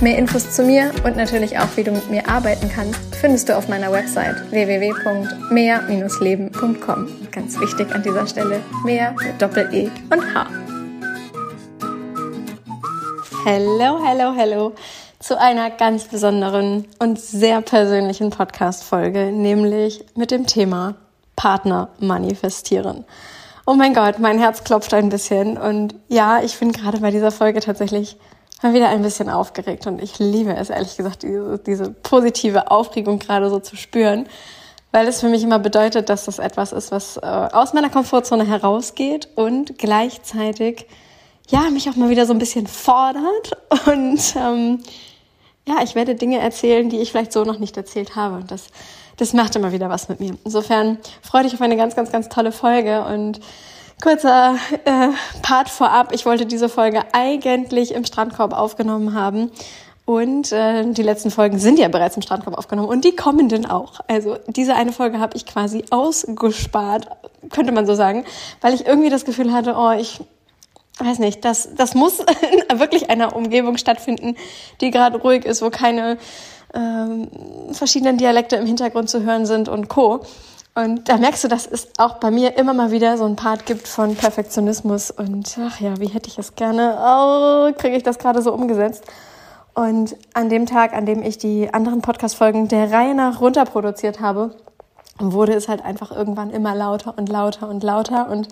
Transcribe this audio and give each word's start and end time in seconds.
Mehr 0.00 0.18
Infos 0.18 0.50
zu 0.50 0.64
mir 0.64 0.90
und 1.04 1.16
natürlich 1.16 1.56
auch, 1.58 1.68
wie 1.76 1.84
du 1.84 1.92
mit 1.92 2.10
mir 2.10 2.28
arbeiten 2.28 2.68
kannst, 2.68 2.98
findest 3.14 3.48
du 3.48 3.56
auf 3.56 3.68
meiner 3.68 3.92
Website 3.92 4.50
www.mehr-leben.com. 4.50 7.08
Ganz 7.30 7.60
wichtig 7.60 7.94
an 7.94 8.02
dieser 8.02 8.26
Stelle, 8.26 8.60
mehr 8.84 9.12
mit 9.12 9.40
Doppel-E 9.40 9.88
und 10.10 10.34
H. 10.34 10.48
Hello, 13.44 14.04
hello, 14.04 14.34
hello 14.34 14.72
zu 15.20 15.40
einer 15.40 15.70
ganz 15.70 16.04
besonderen 16.04 16.86
und 16.98 17.18
sehr 17.18 17.62
persönlichen 17.62 18.28
Podcast-Folge, 18.28 19.32
nämlich 19.32 20.04
mit 20.14 20.30
dem 20.30 20.46
Thema 20.46 20.96
Partner 21.34 21.88
manifestieren. 21.98 23.06
Oh 23.66 23.72
mein 23.72 23.94
Gott, 23.94 24.18
mein 24.18 24.38
Herz 24.38 24.64
klopft 24.64 24.92
ein 24.92 25.08
bisschen 25.08 25.56
und 25.56 25.94
ja, 26.08 26.42
ich 26.42 26.58
bin 26.58 26.72
gerade 26.72 26.98
bei 26.98 27.10
dieser 27.10 27.30
Folge 27.30 27.60
tatsächlich 27.60 28.18
mal 28.62 28.74
wieder 28.74 28.88
ein 28.88 29.02
bisschen 29.02 29.28
aufgeregt 29.28 29.86
und 29.86 30.02
ich 30.02 30.18
liebe 30.18 30.54
es, 30.54 30.70
ehrlich 30.70 30.96
gesagt, 30.96 31.22
diese, 31.22 31.58
diese 31.58 31.90
positive 31.90 32.70
Aufregung 32.70 33.18
gerade 33.18 33.50
so 33.50 33.60
zu 33.60 33.76
spüren, 33.76 34.26
weil 34.92 35.06
es 35.08 35.20
für 35.20 35.28
mich 35.28 35.42
immer 35.42 35.58
bedeutet, 35.58 36.08
dass 36.08 36.24
das 36.24 36.38
etwas 36.38 36.72
ist, 36.72 36.92
was 36.92 37.16
äh, 37.16 37.20
aus 37.20 37.72
meiner 37.74 37.90
Komfortzone 37.90 38.46
herausgeht 38.46 39.28
und 39.34 39.78
gleichzeitig 39.78 40.86
ja 41.48 41.68
mich 41.70 41.90
auch 41.90 41.96
mal 41.96 42.10
wieder 42.10 42.26
so 42.26 42.32
ein 42.32 42.38
bisschen 42.38 42.66
fordert 42.66 43.52
und 43.86 44.20
ähm, 44.36 44.82
ja, 45.66 45.76
ich 45.82 45.94
werde 45.94 46.14
Dinge 46.14 46.38
erzählen, 46.38 46.88
die 46.88 47.00
ich 47.00 47.10
vielleicht 47.10 47.32
so 47.32 47.44
noch 47.44 47.58
nicht 47.58 47.76
erzählt 47.76 48.16
habe 48.16 48.36
und 48.36 48.50
das 48.50 48.68
das 49.16 49.32
macht 49.32 49.54
immer 49.56 49.72
wieder 49.72 49.88
was 49.88 50.08
mit 50.08 50.20
mir. 50.20 50.36
Insofern 50.44 50.98
freue 51.22 51.44
dich 51.44 51.54
auf 51.54 51.60
eine 51.60 51.76
ganz, 51.76 51.94
ganz, 51.94 52.10
ganz 52.10 52.28
tolle 52.28 52.52
Folge 52.52 53.04
und 53.04 53.40
Kurzer 54.02 54.56
äh, 54.84 55.08
Part 55.42 55.68
vorab. 55.68 56.12
Ich 56.12 56.26
wollte 56.26 56.46
diese 56.46 56.68
Folge 56.68 57.02
eigentlich 57.12 57.94
im 57.94 58.04
Strandkorb 58.04 58.52
aufgenommen 58.52 59.14
haben. 59.14 59.50
Und 60.06 60.52
äh, 60.52 60.84
die 60.92 61.02
letzten 61.02 61.30
Folgen 61.30 61.58
sind 61.58 61.78
ja 61.78 61.88
bereits 61.88 62.16
im 62.16 62.22
Strandkorb 62.22 62.58
aufgenommen 62.58 62.88
und 62.88 63.04
die 63.04 63.16
kommenden 63.16 63.64
auch. 63.64 64.00
Also 64.06 64.36
diese 64.48 64.74
eine 64.74 64.92
Folge 64.92 65.18
habe 65.18 65.34
ich 65.36 65.46
quasi 65.46 65.84
ausgespart, 65.88 67.08
könnte 67.50 67.72
man 67.72 67.86
so 67.86 67.94
sagen, 67.94 68.24
weil 68.60 68.74
ich 68.74 68.86
irgendwie 68.86 69.08
das 69.08 69.24
Gefühl 69.24 69.52
hatte, 69.52 69.76
oh, 69.78 69.92
ich 69.92 70.20
weiß 70.98 71.20
nicht, 71.20 71.44
das, 71.44 71.70
das 71.74 71.94
muss 71.94 72.18
in 72.20 72.78
wirklich 72.78 73.08
einer 73.08 73.34
Umgebung 73.34 73.78
stattfinden, 73.78 74.36
die 74.82 74.90
gerade 74.90 75.18
ruhig 75.18 75.46
ist, 75.46 75.62
wo 75.62 75.70
keine 75.70 76.18
ähm, 76.74 77.28
verschiedenen 77.72 78.18
Dialekte 78.18 78.56
im 78.56 78.66
Hintergrund 78.66 79.08
zu 79.08 79.22
hören 79.22 79.46
sind 79.46 79.70
und 79.70 79.88
Co. 79.88 80.20
Und 80.76 81.08
da 81.08 81.18
merkst 81.18 81.44
du, 81.44 81.48
dass 81.48 81.66
es 81.66 81.88
auch 81.98 82.14
bei 82.14 82.32
mir 82.32 82.56
immer 82.58 82.74
mal 82.74 82.90
wieder 82.90 83.16
so 83.16 83.24
ein 83.24 83.36
Part 83.36 83.64
gibt 83.64 83.86
von 83.86 84.16
Perfektionismus. 84.16 85.12
Und 85.12 85.56
ach 85.60 85.78
ja, 85.80 85.98
wie 86.00 86.08
hätte 86.08 86.28
ich 86.28 86.38
es 86.38 86.56
gerne, 86.56 86.98
oh, 87.00 87.72
kriege 87.78 87.96
ich 87.96 88.02
das 88.02 88.18
gerade 88.18 88.42
so 88.42 88.52
umgesetzt. 88.52 89.04
Und 89.74 90.16
an 90.34 90.48
dem 90.48 90.66
Tag, 90.66 90.92
an 90.92 91.06
dem 91.06 91.22
ich 91.22 91.38
die 91.38 91.72
anderen 91.72 92.00
Podcast-Folgen 92.00 92.66
der 92.66 92.90
Reihe 92.90 93.14
nach 93.14 93.40
runterproduziert 93.40 94.20
habe, 94.20 94.56
wurde 95.18 95.52
es 95.54 95.68
halt 95.68 95.84
einfach 95.84 96.10
irgendwann 96.10 96.50
immer 96.50 96.74
lauter 96.74 97.14
und 97.16 97.28
lauter 97.28 97.68
und 97.68 97.84
lauter. 97.84 98.28
Und 98.28 98.48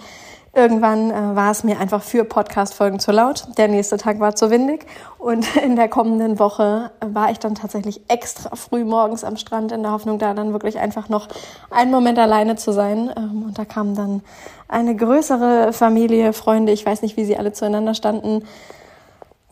Irgendwann 0.54 1.10
äh, 1.10 1.34
war 1.34 1.50
es 1.50 1.64
mir 1.64 1.80
einfach 1.80 2.02
für 2.02 2.24
Podcast-Folgen 2.24 2.98
zu 2.98 3.10
laut. 3.10 3.46
Der 3.56 3.68
nächste 3.68 3.96
Tag 3.96 4.20
war 4.20 4.34
zu 4.34 4.50
windig. 4.50 4.84
Und 5.18 5.56
in 5.64 5.76
der 5.76 5.88
kommenden 5.88 6.38
Woche 6.38 6.90
war 7.00 7.30
ich 7.30 7.38
dann 7.38 7.54
tatsächlich 7.54 8.02
extra 8.08 8.54
früh 8.54 8.84
morgens 8.84 9.24
am 9.24 9.36
Strand 9.36 9.72
in 9.72 9.82
der 9.82 9.92
Hoffnung, 9.92 10.18
da 10.18 10.34
dann 10.34 10.52
wirklich 10.52 10.78
einfach 10.78 11.08
noch 11.08 11.28
einen 11.70 11.90
Moment 11.90 12.18
alleine 12.18 12.56
zu 12.56 12.72
sein. 12.72 13.10
Ähm, 13.16 13.44
und 13.46 13.58
da 13.58 13.64
kam 13.64 13.94
dann 13.94 14.20
eine 14.68 14.94
größere 14.94 15.72
Familie, 15.72 16.34
Freunde, 16.34 16.72
ich 16.72 16.84
weiß 16.84 17.00
nicht, 17.00 17.16
wie 17.16 17.24
sie 17.24 17.38
alle 17.38 17.54
zueinander 17.54 17.94
standen, 17.94 18.44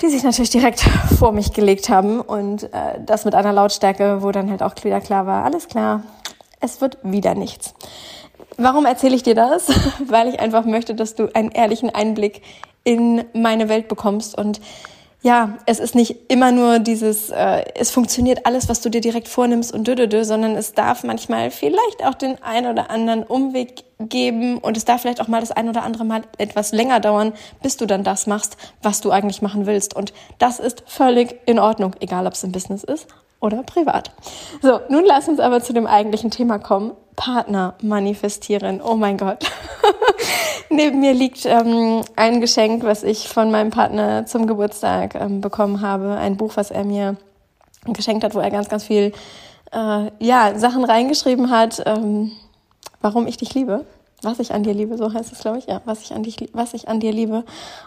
die 0.02 0.08
sich 0.08 0.22
natürlich 0.22 0.50
direkt 0.50 0.80
vor 1.18 1.32
mich 1.32 1.54
gelegt 1.54 1.88
haben. 1.88 2.20
Und 2.20 2.64
äh, 2.74 3.00
das 3.06 3.24
mit 3.24 3.34
einer 3.34 3.54
Lautstärke, 3.54 4.22
wo 4.22 4.32
dann 4.32 4.50
halt 4.50 4.62
auch 4.62 4.74
wieder 4.82 5.00
klar 5.00 5.26
war, 5.26 5.46
alles 5.46 5.66
klar, 5.66 6.02
es 6.60 6.82
wird 6.82 6.98
wieder 7.02 7.34
nichts. 7.34 7.74
Warum 8.62 8.84
erzähle 8.84 9.16
ich 9.16 9.22
dir 9.22 9.34
das? 9.34 9.68
Weil 10.06 10.28
ich 10.28 10.38
einfach 10.38 10.66
möchte, 10.66 10.94
dass 10.94 11.14
du 11.14 11.34
einen 11.34 11.50
ehrlichen 11.50 11.88
Einblick 11.88 12.42
in 12.84 13.24
meine 13.32 13.70
Welt 13.70 13.88
bekommst 13.88 14.36
und 14.36 14.60
ja, 15.22 15.58
es 15.66 15.80
ist 15.80 15.94
nicht 15.94 16.30
immer 16.30 16.50
nur 16.50 16.78
dieses, 16.78 17.28
äh, 17.28 17.64
es 17.74 17.90
funktioniert 17.90 18.46
alles, 18.46 18.70
was 18.70 18.80
du 18.80 18.88
dir 18.88 19.02
direkt 19.02 19.28
vornimmst 19.28 19.72
und 19.72 19.86
dödödö, 19.86 20.24
sondern 20.24 20.56
es 20.56 20.72
darf 20.72 21.04
manchmal 21.04 21.50
vielleicht 21.50 22.04
auch 22.04 22.14
den 22.14 22.42
ein 22.42 22.66
oder 22.66 22.90
anderen 22.90 23.22
Umweg 23.24 23.84
geben 23.98 24.56
und 24.58 24.78
es 24.78 24.86
darf 24.86 25.02
vielleicht 25.02 25.20
auch 25.20 25.28
mal 25.28 25.40
das 25.40 25.52
ein 25.52 25.68
oder 25.68 25.82
andere 25.82 26.04
Mal 26.04 26.22
etwas 26.38 26.72
länger 26.72 27.00
dauern, 27.00 27.34
bis 27.62 27.76
du 27.76 27.84
dann 27.84 28.02
das 28.02 28.26
machst, 28.26 28.56
was 28.82 29.02
du 29.02 29.10
eigentlich 29.10 29.42
machen 29.42 29.66
willst. 29.66 29.94
Und 29.94 30.14
das 30.38 30.58
ist 30.58 30.84
völlig 30.86 31.38
in 31.44 31.58
Ordnung, 31.58 31.94
egal 32.00 32.26
ob 32.26 32.32
es 32.32 32.42
im 32.42 32.52
Business 32.52 32.82
ist 32.82 33.06
oder 33.40 33.62
privat. 33.62 34.10
So, 34.62 34.80
nun 34.88 35.04
lass 35.06 35.28
uns 35.28 35.40
aber 35.40 35.62
zu 35.62 35.72
dem 35.72 35.86
eigentlichen 35.86 36.30
Thema 36.30 36.58
kommen. 36.58 36.92
Partner 37.16 37.74
manifestieren. 37.82 38.80
Oh 38.80 38.94
mein 38.94 39.18
Gott. 39.18 39.44
Neben 40.70 41.00
mir 41.00 41.12
liegt 41.12 41.44
ähm, 41.44 42.02
ein 42.16 42.40
Geschenk, 42.40 42.84
was 42.84 43.02
ich 43.02 43.28
von 43.28 43.50
meinem 43.50 43.70
Partner 43.70 44.24
zum 44.26 44.46
Geburtstag 44.46 45.14
ähm, 45.16 45.40
bekommen 45.40 45.80
habe. 45.80 46.12
Ein 46.12 46.36
Buch, 46.36 46.52
was 46.54 46.70
er 46.70 46.84
mir 46.84 47.16
geschenkt 47.84 48.24
hat, 48.24 48.34
wo 48.34 48.40
er 48.40 48.50
ganz, 48.50 48.68
ganz 48.68 48.84
viel 48.84 49.12
äh, 49.72 50.10
ja, 50.18 50.58
Sachen 50.58 50.84
reingeschrieben 50.84 51.50
hat, 51.50 51.82
ähm, 51.86 52.32
warum 53.00 53.26
ich 53.26 53.36
dich 53.36 53.54
liebe. 53.54 53.84
Was 54.22 54.38
ich 54.38 54.52
an 54.52 54.62
dir 54.62 54.74
liebe, 54.74 54.98
so 54.98 55.12
heißt 55.12 55.32
es, 55.32 55.40
glaube 55.40 55.58
ich, 55.58 55.66
ja, 55.66 55.80
was 55.86 56.02
ich 56.02 56.12
an 56.12 56.22
dich, 56.22 56.36
was 56.52 56.74
ich 56.74 56.88
an 56.88 57.00
dir 57.00 57.10
liebe. 57.10 57.44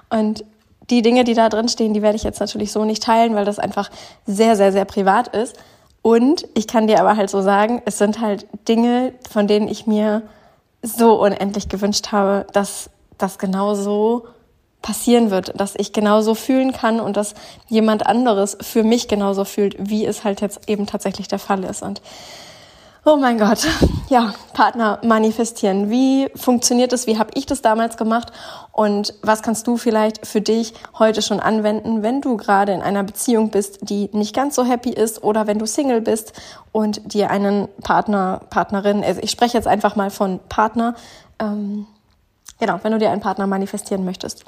Und 0.10 0.44
die 0.90 1.02
Dinge, 1.02 1.24
die 1.24 1.34
da 1.34 1.50
drin 1.50 1.70
stehen, 1.70 1.94
die 1.94 2.02
werde 2.02 2.16
ich 2.16 2.24
jetzt 2.24 2.40
natürlich 2.40 2.72
so 2.72 2.86
nicht 2.86 3.04
teilen, 3.04 3.36
weil 3.36 3.46
das 3.46 3.60
einfach 3.60 3.90
sehr, 4.26 4.56
sehr, 4.56 4.72
sehr 4.72 4.86
privat 4.86 5.30
ist. 5.30 5.56
Und 6.02 6.46
ich 6.54 6.68
kann 6.68 6.88
dir 6.88 7.00
aber 7.00 7.16
halt 7.16 7.30
so 7.30 7.42
sagen, 7.42 7.82
es 7.86 7.98
sind 7.98 8.20
halt 8.20 8.46
Dinge, 8.68 9.14
von 9.30 9.48
denen 9.48 9.68
ich 9.68 9.88
mir 9.88 10.24
so 10.82 11.22
unendlich 11.22 11.70
gewünscht 11.70 12.12
habe, 12.12 12.46
dass 12.52 12.90
das 13.18 13.38
genau 13.38 13.74
so 13.74 14.26
passieren 14.82 15.32
wird, 15.32 15.58
dass 15.60 15.76
ich 15.78 15.94
genauso 15.94 16.36
fühlen 16.36 16.74
kann 16.74 17.00
und 17.00 17.16
dass 17.16 17.36
jemand 17.70 18.06
anderes 18.06 18.58
für 18.60 18.84
mich 18.84 19.08
genauso 19.08 19.46
fühlt, 19.46 19.78
wie 19.80 20.06
es 20.06 20.26
halt 20.26 20.42
jetzt 20.42 20.68
eben 20.68 20.86
tatsächlich 20.86 21.30
der 21.30 21.40
Fall 21.40 21.64
ist. 21.64 21.82
Und 21.82 22.02
Oh 23.06 23.18
mein 23.18 23.38
Gott, 23.38 23.68
ja, 24.08 24.34
Partner 24.54 24.98
manifestieren. 25.04 25.90
Wie 25.90 26.30
funktioniert 26.36 26.94
das? 26.94 27.06
Wie 27.06 27.20
habe 27.20 27.32
ich 27.34 27.46
das 27.46 27.62
damals 27.62 27.98
gemacht? 27.98 28.32
Und 28.72 29.14
was 29.22 29.42
kannst 29.42 29.68
du 29.68 29.76
vielleicht 29.76 30.26
für 30.26 30.40
dich 30.40 30.74
heute 30.98 31.22
schon 31.22 31.42
anwenden, 31.42 32.02
wenn 32.02 32.22
du 32.22 32.38
gerade 32.38 32.72
in 32.72 32.82
einer 32.82 33.04
Beziehung 33.04 33.50
bist, 33.50 33.90
die 33.90 34.10
nicht 34.14 34.34
ganz 34.34 34.56
so 34.56 34.64
happy 34.64 34.90
ist 34.90 35.22
oder 35.22 35.48
wenn 35.48 35.60
du 35.60 35.68
Single 35.68 36.00
bist 36.00 36.32
und 36.72 37.14
dir 37.14 37.30
einen 37.30 37.68
Partner, 37.82 38.40
Partnerin, 38.50 39.04
also 39.04 39.20
ich 39.22 39.32
spreche 39.32 39.58
jetzt 39.58 39.68
einfach 39.68 39.98
mal 39.98 40.10
von 40.10 40.40
Partner, 40.48 40.96
ähm, 41.40 41.86
genau, 42.58 42.80
wenn 42.84 42.94
du 42.94 43.00
dir 43.00 43.12
einen 43.12 43.22
Partner 43.22 43.48
manifestieren 43.48 44.06
möchtest. 44.06 44.46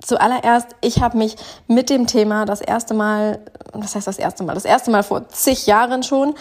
Zuallererst, 0.00 0.68
ich 0.80 1.02
habe 1.02 1.18
mich 1.18 1.36
mit 1.66 1.90
dem 1.90 2.06
Thema 2.06 2.46
das 2.46 2.62
erste 2.62 2.94
Mal, 2.94 3.40
was 3.74 3.94
heißt 3.94 4.06
das 4.06 4.18
erste 4.18 4.44
Mal? 4.44 4.54
Das 4.54 4.64
erste 4.64 4.90
Mal 4.90 5.02
vor 5.02 5.28
zig 5.28 5.66
Jahren 5.66 6.02
schon 6.02 6.34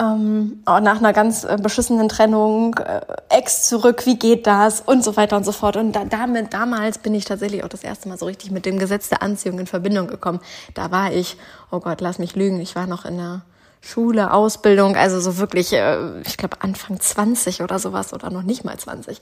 ähm, 0.00 0.62
nach 0.66 0.98
einer 0.98 1.12
ganz 1.12 1.44
äh, 1.44 1.56
beschissenen 1.60 2.08
Trennung, 2.08 2.74
äh, 2.74 3.00
Ex 3.30 3.66
zurück, 3.66 4.04
wie 4.04 4.18
geht 4.18 4.46
das 4.46 4.80
und 4.80 5.02
so 5.02 5.16
weiter 5.16 5.36
und 5.36 5.44
so 5.44 5.52
fort. 5.52 5.76
Und 5.76 5.92
da, 5.92 6.04
damit, 6.04 6.52
damals 6.52 6.98
bin 6.98 7.14
ich 7.14 7.24
tatsächlich 7.24 7.64
auch 7.64 7.68
das 7.68 7.82
erste 7.82 8.08
Mal 8.08 8.18
so 8.18 8.26
richtig 8.26 8.50
mit 8.50 8.66
dem 8.66 8.78
Gesetz 8.78 9.08
der 9.08 9.22
Anziehung 9.22 9.58
in 9.58 9.66
Verbindung 9.66 10.06
gekommen. 10.06 10.40
Da 10.74 10.90
war 10.90 11.12
ich, 11.12 11.36
oh 11.70 11.80
Gott, 11.80 12.00
lass 12.00 12.18
mich 12.18 12.36
lügen, 12.36 12.60
ich 12.60 12.76
war 12.76 12.86
noch 12.86 13.06
in 13.06 13.16
der 13.16 13.42
Schule, 13.80 14.32
Ausbildung, 14.32 14.96
also 14.96 15.20
so 15.20 15.38
wirklich, 15.38 15.72
äh, 15.72 16.20
ich 16.22 16.36
glaube 16.36 16.58
Anfang 16.60 17.00
20 17.00 17.62
oder 17.62 17.78
sowas 17.78 18.12
oder 18.12 18.30
noch 18.30 18.42
nicht 18.42 18.64
mal 18.64 18.76
20. 18.76 19.20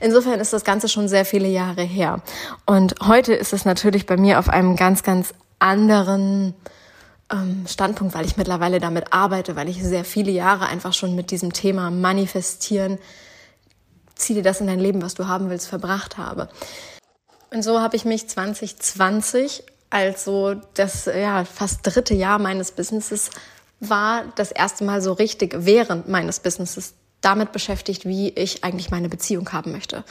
Insofern 0.00 0.40
ist 0.40 0.52
das 0.52 0.64
Ganze 0.64 0.88
schon 0.88 1.08
sehr 1.08 1.24
viele 1.24 1.48
Jahre 1.48 1.82
her. 1.82 2.20
Und 2.64 2.94
heute 3.06 3.34
ist 3.34 3.52
es 3.52 3.64
natürlich 3.64 4.06
bei 4.06 4.16
mir 4.16 4.38
auf 4.38 4.48
einem 4.48 4.74
ganz, 4.74 5.02
ganz 5.02 5.34
anderen 5.58 6.54
ähm, 7.32 7.66
Standpunkt, 7.68 8.14
weil 8.14 8.24
ich 8.24 8.36
mittlerweile 8.36 8.80
damit 8.80 9.12
arbeite, 9.12 9.56
weil 9.56 9.68
ich 9.68 9.82
sehr 9.82 10.04
viele 10.04 10.30
Jahre 10.30 10.66
einfach 10.66 10.92
schon 10.92 11.14
mit 11.14 11.30
diesem 11.30 11.52
Thema 11.52 11.90
manifestieren, 11.90 12.98
zieh 14.14 14.34
dir 14.34 14.42
das 14.42 14.60
in 14.60 14.66
dein 14.66 14.80
Leben, 14.80 15.02
was 15.02 15.14
du 15.14 15.26
haben 15.26 15.50
willst, 15.50 15.68
verbracht 15.68 16.18
habe. 16.18 16.48
Und 17.52 17.62
so 17.62 17.80
habe 17.80 17.96
ich 17.96 18.04
mich 18.04 18.28
2020, 18.28 19.62
also 19.90 20.54
das 20.74 21.06
ja 21.06 21.44
fast 21.44 21.80
dritte 21.82 22.14
Jahr 22.14 22.38
meines 22.38 22.72
Businesses 22.72 23.30
war, 23.80 24.24
das 24.36 24.50
erste 24.50 24.84
Mal 24.84 25.00
so 25.02 25.12
richtig 25.12 25.54
während 25.58 26.08
meines 26.08 26.40
Businesses 26.40 26.94
damit 27.20 27.52
beschäftigt, 27.52 28.04
wie 28.04 28.30
ich 28.30 28.64
eigentlich 28.64 28.90
meine 28.90 29.08
Beziehung 29.08 29.52
haben 29.52 29.72
möchte. 29.72 30.04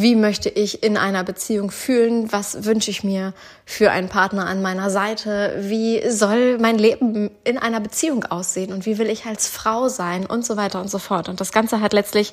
Wie 0.00 0.14
möchte 0.14 0.48
ich 0.48 0.84
in 0.84 0.96
einer 0.96 1.24
Beziehung 1.24 1.72
fühlen? 1.72 2.30
Was 2.30 2.64
wünsche 2.64 2.88
ich 2.88 3.02
mir 3.02 3.34
für 3.66 3.90
einen 3.90 4.08
Partner 4.08 4.46
an 4.46 4.62
meiner 4.62 4.90
Seite? 4.90 5.56
Wie 5.58 6.08
soll 6.08 6.56
mein 6.58 6.78
Leben 6.78 7.32
in 7.42 7.58
einer 7.58 7.80
Beziehung 7.80 8.22
aussehen? 8.22 8.72
Und 8.72 8.86
wie 8.86 8.96
will 8.98 9.10
ich 9.10 9.26
als 9.26 9.48
Frau 9.48 9.88
sein? 9.88 10.24
Und 10.24 10.46
so 10.46 10.56
weiter 10.56 10.80
und 10.80 10.88
so 10.88 11.00
fort. 11.00 11.28
Und 11.28 11.40
das 11.40 11.50
Ganze 11.50 11.80
hat 11.80 11.92
letztlich 11.92 12.32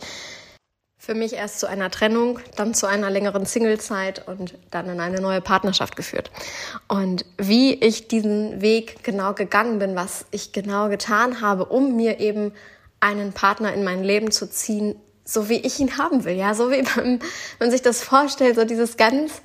für 1.00 1.16
mich 1.16 1.34
erst 1.34 1.60
zu 1.60 1.68
einer 1.68 1.90
Trennung, 1.90 2.40
dann 2.56 2.76
zu 2.76 2.86
einer 2.86 3.10
längeren 3.10 3.48
Singlezeit 3.48 4.28
und 4.28 4.54
dann 4.70 4.88
in 4.88 5.00
eine 5.00 5.20
neue 5.20 5.42
Partnerschaft 5.42 5.96
geführt. 5.96 6.30
Und 6.88 7.26
wie 7.40 7.74
ich 7.74 8.08
diesen 8.08 8.62
Weg 8.62 9.04
genau 9.04 9.34
gegangen 9.34 9.80
bin, 9.80 9.96
was 9.96 10.28
ich 10.30 10.52
genau 10.52 10.88
getan 10.90 11.42
habe, 11.42 11.66
um 11.66 11.96
mir 11.96 12.20
eben 12.20 12.54
einen 13.00 13.34
Partner 13.34 13.74
in 13.74 13.84
mein 13.84 14.04
Leben 14.04 14.30
zu 14.30 14.48
ziehen, 14.48 14.96
so 15.26 15.50
wie 15.50 15.58
ich 15.58 15.80
ihn 15.80 15.98
haben 15.98 16.24
will, 16.24 16.36
ja, 16.36 16.54
so 16.54 16.72
wie 16.72 16.84
man, 16.96 17.20
man 17.60 17.72
sich 17.72 17.82
das 17.82 18.02
vorstellt, 18.04 18.56
so 18.56 18.64
dieses 18.64 18.96
ganz 18.96 19.42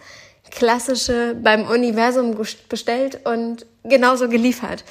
klassische 0.51 1.35
beim 1.43 1.67
Universum 1.67 2.37
bestellt 2.69 3.21
und 3.25 3.67
genauso 3.85 4.29
geliefert 4.29 4.85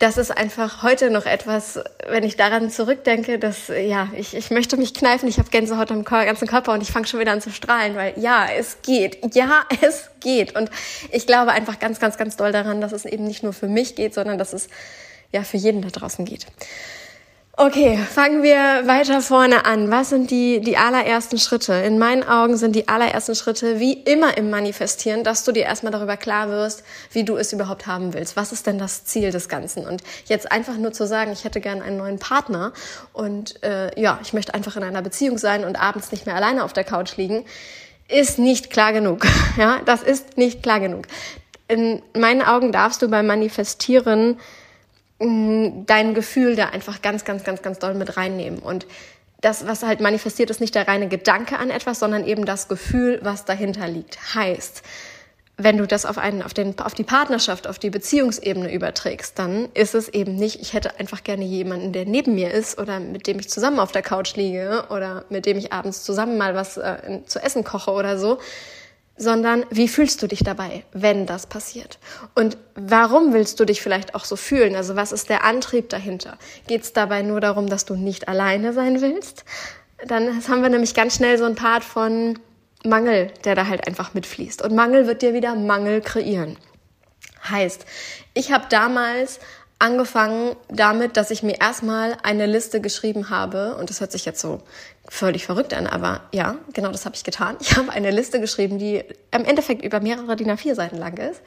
das 0.00 0.16
ist 0.16 0.30
einfach 0.30 0.82
heute 0.82 1.10
noch 1.10 1.26
etwas, 1.26 1.78
wenn 2.08 2.24
ich 2.24 2.36
daran 2.36 2.70
zurückdenke, 2.70 3.38
dass 3.38 3.68
ja, 3.68 4.08
ich, 4.16 4.34
ich 4.34 4.50
möchte 4.50 4.78
mich 4.78 4.94
kneifen, 4.94 5.28
ich 5.28 5.38
habe 5.38 5.50
Gänsehaut 5.50 5.92
am 5.92 6.04
ganzen 6.04 6.48
Körper 6.48 6.72
und 6.72 6.82
ich 6.82 6.90
fange 6.90 7.06
schon 7.06 7.20
wieder 7.20 7.32
an 7.32 7.42
zu 7.42 7.50
strahlen, 7.50 7.94
weil 7.96 8.14
ja, 8.16 8.46
es 8.50 8.78
geht, 8.80 9.34
ja, 9.34 9.62
es 9.82 10.08
geht. 10.20 10.56
Und 10.56 10.70
ich 11.12 11.26
glaube 11.26 11.52
einfach 11.52 11.78
ganz, 11.78 12.00
ganz, 12.00 12.16
ganz 12.16 12.38
doll 12.38 12.50
daran, 12.50 12.80
dass 12.80 12.92
es 12.92 13.04
eben 13.04 13.24
nicht 13.24 13.42
nur 13.42 13.52
für 13.52 13.68
mich 13.68 13.94
geht, 13.94 14.14
sondern 14.14 14.38
dass 14.38 14.54
es 14.54 14.68
ja 15.32 15.42
für 15.42 15.58
jeden 15.58 15.82
da 15.82 15.90
draußen 15.90 16.24
geht. 16.24 16.46
Okay, 17.62 17.98
fangen 17.98 18.42
wir 18.42 18.86
weiter 18.86 19.20
vorne 19.20 19.66
an. 19.66 19.90
Was 19.90 20.08
sind 20.08 20.30
die, 20.30 20.62
die 20.62 20.78
allerersten 20.78 21.36
Schritte? 21.36 21.74
In 21.74 21.98
meinen 21.98 22.26
Augen 22.26 22.56
sind 22.56 22.74
die 22.74 22.88
allerersten 22.88 23.34
Schritte 23.34 23.78
wie 23.78 23.92
immer 23.92 24.38
im 24.38 24.48
Manifestieren, 24.48 25.24
dass 25.24 25.44
du 25.44 25.52
dir 25.52 25.64
erstmal 25.64 25.92
darüber 25.92 26.16
klar 26.16 26.48
wirst, 26.48 26.84
wie 27.12 27.22
du 27.22 27.36
es 27.36 27.52
überhaupt 27.52 27.86
haben 27.86 28.14
willst. 28.14 28.34
Was 28.34 28.52
ist 28.52 28.66
denn 28.66 28.78
das 28.78 29.04
Ziel 29.04 29.30
des 29.30 29.50
Ganzen? 29.50 29.86
Und 29.86 30.02
jetzt 30.24 30.50
einfach 30.50 30.78
nur 30.78 30.94
zu 30.94 31.06
sagen, 31.06 31.32
ich 31.32 31.44
hätte 31.44 31.60
gern 31.60 31.82
einen 31.82 31.98
neuen 31.98 32.18
Partner 32.18 32.72
und 33.12 33.62
äh, 33.62 33.90
ja, 34.00 34.18
ich 34.22 34.32
möchte 34.32 34.54
einfach 34.54 34.78
in 34.78 34.82
einer 34.82 35.02
Beziehung 35.02 35.36
sein 35.36 35.64
und 35.66 35.78
abends 35.78 36.12
nicht 36.12 36.24
mehr 36.24 36.36
alleine 36.36 36.64
auf 36.64 36.72
der 36.72 36.84
Couch 36.84 37.18
liegen, 37.18 37.44
ist 38.08 38.38
nicht 38.38 38.70
klar 38.70 38.94
genug. 38.94 39.26
Ja, 39.58 39.80
das 39.84 40.02
ist 40.02 40.38
nicht 40.38 40.62
klar 40.62 40.80
genug. 40.80 41.08
In 41.68 42.00
meinen 42.16 42.40
Augen 42.40 42.72
darfst 42.72 43.02
du 43.02 43.08
beim 43.08 43.26
Manifestieren 43.26 44.38
dein 45.20 46.14
Gefühl 46.14 46.56
da 46.56 46.66
einfach 46.66 47.02
ganz, 47.02 47.24
ganz, 47.24 47.44
ganz, 47.44 47.62
ganz 47.62 47.78
doll 47.78 47.94
mit 47.94 48.16
reinnehmen. 48.16 48.58
Und 48.58 48.86
das, 49.40 49.66
was 49.66 49.82
halt 49.82 50.00
manifestiert, 50.00 50.50
ist 50.50 50.60
nicht 50.60 50.74
der 50.74 50.88
reine 50.88 51.08
Gedanke 51.08 51.58
an 51.58 51.70
etwas, 51.70 51.98
sondern 51.98 52.26
eben 52.26 52.44
das 52.44 52.68
Gefühl, 52.68 53.20
was 53.22 53.44
dahinter 53.44 53.86
liegt. 53.88 54.34
Heißt, 54.34 54.82
wenn 55.62 55.76
du 55.76 55.86
das 55.86 56.06
auf, 56.06 56.18
einen, 56.18 56.42
auf, 56.42 56.54
den, 56.54 56.78
auf 56.78 56.94
die 56.94 57.04
Partnerschaft, 57.04 57.66
auf 57.66 57.78
die 57.78 57.90
Beziehungsebene 57.90 58.72
überträgst, 58.72 59.38
dann 59.38 59.68
ist 59.74 59.94
es 59.94 60.08
eben 60.08 60.34
nicht, 60.34 60.60
ich 60.60 60.72
hätte 60.72 60.98
einfach 60.98 61.22
gerne 61.22 61.44
jemanden, 61.44 61.92
der 61.92 62.06
neben 62.06 62.34
mir 62.34 62.50
ist 62.50 62.78
oder 62.78 62.98
mit 62.98 63.26
dem 63.26 63.38
ich 63.38 63.50
zusammen 63.50 63.78
auf 63.78 63.92
der 63.92 64.02
Couch 64.02 64.36
liege 64.36 64.86
oder 64.90 65.24
mit 65.28 65.46
dem 65.46 65.58
ich 65.58 65.72
abends 65.72 66.02
zusammen 66.02 66.38
mal 66.38 66.54
was 66.54 66.78
äh, 66.78 67.20
zu 67.26 67.42
essen 67.42 67.64
koche 67.64 67.90
oder 67.90 68.18
so, 68.18 68.38
sondern 69.20 69.66
wie 69.68 69.86
fühlst 69.86 70.22
du 70.22 70.26
dich 70.26 70.42
dabei, 70.42 70.82
wenn 70.92 71.26
das 71.26 71.46
passiert? 71.46 71.98
Und 72.34 72.56
warum 72.74 73.34
willst 73.34 73.60
du 73.60 73.66
dich 73.66 73.82
vielleicht 73.82 74.14
auch 74.14 74.24
so 74.24 74.34
fühlen? 74.34 74.74
Also 74.74 74.96
was 74.96 75.12
ist 75.12 75.28
der 75.28 75.44
Antrieb 75.44 75.90
dahinter? 75.90 76.38
Geht 76.66 76.82
es 76.84 76.94
dabei 76.94 77.20
nur 77.20 77.42
darum, 77.42 77.68
dass 77.68 77.84
du 77.84 77.96
nicht 77.96 78.28
alleine 78.28 78.72
sein 78.72 79.02
willst? 79.02 79.44
Dann 80.06 80.48
haben 80.48 80.62
wir 80.62 80.70
nämlich 80.70 80.94
ganz 80.94 81.16
schnell 81.16 81.36
so 81.36 81.44
ein 81.44 81.54
Part 81.54 81.84
von 81.84 82.38
Mangel, 82.82 83.30
der 83.44 83.54
da 83.54 83.66
halt 83.66 83.86
einfach 83.86 84.14
mitfließt. 84.14 84.62
Und 84.62 84.74
Mangel 84.74 85.06
wird 85.06 85.20
dir 85.20 85.34
wieder 85.34 85.54
Mangel 85.54 86.00
kreieren. 86.00 86.56
Heißt, 87.46 87.84
ich 88.32 88.52
habe 88.52 88.64
damals 88.70 89.38
angefangen 89.80 90.54
damit, 90.68 91.16
dass 91.16 91.30
ich 91.30 91.42
mir 91.42 91.60
erstmal 91.60 92.16
eine 92.22 92.46
Liste 92.46 92.80
geschrieben 92.80 93.30
habe, 93.30 93.74
und 93.76 93.90
das 93.90 94.00
hört 94.00 94.12
sich 94.12 94.24
jetzt 94.24 94.40
so 94.40 94.62
völlig 95.08 95.46
verrückt 95.46 95.74
an, 95.74 95.86
aber 95.86 96.20
ja, 96.32 96.56
genau 96.72 96.92
das 96.92 97.06
habe 97.06 97.16
ich 97.16 97.24
getan. 97.24 97.56
Ich 97.60 97.76
habe 97.76 97.90
eine 97.90 98.10
Liste 98.10 98.40
geschrieben, 98.40 98.78
die 98.78 99.02
im 99.32 99.44
Endeffekt 99.44 99.82
über 99.82 100.00
mehrere 100.00 100.36
DIN 100.36 100.50
A4-Seiten 100.50 100.98
lang 100.98 101.16
ist. 101.16 101.40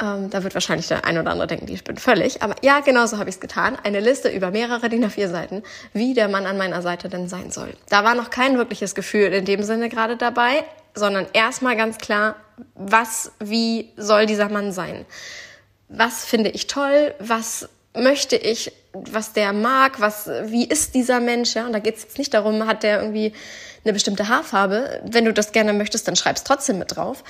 Ähm, 0.00 0.30
da 0.30 0.44
wird 0.44 0.54
wahrscheinlich 0.54 0.86
der 0.86 1.04
ein 1.06 1.18
oder 1.18 1.32
andere 1.32 1.48
denken, 1.48 1.66
ich 1.72 1.82
bin 1.82 1.96
völlig. 1.96 2.42
Aber 2.42 2.54
ja, 2.62 2.80
genau 2.80 3.06
so 3.06 3.18
habe 3.18 3.30
ich 3.30 3.36
es 3.36 3.40
getan. 3.40 3.76
Eine 3.82 4.00
Liste 4.00 4.28
über 4.28 4.50
mehrere 4.50 4.88
DIN 4.88 5.04
A4-Seiten, 5.04 5.62
wie 5.92 6.14
der 6.14 6.28
Mann 6.28 6.46
an 6.46 6.58
meiner 6.58 6.82
Seite 6.82 7.08
denn 7.08 7.28
sein 7.28 7.50
soll. 7.50 7.72
Da 7.88 8.04
war 8.04 8.14
noch 8.14 8.30
kein 8.30 8.58
wirkliches 8.58 8.94
Gefühl 8.94 9.32
in 9.32 9.46
dem 9.46 9.62
Sinne 9.62 9.88
gerade 9.88 10.16
dabei, 10.16 10.64
sondern 10.94 11.26
erstmal 11.32 11.76
ganz 11.76 11.98
klar, 11.98 12.36
was, 12.74 13.32
wie 13.40 13.90
soll 13.96 14.26
dieser 14.26 14.50
Mann 14.50 14.70
sein? 14.70 15.06
Was 15.88 16.24
finde 16.24 16.50
ich 16.50 16.66
toll? 16.66 17.14
Was 17.18 17.68
möchte 17.94 18.36
ich, 18.36 18.72
was 18.92 19.32
der 19.32 19.52
mag, 19.52 20.00
was, 20.00 20.28
wie 20.44 20.66
ist 20.66 20.94
dieser 20.94 21.20
Mensch, 21.20 21.54
ja, 21.54 21.66
und 21.66 21.72
da 21.72 21.78
geht 21.78 21.96
es 21.96 22.02
jetzt 22.02 22.18
nicht 22.18 22.34
darum, 22.34 22.66
hat 22.66 22.82
der 22.82 23.00
irgendwie 23.00 23.32
eine 23.84 23.92
bestimmte 23.92 24.28
Haarfarbe. 24.28 25.00
Wenn 25.04 25.24
du 25.24 25.32
das 25.32 25.52
gerne 25.52 25.72
möchtest, 25.72 26.06
dann 26.08 26.16
schreib's 26.16 26.44
trotzdem 26.44 26.78
mit 26.78 26.96
drauf. 26.96 27.24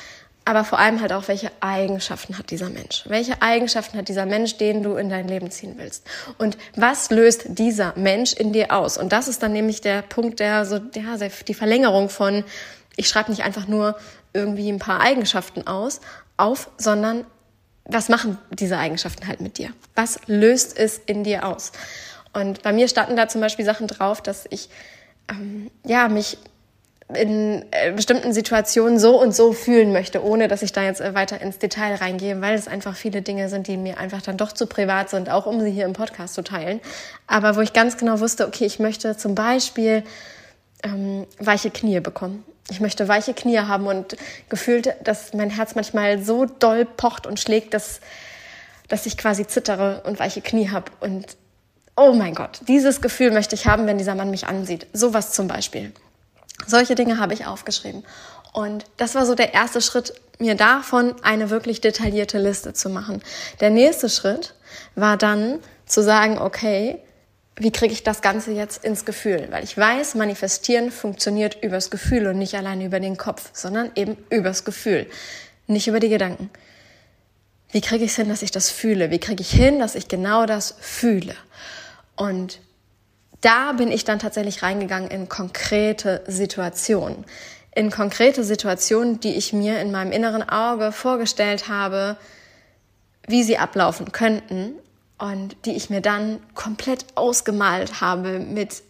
Aber 0.44 0.64
vor 0.64 0.78
allem 0.78 1.02
halt 1.02 1.12
auch, 1.12 1.28
welche 1.28 1.50
Eigenschaften 1.60 2.38
hat 2.38 2.50
dieser 2.50 2.70
Mensch? 2.70 3.04
Welche 3.06 3.42
Eigenschaften 3.42 3.98
hat 3.98 4.08
dieser 4.08 4.24
Mensch, 4.24 4.56
den 4.56 4.82
du 4.82 4.96
in 4.96 5.10
dein 5.10 5.28
Leben 5.28 5.50
ziehen 5.50 5.74
willst? 5.76 6.06
Und 6.38 6.56
was 6.74 7.10
löst 7.10 7.44
dieser 7.48 7.92
Mensch 7.96 8.32
in 8.32 8.54
dir 8.54 8.72
aus? 8.72 8.96
Und 8.96 9.12
das 9.12 9.28
ist 9.28 9.42
dann 9.42 9.52
nämlich 9.52 9.82
der 9.82 10.00
Punkt, 10.00 10.40
der 10.40 10.64
so, 10.64 10.76
ja, 10.76 11.28
die 11.46 11.54
Verlängerung 11.54 12.08
von, 12.08 12.44
ich 12.96 13.08
schreibe 13.08 13.30
nicht 13.30 13.42
einfach 13.42 13.66
nur 13.66 13.98
irgendwie 14.32 14.72
ein 14.72 14.78
paar 14.78 15.00
Eigenschaften 15.00 15.66
aus, 15.66 16.00
auf, 16.38 16.70
sondern 16.78 17.26
was 17.88 18.08
machen 18.08 18.38
diese 18.50 18.78
Eigenschaften 18.78 19.26
halt 19.26 19.40
mit 19.40 19.58
dir? 19.58 19.70
Was 19.94 20.20
löst 20.26 20.78
es 20.78 20.98
in 21.06 21.24
dir 21.24 21.46
aus? 21.46 21.72
Und 22.32 22.62
bei 22.62 22.72
mir 22.72 22.88
standen 22.88 23.16
da 23.16 23.28
zum 23.28 23.40
Beispiel 23.40 23.64
Sachen 23.64 23.86
drauf, 23.86 24.22
dass 24.22 24.46
ich 24.50 24.68
ähm, 25.30 25.70
ja 25.84 26.08
mich 26.08 26.38
in 27.14 27.64
äh, 27.70 27.92
bestimmten 27.92 28.34
Situationen 28.34 28.98
so 28.98 29.18
und 29.20 29.34
so 29.34 29.54
fühlen 29.54 29.92
möchte, 29.92 30.22
ohne 30.22 30.46
dass 30.46 30.62
ich 30.62 30.72
da 30.72 30.82
jetzt 30.82 31.00
äh, 31.00 31.14
weiter 31.14 31.40
ins 31.40 31.58
Detail 31.58 31.94
reingehe, 31.94 32.42
weil 32.42 32.54
es 32.54 32.68
einfach 32.68 32.94
viele 32.94 33.22
Dinge 33.22 33.48
sind, 33.48 33.66
die 33.66 33.78
mir 33.78 33.98
einfach 33.98 34.20
dann 34.20 34.36
doch 34.36 34.52
zu 34.52 34.66
privat 34.66 35.08
sind, 35.08 35.30
auch 35.30 35.46
um 35.46 35.60
sie 35.60 35.70
hier 35.70 35.86
im 35.86 35.94
Podcast 35.94 36.34
zu 36.34 36.44
teilen. 36.44 36.80
Aber 37.26 37.56
wo 37.56 37.60
ich 37.60 37.72
ganz 37.72 37.96
genau 37.96 38.20
wusste, 38.20 38.46
okay, 38.46 38.66
ich 38.66 38.78
möchte 38.78 39.16
zum 39.16 39.34
Beispiel 39.34 40.04
ähm, 40.82 41.26
weiche 41.38 41.70
Knie 41.70 42.00
bekommen. 42.00 42.44
Ich 42.70 42.80
möchte 42.80 43.08
weiche 43.08 43.34
Knie 43.34 43.58
haben 43.58 43.86
und 43.86 44.16
gefühlt, 44.48 44.94
dass 45.02 45.32
mein 45.32 45.50
Herz 45.50 45.74
manchmal 45.74 46.22
so 46.22 46.44
doll 46.44 46.84
pocht 46.84 47.26
und 47.26 47.40
schlägt, 47.40 47.72
dass, 47.72 48.00
dass 48.88 49.06
ich 49.06 49.16
quasi 49.16 49.46
zittere 49.46 50.02
und 50.04 50.18
weiche 50.20 50.42
Knie 50.42 50.70
habe. 50.70 50.92
Und 51.00 51.36
oh 51.96 52.12
mein 52.12 52.34
Gott, 52.34 52.60
dieses 52.68 53.00
Gefühl 53.00 53.30
möchte 53.30 53.54
ich 53.54 53.66
haben, 53.66 53.86
wenn 53.86 53.98
dieser 53.98 54.14
Mann 54.14 54.30
mich 54.30 54.46
ansieht. 54.46 54.86
Sowas 54.92 55.32
zum 55.32 55.48
Beispiel. 55.48 55.92
Solche 56.66 56.94
Dinge 56.94 57.18
habe 57.18 57.32
ich 57.34 57.46
aufgeschrieben. 57.46 58.04
Und 58.52 58.84
das 58.96 59.14
war 59.14 59.24
so 59.24 59.34
der 59.34 59.54
erste 59.54 59.80
Schritt, 59.80 60.12
mir 60.38 60.54
davon 60.54 61.14
eine 61.22 61.50
wirklich 61.50 61.80
detaillierte 61.80 62.38
Liste 62.38 62.72
zu 62.72 62.90
machen. 62.90 63.22
Der 63.60 63.70
nächste 63.70 64.08
Schritt 64.08 64.54
war 64.94 65.16
dann 65.16 65.58
zu 65.86 66.02
sagen, 66.02 66.38
okay, 66.38 67.02
wie 67.58 67.72
kriege 67.72 67.92
ich 67.92 68.04
das 68.04 68.22
Ganze 68.22 68.52
jetzt 68.52 68.84
ins 68.84 69.04
Gefühl? 69.04 69.48
Weil 69.50 69.64
ich 69.64 69.76
weiß, 69.76 70.14
manifestieren 70.14 70.90
funktioniert 70.90 71.62
übers 71.62 71.90
Gefühl 71.90 72.26
und 72.28 72.38
nicht 72.38 72.54
alleine 72.54 72.84
über 72.84 73.00
den 73.00 73.16
Kopf, 73.16 73.50
sondern 73.52 73.90
eben 73.94 74.16
übers 74.30 74.64
Gefühl, 74.64 75.06
nicht 75.66 75.88
über 75.88 76.00
die 76.00 76.08
Gedanken. 76.08 76.50
Wie 77.70 77.80
kriege 77.80 78.04
ich 78.04 78.12
es 78.12 78.16
hin, 78.16 78.28
dass 78.28 78.42
ich 78.42 78.50
das 78.50 78.70
fühle? 78.70 79.10
Wie 79.10 79.18
kriege 79.18 79.42
ich 79.42 79.50
hin, 79.50 79.78
dass 79.78 79.94
ich 79.94 80.08
genau 80.08 80.46
das 80.46 80.76
fühle? 80.80 81.34
Und 82.16 82.60
da 83.40 83.72
bin 83.72 83.92
ich 83.92 84.04
dann 84.04 84.18
tatsächlich 84.18 84.62
reingegangen 84.62 85.10
in 85.10 85.28
konkrete 85.28 86.22
Situationen. 86.26 87.24
In 87.74 87.90
konkrete 87.90 88.42
Situationen, 88.42 89.20
die 89.20 89.34
ich 89.34 89.52
mir 89.52 89.80
in 89.80 89.92
meinem 89.92 90.12
inneren 90.12 90.48
Auge 90.48 90.92
vorgestellt 90.92 91.68
habe, 91.68 92.16
wie 93.26 93.42
sie 93.42 93.58
ablaufen 93.58 94.12
könnten 94.12 94.74
und 95.18 95.56
die 95.64 95.76
ich 95.76 95.90
mir 95.90 96.00
dann 96.00 96.40
komplett 96.54 97.04
ausgemalt 97.14 98.00
habe 98.00 98.38
mit, 98.38 98.82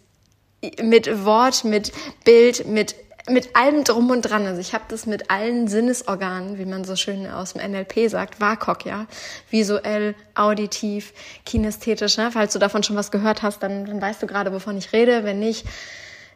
mit 0.81 1.25
Wort, 1.25 1.63
mit 1.63 1.91
Bild, 2.23 2.67
mit, 2.67 2.95
mit 3.29 3.55
allem 3.55 3.83
drum 3.83 4.09
und 4.11 4.21
dran. 4.21 4.45
Also 4.45 4.61
ich 4.61 4.73
habe 4.73 4.85
das 4.89 5.05
mit 5.05 5.31
allen 5.31 5.67
Sinnesorganen, 5.67 6.59
wie 6.59 6.65
man 6.65 6.83
so 6.83 6.95
schön 6.95 7.27
aus 7.27 7.53
dem 7.53 7.71
NLP 7.71 8.09
sagt, 8.09 8.39
WAKOK, 8.39 8.85
ja, 8.85 9.07
visuell, 9.49 10.15
auditiv, 10.35 11.13
kinästhetisch. 11.45 12.17
Ne? 12.17 12.29
Falls 12.31 12.53
du 12.53 12.59
davon 12.59 12.83
schon 12.83 12.95
was 12.95 13.11
gehört 13.11 13.41
hast, 13.41 13.63
dann, 13.63 13.85
dann 13.85 14.01
weißt 14.01 14.21
du 14.21 14.27
gerade, 14.27 14.53
wovon 14.53 14.77
ich 14.77 14.93
rede. 14.93 15.23
Wenn 15.23 15.39
nicht, 15.39 15.65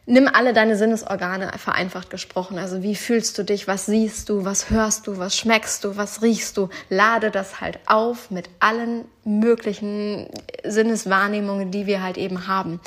nimm 0.06 0.28
alle 0.32 0.52
deine 0.52 0.76
Sinnesorgane 0.76 1.52
vereinfacht 1.58 2.10
gesprochen. 2.10 2.58
Also 2.58 2.82
wie 2.82 2.94
fühlst 2.94 3.38
du 3.38 3.42
dich, 3.42 3.66
was 3.66 3.86
siehst 3.86 4.28
du, 4.28 4.44
was 4.44 4.70
hörst 4.70 5.06
du, 5.06 5.18
was 5.18 5.36
schmeckst 5.36 5.84
du, 5.84 5.96
was 5.96 6.22
riechst 6.22 6.56
du. 6.56 6.68
Lade 6.88 7.30
das 7.30 7.60
halt 7.60 7.78
auf 7.86 8.30
mit 8.30 8.48
allen 8.60 9.04
möglichen 9.24 10.28
Sinneswahrnehmungen, 10.64 11.70
die 11.70 11.86
wir 11.86 12.02
halt 12.02 12.18
eben 12.18 12.46
haben. 12.46 12.80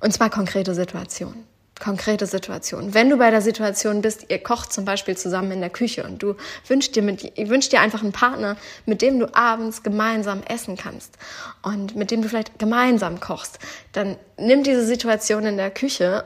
Und 0.00 0.12
zwar 0.12 0.30
konkrete 0.30 0.74
Situationen 0.74 1.52
konkrete 1.82 2.26
Situation. 2.26 2.94
Wenn 2.94 3.10
du 3.10 3.16
bei 3.16 3.30
der 3.30 3.42
Situation 3.42 4.02
bist, 4.02 4.26
ihr 4.28 4.38
kocht 4.38 4.72
zum 4.72 4.84
Beispiel 4.84 5.16
zusammen 5.16 5.50
in 5.50 5.60
der 5.60 5.70
Küche 5.70 6.04
und 6.04 6.22
du 6.22 6.36
wünschst 6.68 6.94
dir, 6.94 7.02
mit, 7.02 7.32
wünschst 7.36 7.72
dir 7.72 7.80
einfach 7.80 8.02
einen 8.02 8.12
Partner, 8.12 8.56
mit 8.86 9.02
dem 9.02 9.18
du 9.18 9.34
abends 9.34 9.82
gemeinsam 9.82 10.42
essen 10.48 10.76
kannst 10.76 11.18
und 11.62 11.96
mit 11.96 12.12
dem 12.12 12.22
du 12.22 12.28
vielleicht 12.28 12.58
gemeinsam 12.60 13.18
kochst, 13.18 13.58
dann 13.92 14.16
nimm 14.38 14.62
diese 14.62 14.86
Situation 14.86 15.44
in 15.44 15.56
der 15.56 15.70
Küche 15.70 16.24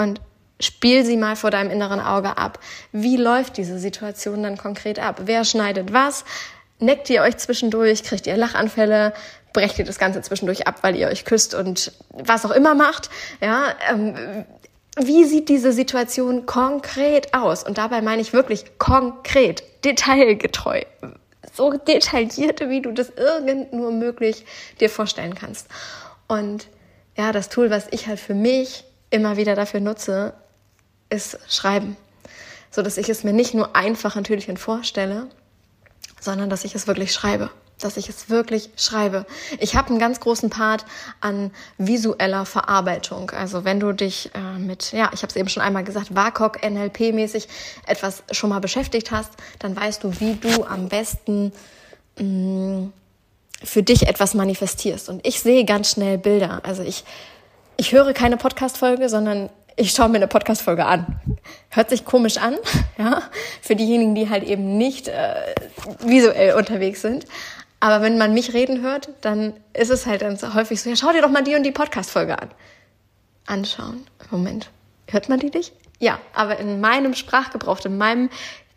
und 0.00 0.20
spiel 0.60 1.04
sie 1.04 1.16
mal 1.16 1.36
vor 1.36 1.50
deinem 1.50 1.70
inneren 1.70 2.00
Auge 2.00 2.36
ab. 2.36 2.58
Wie 2.92 3.16
läuft 3.16 3.56
diese 3.56 3.78
Situation 3.78 4.42
dann 4.42 4.58
konkret 4.58 4.98
ab? 4.98 5.22
Wer 5.24 5.44
schneidet 5.44 5.92
was? 5.92 6.24
Neckt 6.78 7.08
ihr 7.10 7.22
euch 7.22 7.36
zwischendurch? 7.36 8.02
Kriegt 8.02 8.26
ihr 8.26 8.36
Lachanfälle? 8.36 9.12
brecht 9.52 9.78
ihr 9.78 9.84
das 9.84 9.98
Ganze 9.98 10.22
zwischendurch 10.22 10.66
ab, 10.66 10.82
weil 10.82 10.96
ihr 10.96 11.08
euch 11.08 11.24
küsst 11.24 11.54
und 11.54 11.92
was 12.10 12.44
auch 12.44 12.50
immer 12.50 12.74
macht. 12.74 13.10
Ja, 13.40 13.74
ähm, 13.90 14.44
wie 14.96 15.24
sieht 15.24 15.48
diese 15.48 15.72
Situation 15.72 16.46
konkret 16.46 17.34
aus? 17.34 17.64
Und 17.64 17.78
dabei 17.78 18.02
meine 18.02 18.22
ich 18.22 18.32
wirklich 18.32 18.78
konkret, 18.78 19.62
detailgetreu, 19.84 20.82
so 21.54 21.72
detailliert, 21.72 22.60
wie 22.68 22.82
du 22.82 22.92
das 22.92 23.10
irgend 23.10 23.72
nur 23.72 23.92
möglich 23.92 24.44
dir 24.80 24.90
vorstellen 24.90 25.34
kannst. 25.34 25.68
Und 26.28 26.68
ja, 27.16 27.32
das 27.32 27.48
Tool, 27.48 27.70
was 27.70 27.86
ich 27.90 28.06
halt 28.06 28.20
für 28.20 28.34
mich 28.34 28.84
immer 29.10 29.36
wieder 29.36 29.54
dafür 29.54 29.80
nutze, 29.80 30.34
ist 31.08 31.38
Schreiben. 31.48 31.96
So 32.70 32.82
dass 32.82 32.98
ich 32.98 33.08
es 33.08 33.24
mir 33.24 33.32
nicht 33.32 33.54
nur 33.54 33.74
einfach 33.74 34.14
natürlich 34.14 34.46
vorstelle, 34.58 35.26
sondern 36.20 36.50
dass 36.50 36.64
ich 36.64 36.74
es 36.74 36.86
wirklich 36.86 37.12
schreibe 37.12 37.50
dass 37.82 37.96
ich 37.96 38.08
es 38.08 38.30
wirklich 38.30 38.70
schreibe. 38.76 39.26
Ich 39.58 39.74
habe 39.74 39.88
einen 39.90 39.98
ganz 39.98 40.20
großen 40.20 40.50
Part 40.50 40.84
an 41.20 41.50
visueller 41.78 42.46
Verarbeitung. 42.46 43.30
Also 43.30 43.64
wenn 43.64 43.80
du 43.80 43.92
dich 43.92 44.30
äh, 44.34 44.58
mit, 44.58 44.92
ja, 44.92 45.10
ich 45.12 45.22
habe 45.22 45.30
es 45.30 45.36
eben 45.36 45.48
schon 45.48 45.62
einmal 45.62 45.84
gesagt, 45.84 46.14
WAKOK, 46.14 46.62
NLP-mäßig 46.62 47.48
etwas 47.86 48.22
schon 48.30 48.50
mal 48.50 48.60
beschäftigt 48.60 49.10
hast, 49.10 49.32
dann 49.58 49.76
weißt 49.76 50.04
du, 50.04 50.12
wie 50.20 50.34
du 50.34 50.64
am 50.64 50.88
besten 50.88 51.52
mh, 52.18 52.24
mm, 52.24 52.92
für 53.62 53.82
dich 53.82 54.06
etwas 54.06 54.34
manifestierst. 54.34 55.08
Und 55.08 55.26
ich 55.26 55.40
sehe 55.40 55.64
ganz 55.64 55.90
schnell 55.90 56.16
Bilder. 56.16 56.60
Also 56.64 56.82
ich, 56.82 57.04
ich 57.80 57.92
höre 57.92 58.12
keine 58.12 58.36
Podcast-Folge, 58.36 59.08
sondern 59.08 59.48
ich 59.74 59.92
schaue 59.92 60.10
mir 60.10 60.16
eine 60.16 60.28
Podcast-Folge 60.28 60.84
an. 60.84 61.18
Hört 61.70 61.88
sich 61.88 62.04
komisch 62.04 62.36
an, 62.36 62.56
ja, 62.98 63.22
für 63.62 63.74
diejenigen, 63.74 64.14
die 64.14 64.28
halt 64.28 64.44
eben 64.44 64.76
nicht 64.76 65.08
äh, 65.08 65.34
visuell 66.00 66.56
unterwegs 66.56 67.00
sind. 67.00 67.24
Aber 67.80 68.04
wenn 68.04 68.18
man 68.18 68.34
mich 68.34 68.52
reden 68.52 68.82
hört, 68.82 69.08
dann 69.22 69.54
ist 69.72 69.88
es 69.88 70.04
halt 70.04 70.20
dann 70.20 70.38
häufig 70.52 70.82
so, 70.82 70.90
ja, 70.90 70.96
schau 70.96 71.10
dir 71.12 71.22
doch 71.22 71.30
mal 71.30 71.42
die 71.42 71.54
und 71.54 71.62
die 71.62 71.70
Podcast-Folge 71.70 72.38
an. 72.38 72.50
Anschauen. 73.46 74.06
Moment. 74.30 74.68
Hört 75.06 75.30
man 75.30 75.40
die 75.40 75.48
nicht? 75.48 75.72
Ja, 75.98 76.18
aber 76.34 76.58
in 76.58 76.82
meinem 76.82 77.14
Sprachgebrauch, 77.14 77.82
in 77.86 77.96
meinem 77.96 78.28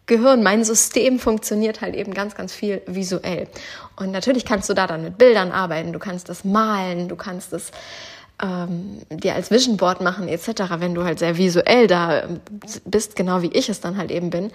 Gehirn, 0.05 0.43
mein 0.43 0.63
System 0.63 1.19
funktioniert 1.19 1.81
halt 1.81 1.95
eben 1.95 2.13
ganz, 2.13 2.36
ganz 2.36 2.53
viel 2.53 2.81
visuell. 2.86 3.50
Und 3.98 4.12
natürlich 4.12 4.45
kannst 4.45 4.69
du 4.69 4.74
da 4.74 4.88
dann 4.88 5.03
mit 5.03 5.17
Bildern 5.17 5.51
arbeiten, 5.51 5.91
du 5.91 6.00
kannst 6.00 6.29
das 6.29 6.45
malen, 6.45 7.10
du 7.10 7.17
kannst 7.17 7.51
es 7.51 7.72
ähm, 8.42 9.00
dir 9.10 9.36
als 9.36 9.52
Vision 9.52 9.78
Board 9.78 10.02
machen 10.02 10.28
etc., 10.28 10.63
wenn 10.78 10.96
du 10.96 11.04
halt 11.04 11.20
sehr 11.20 11.38
visuell 11.38 11.88
da 11.88 12.24
bist, 12.86 13.16
genau 13.16 13.42
wie 13.42 13.52
ich 13.52 13.70
es 13.70 13.82
dann 13.82 13.98
halt 13.98 14.12
eben 14.12 14.30
bin. 14.30 14.52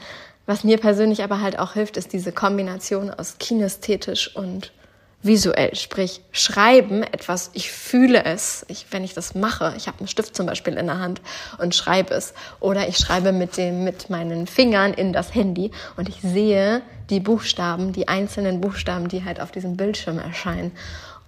Was 0.47 0.64
mir 0.64 0.78
persönlich 0.78 1.23
aber 1.23 1.40
halt 1.40 1.58
auch 1.58 1.75
hilft, 1.75 1.97
ist 1.97 2.12
diese 2.12 2.32
Kombination 2.32 3.11
aus 3.11 3.37
kinästhetisch 3.38 4.35
und 4.35 4.73
visuell, 5.20 5.75
sprich 5.75 6.20
schreiben 6.30 7.02
etwas, 7.02 7.50
ich 7.52 7.73
fühle 7.73 8.25
es, 8.25 8.64
ich, 8.68 8.87
wenn 8.90 9.02
ich 9.02 9.14
das 9.14 9.35
mache, 9.35 9.75
ich 9.76 9.88
habe 9.88 9.99
einen 9.99 10.08
Stift 10.08 10.37
zum 10.37 10.47
Beispiel 10.47 10.75
in 10.75 10.87
der 10.87 11.00
Hand 11.00 11.20
und 11.58 11.75
schreibe 11.75 12.14
es 12.14 12.35
oder 12.61 12.88
ich 12.88 12.99
schreibe 12.99 13.32
mit 13.32 13.56
dem 13.56 13.82
mit 13.82 14.11
meinen 14.11 14.47
Fingern 14.47 14.94
in 14.94 15.12
das 15.12 15.35
Handy 15.35 15.73
und 15.97 16.08
ich 16.08 16.20
sehe 16.20 16.82
die 17.11 17.20
Buchstaben, 17.20 17.92
die 17.92 18.06
einzelnen 18.06 18.61
Buchstaben, 18.61 19.08
die 19.08 19.25
halt 19.25 19.40
auf 19.40 19.50
diesem 19.50 19.76
Bildschirm 19.76 20.18
erscheinen 20.18 20.73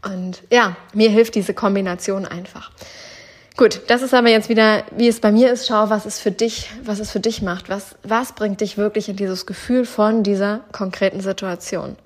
und 0.02 0.42
ja, 0.50 0.76
mir 0.94 1.10
hilft 1.10 1.34
diese 1.34 1.54
Kombination 1.54 2.26
einfach. 2.26 2.70
Gut, 3.56 3.82
das 3.88 4.00
ist 4.00 4.14
aber 4.14 4.30
jetzt 4.30 4.48
wieder, 4.48 4.84
wie 4.96 5.08
es 5.08 5.20
bei 5.20 5.32
mir 5.32 5.52
ist. 5.52 5.66
Schau, 5.66 5.90
was 5.90 6.06
es 6.06 6.18
für 6.18 6.30
dich, 6.30 6.70
was 6.82 6.98
es 6.98 7.10
für 7.10 7.20
dich 7.20 7.42
macht. 7.42 7.68
Was, 7.68 7.94
was 8.02 8.32
bringt 8.32 8.62
dich 8.62 8.78
wirklich 8.78 9.08
in 9.08 9.16
dieses 9.16 9.44
Gefühl 9.44 9.84
von 9.84 10.22
dieser 10.22 10.60
konkreten 10.72 11.20
Situation? 11.20 11.96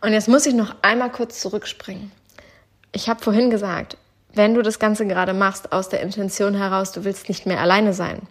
Und 0.00 0.12
jetzt 0.12 0.28
muss 0.28 0.46
ich 0.46 0.54
noch 0.54 0.74
einmal 0.82 1.10
kurz 1.10 1.40
zurückspringen. 1.40 2.12
Ich 2.92 3.08
habe 3.10 3.22
vorhin 3.22 3.50
gesagt, 3.50 3.98
wenn 4.32 4.54
du 4.54 4.62
das 4.62 4.78
Ganze 4.78 5.06
gerade 5.06 5.34
machst 5.34 5.72
aus 5.72 5.88
der 5.88 6.00
Intention 6.00 6.54
heraus, 6.54 6.92
du 6.92 7.04
willst 7.04 7.28
nicht 7.28 7.46
mehr 7.46 7.60
alleine 7.60 7.92
sein. 7.92 8.22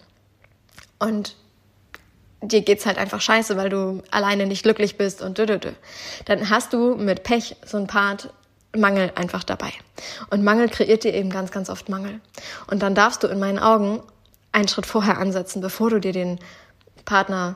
Und 0.98 1.36
dir 2.42 2.62
geht's 2.62 2.86
halt 2.86 2.98
einfach 2.98 3.22
scheiße, 3.22 3.58
weil 3.58 3.70
du 3.70 4.02
alleine 4.12 4.46
nicht 4.46 4.64
glücklich 4.64 4.98
bist 4.98 5.22
und 5.22 5.38
dü. 5.38 5.46
dann 6.26 6.50
hast 6.50 6.74
du 6.74 6.96
mit 6.96 7.24
Pech 7.24 7.58
so 7.66 7.78
ein 7.78 7.88
Part 7.88 8.30
Mangel 8.77 9.12
einfach 9.15 9.44
dabei. 9.44 9.72
Und 10.29 10.44
Mangel 10.44 10.70
kreiert 10.70 11.03
dir 11.03 11.13
eben 11.13 11.29
ganz, 11.29 11.51
ganz 11.51 11.70
oft 11.70 11.89
Mangel. 11.89 12.20
Und 12.67 12.82
dann 12.82 12.96
darfst 12.96 13.24
du 13.24 13.27
in 13.27 13.39
meinen 13.39 13.60
Augen 13.60 14.01
einen 14.51 14.67
Schritt 14.67 14.86
vorher 14.86 15.17
ansetzen, 15.17 15.62
bevor 15.62 15.89
du 15.89 16.00
dir 16.00 16.13
den 16.13 16.39
Partner, 17.03 17.55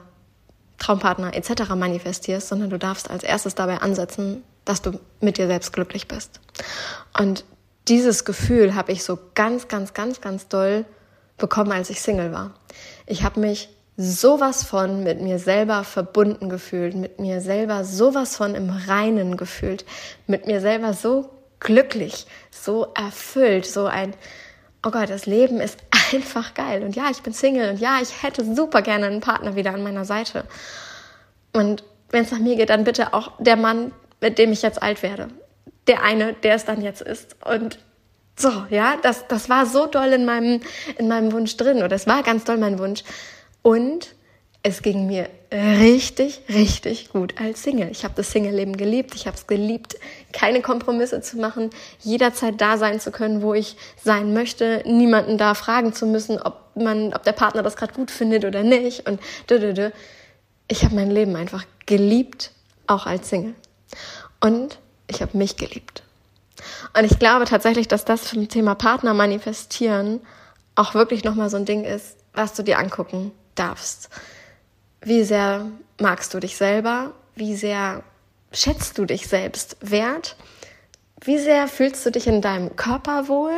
Traumpartner 0.77 1.35
etc. 1.35 1.69
manifestierst, 1.75 2.47
sondern 2.47 2.69
du 2.69 2.77
darfst 2.77 3.09
als 3.09 3.23
erstes 3.23 3.55
dabei 3.55 3.79
ansetzen, 3.79 4.43
dass 4.65 4.81
du 4.81 4.99
mit 5.19 5.37
dir 5.37 5.47
selbst 5.47 5.73
glücklich 5.73 6.07
bist. 6.07 6.39
Und 7.17 7.43
dieses 7.87 8.23
Gefühl 8.23 8.75
habe 8.75 8.91
ich 8.91 9.03
so 9.03 9.17
ganz, 9.35 9.67
ganz, 9.67 9.93
ganz, 9.93 10.21
ganz 10.21 10.47
doll 10.47 10.85
bekommen, 11.37 11.71
als 11.71 11.89
ich 11.89 12.01
Single 12.01 12.31
war. 12.31 12.51
Ich 13.07 13.23
habe 13.23 13.39
mich 13.39 13.69
sowas 14.01 14.63
von 14.63 15.03
mit 15.03 15.19
mir 15.19 15.39
selber 15.39 15.83
verbunden 15.83 16.47
gefühlt, 16.47 16.95
mit 16.95 17.19
mir 17.19 17.41
selber 17.41 17.83
sowas 17.83 18.37
von 18.37 18.55
im 18.55 18.69
Reinen 18.69 19.35
gefühlt, 19.35 19.83
mit 20.25 20.47
mir 20.47 20.61
selber 20.61 20.93
so 20.93 21.29
glücklich, 21.59 22.25
so 22.49 22.93
erfüllt, 22.95 23.65
so 23.65 23.87
ein, 23.87 24.13
oh 24.85 24.91
Gott, 24.91 25.09
das 25.09 25.25
Leben 25.25 25.59
ist 25.59 25.77
einfach 26.13 26.53
geil. 26.53 26.83
Und 26.83 26.95
ja, 26.95 27.09
ich 27.11 27.21
bin 27.23 27.33
Single 27.33 27.71
und 27.71 27.81
ja, 27.81 27.99
ich 28.01 28.23
hätte 28.23 28.45
super 28.55 28.81
gerne 28.81 29.07
einen 29.07 29.19
Partner 29.19 29.57
wieder 29.57 29.73
an 29.73 29.83
meiner 29.83 30.05
Seite. 30.05 30.45
Und 31.51 31.83
wenn 32.09 32.23
es 32.23 32.31
nach 32.31 32.39
mir 32.39 32.55
geht, 32.55 32.69
dann 32.69 32.85
bitte 32.85 33.13
auch 33.13 33.33
der 33.37 33.57
Mann, 33.57 33.91
mit 34.21 34.37
dem 34.37 34.53
ich 34.53 34.61
jetzt 34.61 34.81
alt 34.81 35.03
werde. 35.03 35.27
Der 35.87 36.03
eine, 36.03 36.31
der 36.31 36.55
es 36.55 36.63
dann 36.63 36.81
jetzt 36.81 37.01
ist. 37.01 37.35
Und 37.45 37.79
so, 38.37 38.49
ja, 38.69 38.95
das, 39.03 39.27
das 39.27 39.49
war 39.49 39.65
so 39.65 39.87
doll 39.87 40.13
in 40.13 40.23
meinem, 40.23 40.61
in 40.97 41.09
meinem 41.09 41.33
Wunsch 41.33 41.57
drin, 41.57 41.83
oder 41.83 41.97
es 41.97 42.07
war 42.07 42.23
ganz 42.23 42.45
doll 42.45 42.55
mein 42.55 42.79
Wunsch. 42.79 43.03
Und 43.61 44.15
es 44.61 44.81
ging 44.81 45.07
mir 45.07 45.29
richtig, 45.51 46.41
richtig 46.49 47.09
gut 47.09 47.39
als 47.39 47.63
Single. 47.63 47.89
Ich 47.91 48.03
habe 48.03 48.13
das 48.15 48.31
Single-Leben 48.31 48.75
geliebt. 48.75 49.15
Ich 49.15 49.25
habe 49.25 49.37
es 49.37 49.47
geliebt, 49.47 49.95
keine 50.33 50.61
Kompromisse 50.61 51.21
zu 51.21 51.37
machen, 51.37 51.69
jederzeit 52.01 52.59
da 52.59 52.77
sein 52.77 52.99
zu 52.99 53.11
können, 53.11 53.41
wo 53.41 53.53
ich 53.53 53.77
sein 54.03 54.33
möchte, 54.33 54.83
niemanden 54.85 55.37
da 55.37 55.53
fragen 55.53 55.93
zu 55.93 56.05
müssen, 56.05 56.41
ob 56.41 56.75
man, 56.75 57.13
ob 57.13 57.23
der 57.23 57.31
Partner 57.31 57.63
das 57.63 57.77
gerade 57.77 57.93
gut 57.93 58.11
findet 58.11 58.43
oder 58.43 58.63
nicht. 58.63 59.07
Und 59.07 59.21
dö, 59.49 59.59
dö, 59.59 59.73
dö. 59.73 59.91
ich 60.67 60.83
habe 60.83 60.95
mein 60.95 61.09
Leben 61.09 61.35
einfach 61.35 61.65
geliebt, 61.85 62.51
auch 62.85 63.05
als 63.05 63.29
Single. 63.29 63.55
Und 64.41 64.77
ich 65.07 65.21
habe 65.21 65.37
mich 65.37 65.55
geliebt. 65.55 66.03
Und 66.97 67.05
ich 67.05 67.17
glaube 67.17 67.45
tatsächlich, 67.45 67.87
dass 67.87 68.03
das 68.03 68.25
zum 68.25 68.49
Thema 68.49 68.75
Partner 68.75 69.13
manifestieren 69.13 70.19
auch 70.75 70.93
wirklich 70.93 71.23
nochmal 71.23 71.49
so 71.49 71.57
ein 71.57 71.65
Ding 71.65 71.85
ist, 71.85 72.17
was 72.33 72.53
du 72.53 72.63
dir 72.63 72.77
angucken 72.77 73.31
darfst. 73.59 74.09
Wie 75.01 75.23
sehr 75.23 75.67
magst 75.99 76.33
du 76.33 76.39
dich 76.39 76.57
selber? 76.57 77.13
Wie 77.35 77.55
sehr 77.55 78.03
schätzt 78.51 78.97
du 78.97 79.05
dich 79.05 79.27
selbst 79.27 79.77
wert? 79.81 80.35
Wie 81.21 81.37
sehr 81.37 81.67
fühlst 81.67 82.05
du 82.05 82.11
dich 82.11 82.27
in 82.27 82.41
deinem 82.41 82.75
Körper 82.75 83.27
wohl? 83.27 83.55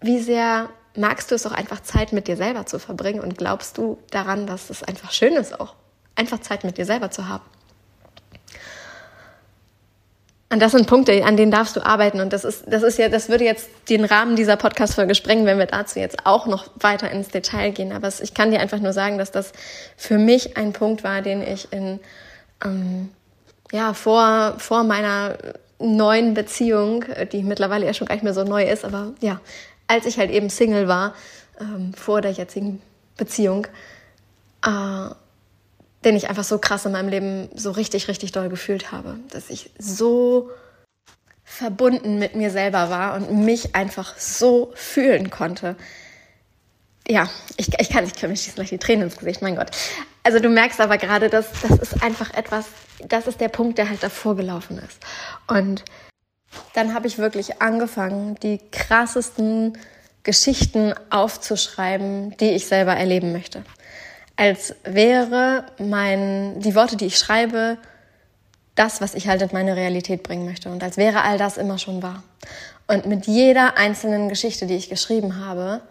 Wie 0.00 0.20
sehr 0.20 0.70
magst 0.96 1.30
du 1.30 1.34
es 1.34 1.46
auch 1.46 1.52
einfach 1.52 1.80
Zeit 1.80 2.12
mit 2.12 2.28
dir 2.28 2.36
selber 2.36 2.66
zu 2.66 2.78
verbringen 2.78 3.20
und 3.20 3.38
glaubst 3.38 3.78
du 3.78 3.98
daran, 4.10 4.46
dass 4.46 4.70
es 4.70 4.82
einfach 4.82 5.12
schön 5.12 5.34
ist 5.34 5.58
auch, 5.60 5.74
einfach 6.14 6.40
Zeit 6.40 6.64
mit 6.64 6.78
dir 6.78 6.86
selber 6.86 7.10
zu 7.10 7.28
haben? 7.28 7.44
Und 10.52 10.60
das 10.60 10.72
sind 10.72 10.88
Punkte, 10.88 11.24
an 11.24 11.36
denen 11.36 11.52
darfst 11.52 11.76
du 11.76 11.86
arbeiten. 11.86 12.20
Und 12.20 12.32
das 12.32 12.44
ist, 12.44 12.64
das 12.66 12.82
ist 12.82 12.98
ja, 12.98 13.08
das 13.08 13.28
würde 13.28 13.44
jetzt 13.44 13.68
den 13.88 14.04
Rahmen 14.04 14.34
dieser 14.34 14.56
Podcast-Folge 14.56 15.14
sprengen, 15.14 15.46
wenn 15.46 15.58
wir 15.58 15.66
dazu 15.66 16.00
jetzt 16.00 16.26
auch 16.26 16.46
noch 16.46 16.66
weiter 16.74 17.08
ins 17.10 17.28
Detail 17.28 17.70
gehen. 17.70 17.92
Aber 17.92 18.08
ich 18.08 18.34
kann 18.34 18.50
dir 18.50 18.58
einfach 18.58 18.80
nur 18.80 18.92
sagen, 18.92 19.16
dass 19.16 19.30
das 19.30 19.52
für 19.96 20.18
mich 20.18 20.56
ein 20.56 20.72
Punkt 20.72 21.04
war, 21.04 21.22
den 21.22 21.40
ich 21.40 21.72
in, 21.72 22.00
ähm, 22.64 23.10
ja, 23.70 23.94
vor, 23.94 24.56
vor 24.58 24.82
meiner 24.82 25.38
neuen 25.78 26.34
Beziehung, 26.34 27.04
die 27.32 27.44
mittlerweile 27.44 27.86
ja 27.86 27.94
schon 27.94 28.08
gar 28.08 28.14
nicht 28.14 28.24
mehr 28.24 28.34
so 28.34 28.42
neu 28.42 28.64
ist, 28.64 28.84
aber 28.84 29.12
ja, 29.20 29.40
als 29.86 30.04
ich 30.04 30.18
halt 30.18 30.30
eben 30.30 30.50
Single 30.50 30.88
war, 30.88 31.14
ähm, 31.60 31.94
vor 31.94 32.20
der 32.20 32.32
jetzigen 32.32 32.82
Beziehung, 33.16 33.66
äh, 34.66 35.14
den 36.04 36.16
ich 36.16 36.28
einfach 36.28 36.44
so 36.44 36.58
krass 36.58 36.86
in 36.86 36.92
meinem 36.92 37.08
Leben 37.08 37.48
so 37.54 37.70
richtig, 37.70 38.08
richtig 38.08 38.32
doll 38.32 38.48
gefühlt 38.48 38.92
habe, 38.92 39.18
dass 39.30 39.50
ich 39.50 39.70
so 39.78 40.50
verbunden 41.44 42.18
mit 42.18 42.36
mir 42.36 42.50
selber 42.50 42.90
war 42.90 43.14
und 43.14 43.44
mich 43.44 43.74
einfach 43.74 44.16
so 44.16 44.72
fühlen 44.74 45.30
konnte. 45.30 45.76
Ja, 47.08 47.28
ich, 47.56 47.68
ich 47.78 47.90
kann 47.90 48.04
nicht, 48.04 48.22
mich 48.22 48.40
schießen 48.40 48.54
gleich 48.54 48.68
die 48.68 48.78
Tränen 48.78 49.04
ins 49.04 49.16
Gesicht, 49.16 49.42
mein 49.42 49.56
Gott. 49.56 49.70
Also 50.22 50.38
du 50.38 50.48
merkst 50.48 50.80
aber 50.80 50.96
gerade, 50.96 51.28
dass 51.28 51.46
das 51.60 51.78
ist 51.78 52.02
einfach 52.02 52.32
etwas, 52.34 52.66
das 53.04 53.26
ist 53.26 53.40
der 53.40 53.48
Punkt, 53.48 53.78
der 53.78 53.88
halt 53.88 54.02
davor 54.02 54.36
gelaufen 54.36 54.78
ist. 54.78 54.98
Und 55.48 55.84
dann 56.74 56.94
habe 56.94 57.08
ich 57.08 57.18
wirklich 57.18 57.60
angefangen, 57.60 58.36
die 58.36 58.60
krassesten 58.70 59.76
Geschichten 60.22 60.94
aufzuschreiben, 61.10 62.36
die 62.38 62.50
ich 62.50 62.66
selber 62.66 62.94
erleben 62.94 63.32
möchte. 63.32 63.64
Als 64.40 64.74
wäre 64.84 65.64
mein, 65.78 66.60
die 66.60 66.74
Worte, 66.74 66.96
die 66.96 67.04
ich 67.04 67.18
schreibe, 67.18 67.76
das, 68.74 69.02
was 69.02 69.12
ich 69.12 69.28
halt 69.28 69.42
in 69.42 69.50
meine 69.52 69.76
Realität 69.76 70.22
bringen 70.22 70.46
möchte. 70.46 70.70
Und 70.70 70.82
als 70.82 70.96
wäre 70.96 71.24
all 71.24 71.36
das 71.36 71.58
immer 71.58 71.76
schon 71.76 72.02
wahr. 72.02 72.22
Und 72.86 73.04
mit 73.04 73.26
jeder 73.26 73.76
einzelnen 73.76 74.30
Geschichte, 74.30 74.66
die 74.66 74.76
ich 74.76 74.88
geschrieben 74.88 75.44
habe, 75.44 75.82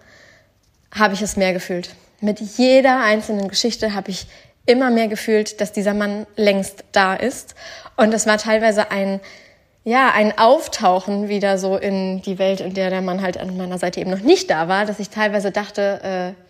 habe 0.91 1.13
ich 1.13 1.21
es 1.21 1.37
mehr 1.37 1.53
gefühlt. 1.53 1.93
Mit 2.21 2.39
jeder 2.39 3.03
einzelnen 3.03 3.49
Geschichte 3.49 3.93
habe 3.93 4.09
ich 4.09 4.25
immer 4.65 4.89
mehr 4.89 5.09
gefühlt, 5.09 5.61
dass 5.61 5.71
dieser 5.71 5.93
Mann 5.93 6.25
längst 6.35 6.85
da 6.91 7.13
ist. 7.13 7.53
Und 7.97 8.15
es 8.15 8.25
war 8.25 8.39
teilweise 8.39 8.89
ein, 8.89 9.19
ja, 9.83 10.11
ein 10.11 10.35
Auftauchen 10.39 11.29
wieder 11.29 11.59
so 11.59 11.77
in 11.77 12.23
die 12.23 12.39
Welt, 12.39 12.61
in 12.61 12.73
der 12.73 12.89
der 12.89 13.03
Mann 13.03 13.21
halt 13.21 13.37
an 13.37 13.55
meiner 13.57 13.77
Seite 13.77 13.99
eben 13.99 14.09
noch 14.09 14.21
nicht 14.21 14.49
da 14.49 14.67
war, 14.67 14.87
dass 14.87 14.99
ich 14.99 15.11
teilweise 15.11 15.51
dachte, 15.51 16.35
äh, 16.35 16.48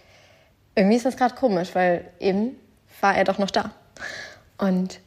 irgendwie 0.80 0.98
ist 0.98 1.06
das 1.06 1.18
gerade 1.18 1.36
komisch, 1.36 1.70
weil 1.74 2.06
eben 2.20 2.56
war 3.02 3.16
er 3.16 3.26
doch 3.26 3.38
noch 3.38 3.52
da. 3.52 3.72
Und 4.58 5.00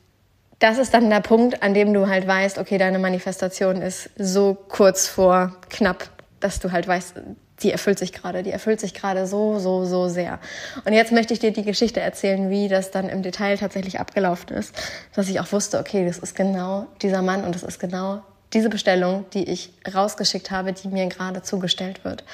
das 0.58 0.78
ist 0.78 0.94
dann 0.94 1.10
der 1.10 1.20
Punkt, 1.20 1.62
an 1.62 1.74
dem 1.74 1.92
du 1.92 2.06
halt 2.06 2.26
weißt, 2.26 2.58
okay, 2.58 2.78
deine 2.78 2.98
Manifestation 2.98 3.82
ist 3.82 4.10
so 4.16 4.54
kurz 4.54 5.08
vor 5.08 5.56
knapp, 5.70 6.08
dass 6.40 6.60
du 6.60 6.70
halt 6.70 6.86
weißt, 6.86 7.14
die 7.62 7.72
erfüllt 7.72 7.98
sich 7.98 8.12
gerade, 8.12 8.42
die 8.42 8.50
erfüllt 8.50 8.80
sich 8.80 8.94
gerade 8.94 9.26
so, 9.26 9.58
so, 9.58 9.84
so 9.84 10.08
sehr. 10.08 10.38
Und 10.84 10.92
jetzt 10.92 11.12
möchte 11.12 11.32
ich 11.32 11.40
dir 11.40 11.52
die 11.52 11.64
Geschichte 11.64 12.00
erzählen, 12.00 12.50
wie 12.50 12.68
das 12.68 12.90
dann 12.90 13.08
im 13.08 13.22
Detail 13.22 13.56
tatsächlich 13.56 13.98
abgelaufen 13.98 14.50
ist, 14.50 14.74
dass 15.14 15.28
ich 15.28 15.40
auch 15.40 15.50
wusste, 15.52 15.78
okay, 15.78 16.04
das 16.06 16.18
ist 16.18 16.34
genau 16.34 16.86
dieser 17.02 17.22
Mann 17.22 17.44
und 17.44 17.54
das 17.54 17.62
ist 17.62 17.78
genau 17.78 18.22
diese 18.52 18.68
Bestellung, 18.68 19.24
die 19.32 19.44
ich 19.44 19.72
rausgeschickt 19.94 20.50
habe, 20.50 20.72
die 20.72 20.88
mir 20.88 21.06
gerade 21.06 21.42
zugestellt 21.42 22.04
wird. 22.04 22.24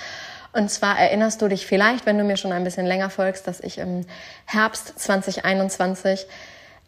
Und 0.58 0.72
zwar 0.72 0.98
erinnerst 0.98 1.40
du 1.40 1.46
dich 1.46 1.68
vielleicht, 1.68 2.04
wenn 2.04 2.18
du 2.18 2.24
mir 2.24 2.36
schon 2.36 2.50
ein 2.50 2.64
bisschen 2.64 2.84
länger 2.84 3.10
folgst, 3.10 3.46
dass 3.46 3.60
ich 3.60 3.78
im 3.78 4.04
Herbst 4.44 4.98
2021 4.98 6.26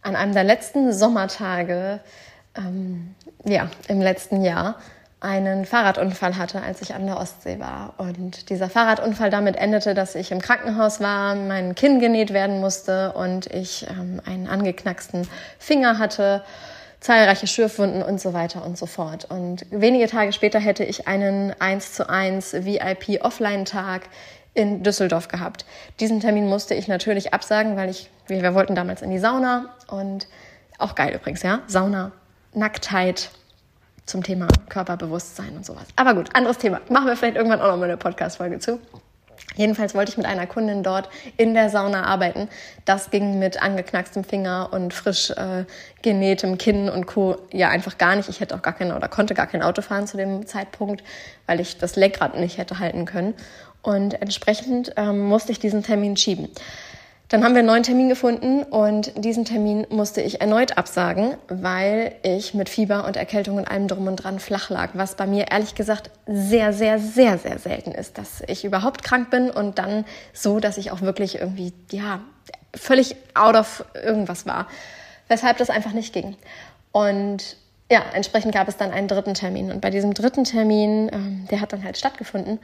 an 0.02 0.16
einem 0.16 0.34
der 0.34 0.42
letzten 0.42 0.92
Sommertage, 0.92 2.00
ähm, 2.56 3.14
ja, 3.44 3.70
im 3.86 4.00
letzten 4.00 4.42
Jahr, 4.42 4.74
einen 5.20 5.66
Fahrradunfall 5.66 6.36
hatte, 6.36 6.60
als 6.60 6.82
ich 6.82 6.94
an 6.94 7.06
der 7.06 7.18
Ostsee 7.18 7.60
war. 7.60 7.94
Und 7.98 8.50
dieser 8.50 8.68
Fahrradunfall 8.68 9.30
damit 9.30 9.54
endete, 9.54 9.94
dass 9.94 10.16
ich 10.16 10.32
im 10.32 10.40
Krankenhaus 10.40 11.00
war, 11.00 11.36
mein 11.36 11.76
Kinn 11.76 12.00
genäht 12.00 12.32
werden 12.32 12.58
musste 12.58 13.12
und 13.12 13.46
ich 13.46 13.86
ähm, 13.88 14.20
einen 14.26 14.48
angeknacksten 14.48 15.28
Finger 15.60 15.98
hatte, 16.00 16.42
zahlreiche 17.00 17.46
Schürfwunden 17.46 18.02
und 18.02 18.20
so 18.20 18.32
weiter 18.32 18.64
und 18.64 18.76
so 18.78 18.86
fort. 18.86 19.24
Und 19.24 19.66
wenige 19.70 20.06
Tage 20.06 20.32
später 20.32 20.58
hätte 20.58 20.84
ich 20.84 21.08
einen 21.08 21.54
1 21.58 21.94
zu 21.94 22.08
1 22.08 22.52
VIP 22.64 23.22
Offline-Tag 23.22 24.08
in 24.52 24.82
Düsseldorf 24.82 25.28
gehabt. 25.28 25.64
Diesen 26.00 26.20
Termin 26.20 26.46
musste 26.48 26.74
ich 26.74 26.88
natürlich 26.88 27.32
absagen, 27.32 27.76
weil 27.76 27.88
ich, 27.90 28.10
wir 28.26 28.54
wollten 28.54 28.74
damals 28.74 29.00
in 29.02 29.10
die 29.10 29.18
Sauna 29.18 29.74
und 29.88 30.28
auch 30.78 30.94
geil 30.94 31.14
übrigens, 31.14 31.42
ja, 31.42 31.60
Sauna, 31.66 32.12
Nacktheit, 32.52 33.30
zum 34.10 34.22
Thema 34.24 34.48
Körperbewusstsein 34.68 35.56
und 35.56 35.64
sowas. 35.64 35.84
Aber 35.96 36.14
gut, 36.14 36.34
anderes 36.34 36.58
Thema. 36.58 36.80
Machen 36.88 37.06
wir 37.06 37.16
vielleicht 37.16 37.36
irgendwann 37.36 37.60
auch 37.60 37.68
noch 37.68 37.76
mal 37.76 37.84
eine 37.84 37.96
Podcast-Folge 37.96 38.58
zu. 38.58 38.80
Jedenfalls 39.56 39.94
wollte 39.94 40.12
ich 40.12 40.16
mit 40.16 40.26
einer 40.26 40.46
Kundin 40.46 40.82
dort 40.82 41.08
in 41.36 41.54
der 41.54 41.70
Sauna 41.70 42.04
arbeiten. 42.04 42.48
Das 42.84 43.10
ging 43.10 43.38
mit 43.38 43.60
angeknackstem 43.60 44.24
Finger 44.24 44.68
und 44.72 44.94
frisch 44.94 45.30
äh, 45.30 45.64
genähtem 46.02 46.56
Kinn 46.56 46.88
und 46.88 47.06
Co. 47.06 47.36
ja 47.52 47.68
einfach 47.68 47.98
gar 47.98 48.16
nicht. 48.16 48.28
Ich 48.28 48.40
hätte 48.40 48.54
auch 48.54 48.62
gar 48.62 48.74
kein 48.74 48.92
oder 48.92 49.08
konnte 49.08 49.34
gar 49.34 49.46
kein 49.46 49.62
Auto 49.62 49.82
fahren 49.82 50.06
zu 50.06 50.16
dem 50.16 50.46
Zeitpunkt, 50.46 51.02
weil 51.46 51.60
ich 51.60 51.78
das 51.78 51.96
Lenkrad 51.96 52.36
nicht 52.38 52.58
hätte 52.58 52.78
halten 52.78 53.04
können. 53.06 53.34
Und 53.82 54.20
entsprechend 54.20 54.92
ähm, 54.96 55.20
musste 55.20 55.52
ich 55.52 55.58
diesen 55.58 55.82
Termin 55.82 56.16
schieben. 56.16 56.48
Dann 57.30 57.44
haben 57.44 57.54
wir 57.54 57.60
einen 57.60 57.68
neuen 57.68 57.84
Termin 57.84 58.08
gefunden 58.08 58.64
und 58.64 59.12
diesen 59.24 59.44
Termin 59.44 59.86
musste 59.88 60.20
ich 60.20 60.40
erneut 60.40 60.76
absagen, 60.76 61.36
weil 61.46 62.12
ich 62.24 62.54
mit 62.54 62.68
Fieber 62.68 63.04
und 63.06 63.16
Erkältung 63.16 63.56
und 63.56 63.70
allem 63.70 63.86
drum 63.86 64.08
und 64.08 64.16
dran 64.16 64.40
flach 64.40 64.68
lag, 64.68 64.90
was 64.94 65.14
bei 65.14 65.28
mir 65.28 65.46
ehrlich 65.48 65.76
gesagt 65.76 66.10
sehr, 66.26 66.72
sehr, 66.72 66.98
sehr, 66.98 67.38
sehr 67.38 67.60
selten 67.60 67.92
ist, 67.92 68.18
dass 68.18 68.42
ich 68.48 68.64
überhaupt 68.64 69.04
krank 69.04 69.30
bin 69.30 69.48
und 69.48 69.78
dann 69.78 70.04
so, 70.32 70.58
dass 70.58 70.76
ich 70.76 70.90
auch 70.90 71.02
wirklich 71.02 71.38
irgendwie, 71.38 71.72
ja, 71.92 72.18
völlig 72.74 73.14
out 73.34 73.54
of 73.54 73.84
irgendwas 73.94 74.44
war, 74.44 74.66
weshalb 75.28 75.56
das 75.58 75.70
einfach 75.70 75.92
nicht 75.92 76.12
ging. 76.12 76.36
Und 76.90 77.56
ja, 77.92 78.02
entsprechend 78.12 78.52
gab 78.52 78.66
es 78.66 78.76
dann 78.76 78.90
einen 78.90 79.06
dritten 79.06 79.34
Termin 79.34 79.70
und 79.70 79.80
bei 79.80 79.90
diesem 79.90 80.14
dritten 80.14 80.42
Termin, 80.42 81.08
ähm, 81.12 81.46
der 81.48 81.60
hat 81.60 81.72
dann 81.72 81.84
halt 81.84 81.96
stattgefunden 81.96 82.58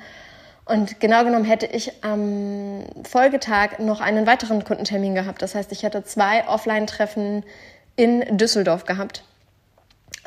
und 0.66 0.98
genau 0.98 1.24
genommen 1.24 1.44
hätte 1.44 1.66
ich 1.66 2.04
am 2.04 2.84
Folgetag 3.08 3.78
noch 3.78 4.00
einen 4.00 4.26
weiteren 4.26 4.64
Kundentermin 4.64 5.14
gehabt. 5.14 5.40
Das 5.40 5.54
heißt, 5.54 5.70
ich 5.70 5.84
hätte 5.84 6.02
zwei 6.02 6.46
Offline-Treffen 6.48 7.44
in 7.94 8.36
Düsseldorf 8.36 8.84
gehabt. 8.84 9.22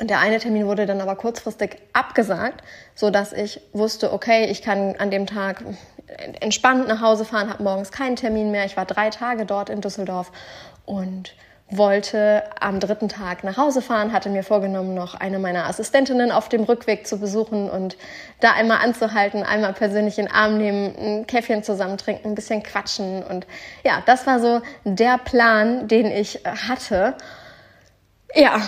Und 0.00 0.08
der 0.08 0.18
eine 0.18 0.38
Termin 0.38 0.66
wurde 0.66 0.86
dann 0.86 1.02
aber 1.02 1.14
kurzfristig 1.14 1.76
abgesagt, 1.92 2.64
so 2.94 3.10
dass 3.10 3.34
ich 3.34 3.60
wusste, 3.74 4.14
okay, 4.14 4.46
ich 4.46 4.62
kann 4.62 4.96
an 4.96 5.10
dem 5.10 5.26
Tag 5.26 5.62
entspannt 6.40 6.88
nach 6.88 7.02
Hause 7.02 7.26
fahren, 7.26 7.50
habe 7.50 7.62
morgens 7.62 7.92
keinen 7.92 8.16
Termin 8.16 8.50
mehr. 8.50 8.64
Ich 8.64 8.78
war 8.78 8.86
drei 8.86 9.10
Tage 9.10 9.44
dort 9.44 9.68
in 9.68 9.82
Düsseldorf 9.82 10.32
und 10.86 11.34
wollte 11.70 12.44
am 12.58 12.80
dritten 12.80 13.08
Tag 13.08 13.44
nach 13.44 13.56
Hause 13.56 13.82
fahren, 13.82 14.12
hatte 14.12 14.28
mir 14.28 14.42
vorgenommen, 14.42 14.94
noch 14.94 15.14
eine 15.14 15.38
meiner 15.38 15.66
Assistentinnen 15.66 16.32
auf 16.32 16.48
dem 16.48 16.64
Rückweg 16.64 17.06
zu 17.06 17.18
besuchen 17.18 17.70
und 17.70 17.96
da 18.40 18.52
einmal 18.52 18.78
anzuhalten, 18.78 19.42
einmal 19.42 19.72
persönlich 19.72 20.18
in 20.18 20.26
den 20.26 20.34
Arm 20.34 20.58
nehmen, 20.58 20.94
ein 20.96 21.26
Käffchen 21.26 21.62
zusammen 21.62 21.96
trinken, 21.96 22.28
ein 22.28 22.34
bisschen 22.34 22.62
quatschen. 22.62 23.22
Und 23.22 23.46
ja, 23.84 24.02
das 24.06 24.26
war 24.26 24.40
so 24.40 24.62
der 24.84 25.18
Plan, 25.18 25.88
den 25.88 26.06
ich 26.06 26.40
hatte. 26.44 27.14
Ja, 28.34 28.60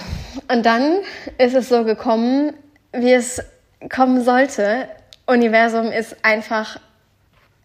und 0.50 0.66
dann 0.66 1.00
ist 1.38 1.54
es 1.54 1.68
so 1.68 1.84
gekommen, 1.84 2.54
wie 2.92 3.12
es 3.12 3.42
kommen 3.88 4.22
sollte. 4.22 4.88
Universum 5.26 5.86
ist 5.86 6.16
einfach 6.24 6.78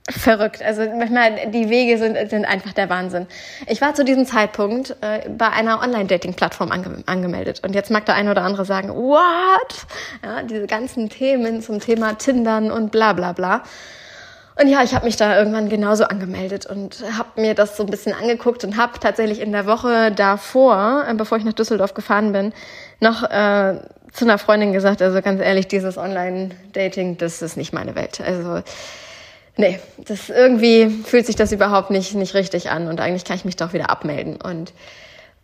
verrückt. 0.09 0.61
Also 0.63 0.83
manchmal 0.83 1.49
die 1.51 1.69
Wege 1.69 1.97
sind, 1.97 2.29
sind 2.29 2.45
einfach 2.45 2.73
der 2.73 2.89
Wahnsinn. 2.89 3.27
Ich 3.67 3.81
war 3.81 3.93
zu 3.93 4.05
diesem 4.05 4.25
Zeitpunkt 4.25 4.95
äh, 5.01 5.29
bei 5.29 5.49
einer 5.49 5.81
Online-Dating-Plattform 5.81 6.71
ange 6.71 7.03
angemeldet. 7.05 7.61
Und 7.63 7.73
jetzt 7.73 7.91
mag 7.91 8.05
der 8.05 8.15
eine 8.15 8.31
oder 8.31 8.43
andere 8.43 8.65
sagen, 8.65 8.89
what? 8.89 9.85
Ja, 10.23 10.43
diese 10.43 10.67
ganzen 10.67 11.09
Themen 11.09 11.61
zum 11.61 11.79
Thema 11.79 12.17
Tindern 12.17 12.71
und 12.71 12.91
bla 12.91 13.13
bla 13.13 13.33
bla. 13.33 13.63
Und 14.59 14.69
ja, 14.69 14.81
ich 14.81 14.95
habe 14.95 15.05
mich 15.05 15.17
da 15.17 15.37
irgendwann 15.37 15.69
genauso 15.69 16.05
angemeldet 16.05 16.65
und 16.65 17.03
habe 17.15 17.39
mir 17.39 17.53
das 17.53 17.77
so 17.77 17.83
ein 17.83 17.89
bisschen 17.89 18.13
angeguckt 18.13 18.63
und 18.63 18.75
habe 18.75 18.99
tatsächlich 18.99 19.39
in 19.39 19.51
der 19.51 19.67
Woche 19.67 20.11
davor, 20.11 21.05
äh, 21.07 21.13
bevor 21.13 21.37
ich 21.37 21.43
nach 21.43 21.53
Düsseldorf 21.53 21.93
gefahren 21.93 22.31
bin, 22.31 22.53
noch 22.99 23.23
äh, 23.23 23.79
zu 24.13 24.25
einer 24.25 24.37
Freundin 24.39 24.73
gesagt, 24.73 25.01
also 25.01 25.21
ganz 25.21 25.41
ehrlich, 25.41 25.67
dieses 25.67 25.97
Online-Dating, 25.97 27.17
das 27.17 27.41
ist 27.41 27.55
nicht 27.57 27.71
meine 27.71 27.93
Welt. 27.95 28.19
Also 28.19 28.63
nee, 29.57 29.79
das 29.97 30.29
irgendwie 30.29 30.89
fühlt 30.89 31.25
sich 31.25 31.35
das 31.35 31.51
überhaupt 31.51 31.89
nicht, 31.89 32.15
nicht 32.15 32.33
richtig 32.33 32.69
an 32.69 32.87
und 32.87 32.99
eigentlich 32.99 33.25
kann 33.25 33.35
ich 33.35 33.45
mich 33.45 33.55
doch 33.55 33.73
wieder 33.73 33.89
abmelden. 33.89 34.39
Und 34.41 34.73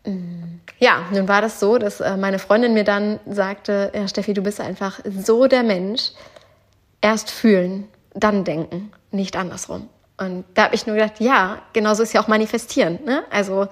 mm, 0.05 0.59
ja, 0.79 1.05
nun 1.11 1.27
war 1.27 1.41
das 1.41 1.59
so, 1.59 1.77
dass 1.77 1.99
äh, 1.99 2.17
meine 2.17 2.39
Freundin 2.39 2.73
mir 2.73 2.83
dann 2.83 3.19
sagte, 3.25 3.91
ja, 3.93 4.07
Steffi, 4.07 4.33
du 4.33 4.41
bist 4.41 4.61
einfach 4.61 4.99
so 5.05 5.47
der 5.47 5.63
Mensch, 5.63 6.11
erst 7.01 7.31
fühlen, 7.31 7.87
dann 8.13 8.43
denken, 8.43 8.91
nicht 9.11 9.35
andersrum. 9.35 9.89
Und 10.17 10.45
da 10.53 10.65
habe 10.65 10.75
ich 10.75 10.87
nur 10.87 10.95
gedacht, 10.95 11.19
ja, 11.19 11.61
genauso 11.73 12.03
ist 12.03 12.13
ja 12.13 12.21
auch 12.21 12.27
manifestieren. 12.27 12.99
Ne? 13.05 13.23
Also 13.29 13.67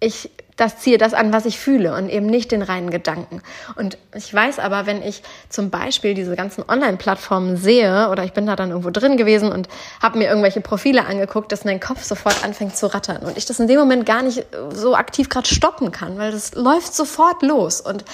ich 0.00 0.30
das 0.58 0.78
ziehe 0.78 0.98
das 0.98 1.14
an, 1.14 1.32
was 1.32 1.46
ich 1.46 1.58
fühle 1.58 1.94
und 1.94 2.10
eben 2.10 2.26
nicht 2.26 2.50
den 2.50 2.62
reinen 2.62 2.90
Gedanken. 2.90 3.40
Und 3.76 3.96
ich 4.14 4.34
weiß 4.34 4.58
aber, 4.58 4.86
wenn 4.86 5.02
ich 5.02 5.22
zum 5.48 5.70
Beispiel 5.70 6.14
diese 6.14 6.34
ganzen 6.34 6.64
Online-Plattformen 6.68 7.56
sehe 7.56 8.10
oder 8.10 8.24
ich 8.24 8.32
bin 8.32 8.44
da 8.44 8.56
dann 8.56 8.70
irgendwo 8.70 8.90
drin 8.90 9.16
gewesen 9.16 9.52
und 9.52 9.68
habe 10.02 10.18
mir 10.18 10.28
irgendwelche 10.28 10.60
Profile 10.60 11.06
angeguckt, 11.06 11.52
dass 11.52 11.64
mein 11.64 11.78
Kopf 11.78 12.02
sofort 12.02 12.44
anfängt 12.44 12.76
zu 12.76 12.92
rattern 12.92 13.22
und 13.22 13.38
ich 13.38 13.46
das 13.46 13.60
in 13.60 13.68
dem 13.68 13.78
Moment 13.78 14.04
gar 14.04 14.22
nicht 14.22 14.44
so 14.74 14.96
aktiv 14.96 15.28
gerade 15.28 15.48
stoppen 15.48 15.92
kann, 15.92 16.18
weil 16.18 16.32
das 16.32 16.54
läuft 16.54 16.92
sofort 16.92 17.42
los 17.42 17.80
und 17.80 18.04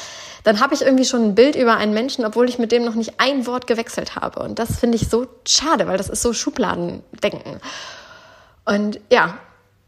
dann 0.44 0.60
habe 0.60 0.74
ich 0.74 0.82
irgendwie 0.82 1.06
schon 1.06 1.24
ein 1.24 1.34
Bild 1.34 1.56
über 1.56 1.78
einen 1.78 1.94
Menschen, 1.94 2.26
obwohl 2.26 2.50
ich 2.50 2.58
mit 2.58 2.70
dem 2.70 2.84
noch 2.84 2.94
nicht 2.94 3.14
ein 3.16 3.46
Wort 3.46 3.66
gewechselt 3.66 4.14
habe. 4.16 4.40
Und 4.40 4.58
das 4.58 4.78
finde 4.78 4.96
ich 4.96 5.08
so 5.08 5.26
schade, 5.48 5.86
weil 5.86 5.96
das 5.96 6.10
ist 6.10 6.20
so 6.20 6.34
Schubladendenken. 6.34 7.60
Und 8.66 9.00
ja, 9.10 9.38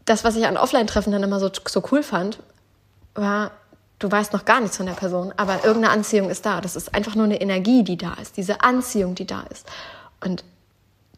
das, 0.07 0.23
was 0.23 0.35
ich 0.35 0.47
an 0.47 0.57
Offline-Treffen 0.57 1.11
dann 1.11 1.21
immer 1.21 1.39
so, 1.39 1.51
so 1.67 1.83
cool 1.91 2.01
fand, 2.01 2.39
war, 3.13 3.51
Du 3.99 4.11
weißt 4.11 4.33
noch 4.33 4.45
gar 4.45 4.61
nichts 4.61 4.77
von 4.77 4.85
der 4.85 4.93
Person, 4.93 5.33
aber 5.37 5.65
irgendeine 5.65 5.89
Anziehung 5.89 6.29
ist 6.29 6.45
da. 6.45 6.61
Das 6.61 6.75
ist 6.75 6.93
einfach 6.93 7.15
nur 7.15 7.25
eine 7.25 7.41
Energie, 7.41 7.83
die 7.83 7.97
da 7.97 8.13
ist, 8.21 8.37
diese 8.37 8.61
Anziehung, 8.61 9.15
die 9.15 9.25
da 9.25 9.41
ist. 9.49 9.67
Und 10.23 10.43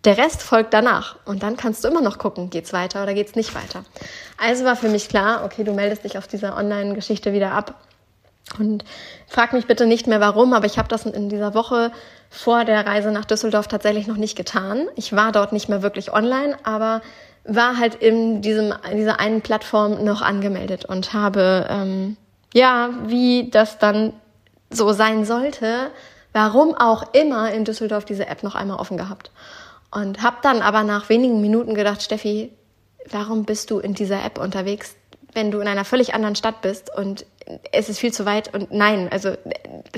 der 0.06 0.18
Rest 0.18 0.42
folgt 0.42 0.74
danach. 0.74 1.18
Und 1.26 1.44
dann 1.44 1.58
kannst 1.58 1.84
du 1.84 1.90
immer 1.90 2.02
noch 2.02 2.18
gucken, 2.18 2.50
geht's 2.50 2.72
weiter 2.72 3.04
oder 3.04 3.14
geht's 3.14 3.36
nicht 3.36 3.54
weiter. 3.54 3.84
Also 4.38 4.64
war 4.64 4.78
für 4.78 4.88
mich 4.88 5.10
klar, 5.10 5.44
okay, 5.44 5.66
du 5.66 5.74
meldest 5.74 6.06
dich 6.06 6.18
auf 6.18 6.28
dieser 6.28 6.56
Online-Geschichte 6.56 7.34
wieder 7.34 7.52
ab. 7.52 7.82
Und 8.58 8.86
frag 9.28 9.52
mich 9.52 9.68
bitte 9.68 9.86
nicht 9.86 10.08
mehr 10.08 10.22
warum, 10.22 10.54
aber 10.54 10.66
ich 10.66 10.78
habe 10.78 10.88
das 10.88 11.06
in 11.06 11.28
dieser 11.28 11.54
Woche 11.54 11.92
vor 12.30 12.64
der 12.64 12.86
Reise 12.88 13.12
nach 13.12 13.26
Düsseldorf 13.26 13.68
tatsächlich 13.68 14.08
noch 14.08 14.16
nicht 14.16 14.38
getan. 14.38 14.88
Ich 14.96 15.14
war 15.14 15.34
dort 15.34 15.52
nicht 15.52 15.68
mehr 15.68 15.82
wirklich 15.82 16.14
online, 16.14 16.58
aber 16.64 17.02
war 17.46 17.78
halt 17.78 17.96
in 17.96 18.42
diesem 18.42 18.74
in 18.90 18.98
dieser 18.98 19.20
einen 19.20 19.42
Plattform 19.42 20.04
noch 20.04 20.22
angemeldet 20.22 20.86
und 20.86 21.14
habe 21.14 21.68
ähm, 21.70 22.18
ja, 22.54 22.90
wie 23.06 23.50
das 23.50 23.78
dann 23.80 24.14
so 24.70 24.92
sein 24.92 25.26
sollte, 25.26 25.92
warum 26.34 26.76
auch 26.76 27.14
immer 27.14 27.52
in 27.52 27.66
Düsseldorf 27.66 28.06
diese 28.06 28.28
App 28.28 28.44
noch 28.44 28.56
einmal 28.56 28.78
offen 28.78 28.98
gehabt. 28.98 29.32
Und 29.92 30.22
habe 30.22 30.38
dann 30.44 30.62
aber 30.62 30.84
nach 30.84 31.10
wenigen 31.10 31.42
Minuten 31.42 31.74
gedacht, 31.74 32.04
Steffi, 32.04 32.52
warum 33.10 33.46
bist 33.46 33.72
du 33.72 33.80
in 33.80 33.96
dieser 33.96 34.24
App 34.24 34.38
unterwegs, 34.38 34.96
wenn 35.34 35.52
du 35.52 35.60
in 35.60 35.68
einer 35.68 35.86
völlig 35.86 36.14
anderen 36.14 36.36
Stadt 36.36 36.62
bist 36.62 36.96
und 36.96 37.26
es 37.72 37.90
ist 37.90 38.00
viel 38.00 38.14
zu 38.14 38.26
weit 38.26 38.54
und 38.54 38.72
nein, 38.72 39.10
also 39.12 39.34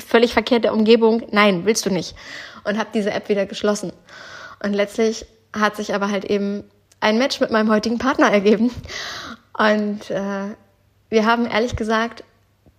völlig 0.06 0.34
verkehrte 0.34 0.72
Umgebung, 0.72 1.24
nein, 1.32 1.66
willst 1.66 1.86
du 1.86 1.90
nicht. 1.90 2.16
Und 2.64 2.78
habe 2.78 2.90
diese 2.94 3.12
App 3.12 3.28
wieder 3.28 3.46
geschlossen. 3.46 3.92
Und 4.64 4.74
letztlich 4.74 5.26
hat 5.54 5.76
sich 5.76 5.94
aber 5.94 6.10
halt 6.10 6.26
eben 6.26 6.64
ein 7.02 7.18
Match 7.18 7.42
mit 7.42 7.52
meinem 7.52 7.70
heutigen 7.70 7.98
Partner 7.98 8.32
ergeben. 8.32 8.72
Und 9.58 10.10
äh, 10.10 10.56
wir 11.10 11.26
haben 11.26 11.46
ehrlich 11.46 11.76
gesagt 11.76 12.24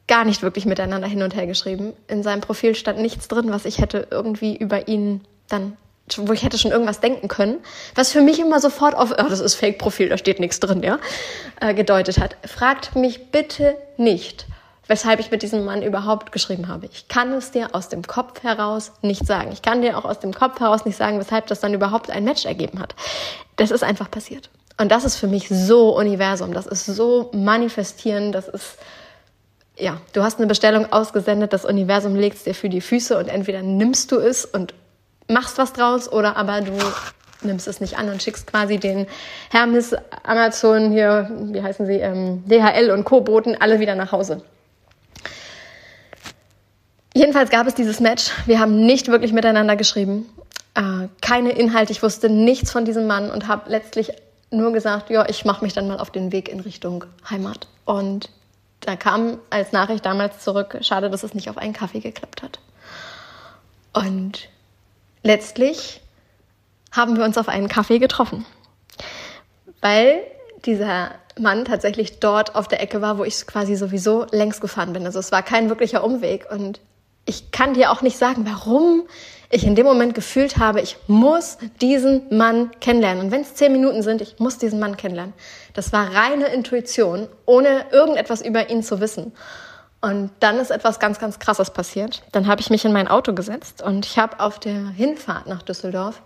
gar 0.08 0.24
nicht 0.24 0.42
wirklich 0.42 0.64
miteinander 0.64 1.06
hin 1.06 1.22
und 1.22 1.34
her 1.34 1.46
geschrieben. 1.46 1.92
In 2.08 2.22
seinem 2.22 2.40
Profil 2.40 2.74
stand 2.74 2.98
nichts 2.98 3.28
drin, 3.28 3.50
was 3.50 3.64
ich 3.64 3.78
hätte 3.78 4.08
irgendwie 4.10 4.56
über 4.56 4.88
ihn 4.88 5.20
dann, 5.48 5.76
wo 6.16 6.32
ich 6.32 6.42
hätte 6.42 6.58
schon 6.58 6.70
irgendwas 6.70 7.00
denken 7.00 7.28
können, 7.28 7.58
was 7.94 8.10
für 8.10 8.20
mich 8.20 8.40
immer 8.40 8.60
sofort 8.60 8.94
auf, 8.94 9.12
oh, 9.12 9.28
das 9.28 9.40
ist 9.40 9.54
Fake-Profil, 9.54 10.08
da 10.08 10.18
steht 10.18 10.40
nichts 10.40 10.60
drin, 10.60 10.82
ja, 10.82 10.98
äh, 11.60 11.74
gedeutet 11.74 12.18
hat. 12.18 12.36
Fragt 12.44 12.96
mich 12.96 13.30
bitte 13.30 13.76
nicht, 13.96 14.46
weshalb 14.86 15.20
ich 15.20 15.30
mit 15.30 15.42
diesem 15.42 15.64
Mann 15.64 15.82
überhaupt 15.82 16.32
geschrieben 16.32 16.68
habe. 16.68 16.86
Ich 16.92 17.08
kann 17.08 17.32
es 17.32 17.50
dir 17.50 17.74
aus 17.74 17.88
dem 17.88 18.02
Kopf 18.02 18.42
heraus 18.42 18.92
nicht 19.02 19.26
sagen. 19.26 19.52
Ich 19.52 19.62
kann 19.62 19.82
dir 19.82 19.96
auch 19.96 20.04
aus 20.04 20.20
dem 20.20 20.34
Kopf 20.34 20.60
heraus 20.60 20.84
nicht 20.84 20.96
sagen, 20.96 21.18
weshalb 21.18 21.46
das 21.46 21.60
dann 21.60 21.74
überhaupt 21.74 22.10
ein 22.10 22.24
Match 22.24 22.44
ergeben 22.44 22.80
hat. 22.80 22.94
Das 23.56 23.70
ist 23.70 23.84
einfach 23.84 24.10
passiert. 24.10 24.50
Und 24.78 24.90
das 24.90 25.04
ist 25.04 25.16
für 25.16 25.28
mich 25.28 25.48
so 25.48 25.96
Universum, 25.96 26.52
das 26.52 26.66
ist 26.66 26.86
so 26.86 27.30
manifestieren, 27.32 28.32
das 28.32 28.48
ist 28.48 28.78
ja, 29.78 30.00
du 30.12 30.22
hast 30.22 30.38
eine 30.38 30.46
Bestellung 30.46 30.92
ausgesendet, 30.92 31.52
das 31.52 31.64
Universum 31.64 32.14
legt 32.14 32.36
es 32.36 32.44
dir 32.44 32.54
für 32.54 32.68
die 32.68 32.80
Füße 32.80 33.16
und 33.16 33.28
entweder 33.28 33.62
nimmst 33.62 34.12
du 34.12 34.16
es 34.18 34.44
und 34.44 34.74
machst 35.28 35.58
was 35.58 35.72
draus 35.72 36.10
oder 36.12 36.36
aber 36.36 36.60
du 36.60 36.72
nimmst 37.42 37.66
es 37.66 37.80
nicht 37.80 37.98
an 37.98 38.08
und 38.08 38.22
schickst 38.22 38.46
quasi 38.46 38.78
den 38.78 39.06
Hermes, 39.50 39.94
Amazon 40.22 40.92
hier, 40.92 41.30
wie 41.52 41.62
heißen 41.62 41.86
sie, 41.86 41.96
ähm, 41.96 42.44
DHL 42.46 42.90
und 42.90 43.04
Co-Boten 43.04 43.60
alle 43.60 43.80
wieder 43.80 43.94
nach 43.94 44.12
Hause. 44.12 44.42
Jedenfalls 47.14 47.50
gab 47.50 47.66
es 47.66 47.74
dieses 47.74 48.00
Match. 48.00 48.30
Wir 48.46 48.58
haben 48.58 48.84
nicht 48.86 49.08
wirklich 49.08 49.32
miteinander 49.32 49.76
geschrieben. 49.76 50.26
Äh, 50.74 51.08
keine 51.20 51.52
Inhalte. 51.52 51.92
Ich 51.92 52.02
wusste 52.02 52.28
nichts 52.28 52.70
von 52.70 52.84
diesem 52.84 53.06
Mann 53.06 53.30
und 53.30 53.48
habe 53.48 53.70
letztlich 53.70 54.12
nur 54.50 54.72
gesagt, 54.72 55.10
ja, 55.10 55.28
ich 55.28 55.44
mache 55.44 55.64
mich 55.64 55.72
dann 55.72 55.88
mal 55.88 55.98
auf 55.98 56.10
den 56.10 56.32
Weg 56.32 56.48
in 56.48 56.60
Richtung 56.60 57.04
Heimat. 57.28 57.66
Und 57.84 58.30
da 58.80 58.96
kam 58.96 59.38
als 59.50 59.72
Nachricht 59.72 60.04
damals 60.04 60.40
zurück, 60.40 60.78
schade, 60.82 61.10
dass 61.10 61.22
es 61.22 61.34
nicht 61.34 61.48
auf 61.50 61.58
einen 61.58 61.72
Kaffee 61.72 62.00
geklappt 62.00 62.42
hat. 62.42 62.58
Und 63.92 64.48
letztlich 65.22 66.00
haben 66.90 67.16
wir 67.16 67.24
uns 67.24 67.38
auf 67.38 67.48
einen 67.48 67.68
Kaffee 67.68 67.98
getroffen, 67.98 68.44
weil 69.80 70.22
dieser 70.64 71.12
Mann 71.38 71.64
tatsächlich 71.64 72.20
dort 72.20 72.54
auf 72.54 72.68
der 72.68 72.82
Ecke 72.82 73.00
war, 73.00 73.18
wo 73.18 73.24
ich 73.24 73.46
quasi 73.46 73.76
sowieso 73.76 74.26
längst 74.30 74.60
gefahren 74.60 74.92
bin. 74.92 75.06
Also 75.06 75.18
es 75.18 75.32
war 75.32 75.42
kein 75.42 75.68
wirklicher 75.68 76.04
Umweg 76.04 76.50
und 76.50 76.80
ich 77.24 77.50
kann 77.50 77.74
dir 77.74 77.90
auch 77.90 78.02
nicht 78.02 78.18
sagen, 78.18 78.46
warum 78.46 79.04
ich 79.50 79.66
in 79.66 79.74
dem 79.74 79.84
Moment 79.84 80.14
gefühlt 80.14 80.56
habe, 80.56 80.80
ich 80.80 80.96
muss 81.08 81.58
diesen 81.80 82.36
Mann 82.36 82.70
kennenlernen. 82.80 83.24
Und 83.24 83.30
wenn 83.30 83.42
es 83.42 83.54
zehn 83.54 83.70
Minuten 83.70 84.02
sind, 84.02 84.22
ich 84.22 84.38
muss 84.38 84.58
diesen 84.58 84.80
Mann 84.80 84.96
kennenlernen. 84.96 85.34
Das 85.74 85.92
war 85.92 86.14
reine 86.14 86.46
Intuition, 86.46 87.28
ohne 87.44 87.84
irgendetwas 87.92 88.40
über 88.40 88.70
ihn 88.70 88.82
zu 88.82 89.00
wissen. 89.00 89.32
Und 90.00 90.30
dann 90.40 90.58
ist 90.58 90.70
etwas 90.70 90.98
ganz, 90.98 91.18
ganz 91.18 91.38
Krasses 91.38 91.70
passiert. 91.70 92.22
Dann 92.32 92.46
habe 92.46 92.60
ich 92.60 92.70
mich 92.70 92.84
in 92.84 92.92
mein 92.92 93.08
Auto 93.08 93.34
gesetzt 93.34 93.82
und 93.82 94.06
ich 94.06 94.18
habe 94.18 94.40
auf 94.40 94.58
der 94.58 94.88
Hinfahrt 94.88 95.46
nach 95.46 95.62
Düsseldorf 95.62 96.22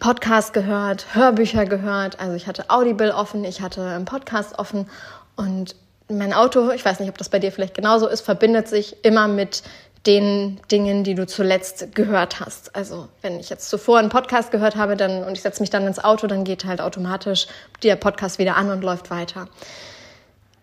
Podcast 0.00 0.54
gehört, 0.54 1.14
Hörbücher 1.14 1.66
gehört. 1.66 2.18
Also 2.20 2.34
ich 2.34 2.46
hatte 2.46 2.70
Audible 2.70 3.14
offen, 3.14 3.44
ich 3.44 3.60
hatte 3.60 3.84
einen 3.84 4.06
Podcast 4.06 4.58
offen 4.58 4.88
und 5.36 5.76
mein 6.10 6.32
Auto, 6.32 6.70
ich 6.70 6.84
weiß 6.84 7.00
nicht, 7.00 7.08
ob 7.08 7.18
das 7.18 7.28
bei 7.28 7.38
dir 7.38 7.52
vielleicht 7.52 7.74
genauso 7.74 8.06
ist, 8.06 8.20
verbindet 8.20 8.68
sich 8.68 8.96
immer 9.04 9.28
mit 9.28 9.62
den 10.06 10.58
Dingen, 10.70 11.04
die 11.04 11.14
du 11.14 11.26
zuletzt 11.26 11.94
gehört 11.94 12.40
hast. 12.40 12.74
Also 12.74 13.08
wenn 13.20 13.38
ich 13.38 13.50
jetzt 13.50 13.68
zuvor 13.68 13.98
einen 13.98 14.08
Podcast 14.08 14.50
gehört 14.50 14.76
habe 14.76 14.96
dann, 14.96 15.24
und 15.24 15.32
ich 15.32 15.42
setze 15.42 15.62
mich 15.62 15.70
dann 15.70 15.86
ins 15.86 16.02
Auto, 16.02 16.26
dann 16.26 16.44
geht 16.44 16.64
halt 16.64 16.80
automatisch 16.80 17.46
der 17.82 17.96
Podcast 17.96 18.38
wieder 18.38 18.56
an 18.56 18.70
und 18.70 18.82
läuft 18.82 19.10
weiter. 19.10 19.48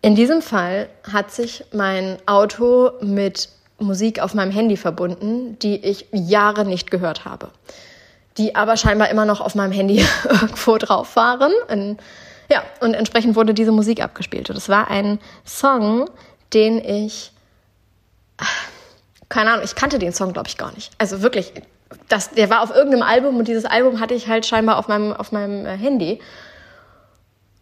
In 0.02 0.14
diesem 0.14 0.42
Fall 0.42 0.88
hat 1.10 1.30
sich 1.30 1.64
mein 1.72 2.18
Auto 2.26 2.92
mit 3.00 3.48
Musik 3.78 4.20
auf 4.20 4.34
meinem 4.34 4.50
Handy 4.50 4.76
verbunden, 4.76 5.58
die 5.60 5.84
ich 5.84 6.06
Jahre 6.12 6.64
nicht 6.64 6.90
gehört 6.90 7.24
habe, 7.24 7.50
die 8.38 8.56
aber 8.56 8.76
scheinbar 8.76 9.08
immer 9.08 9.24
noch 9.24 9.40
auf 9.40 9.54
meinem 9.54 9.72
Handy 9.72 10.04
irgendwo 10.24 10.78
drauf 10.78 11.14
waren. 11.14 11.52
Und, 11.68 11.98
ja, 12.50 12.62
und 12.80 12.94
entsprechend 12.94 13.36
wurde 13.36 13.54
diese 13.54 13.72
Musik 13.72 14.02
abgespielt. 14.02 14.50
Und 14.50 14.56
es 14.56 14.68
war 14.68 14.90
ein 14.90 15.18
Song, 15.44 16.08
den 16.52 16.78
ich 16.78 17.32
keine 19.28 19.52
Ahnung, 19.52 19.64
ich 19.64 19.74
kannte 19.74 19.98
den 19.98 20.12
Song, 20.12 20.32
glaube 20.32 20.48
ich, 20.48 20.56
gar 20.56 20.72
nicht. 20.72 20.92
Also 20.98 21.22
wirklich, 21.22 21.52
das, 22.08 22.30
der 22.30 22.50
war 22.50 22.62
auf 22.62 22.70
irgendeinem 22.70 23.02
Album 23.02 23.36
und 23.36 23.48
dieses 23.48 23.64
Album 23.64 24.00
hatte 24.00 24.14
ich 24.14 24.28
halt 24.28 24.46
scheinbar 24.46 24.78
auf 24.78 24.88
meinem, 24.88 25.12
auf 25.12 25.32
meinem 25.32 25.66
äh, 25.66 25.76
Handy. 25.76 26.20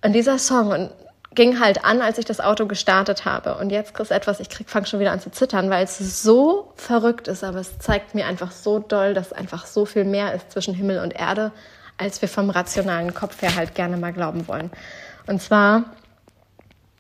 Und 0.03 0.13
dieser 0.13 0.39
Song 0.39 0.91
ging 1.35 1.61
halt 1.61 1.85
an, 1.85 2.01
als 2.01 2.19
ich 2.19 2.25
das 2.25 2.41
Auto 2.41 2.67
gestartet 2.67 3.25
habe. 3.25 3.57
Und 3.57 3.71
jetzt 3.71 3.95
kriegst 3.95 4.11
etwas, 4.13 4.41
ich 4.41 4.49
fange 4.67 4.87
schon 4.87 5.01
wieder 5.01 5.13
an 5.13 5.21
zu 5.21 5.31
zittern, 5.31 5.69
weil 5.69 5.85
es 5.85 5.99
so 5.99 6.73
verrückt 6.77 7.29
ist, 7.29 7.45
aber 7.45 7.59
es 7.59 7.79
zeigt 7.79 8.15
mir 8.15 8.27
einfach 8.27 8.53
so 8.53 8.79
doll, 8.79 9.13
dass 9.13 9.33
einfach 9.33 9.67
so 9.67 9.85
viel 9.85 10.05
mehr 10.05 10.35
ist 10.35 10.53
zwischen 10.53 10.73
Himmel 10.73 11.01
und 11.01 11.15
Erde, 11.15 11.53
als 11.99 12.21
wir 12.23 12.29
vom 12.29 12.51
rationalen 12.51 13.15
Kopf 13.15 13.43
her 13.43 13.55
halt 13.57 13.75
gerne 13.75 13.97
mal 13.97 14.13
glauben 14.13 14.49
wollen. 14.49 14.71
Und 15.27 15.43
zwar 15.43 15.85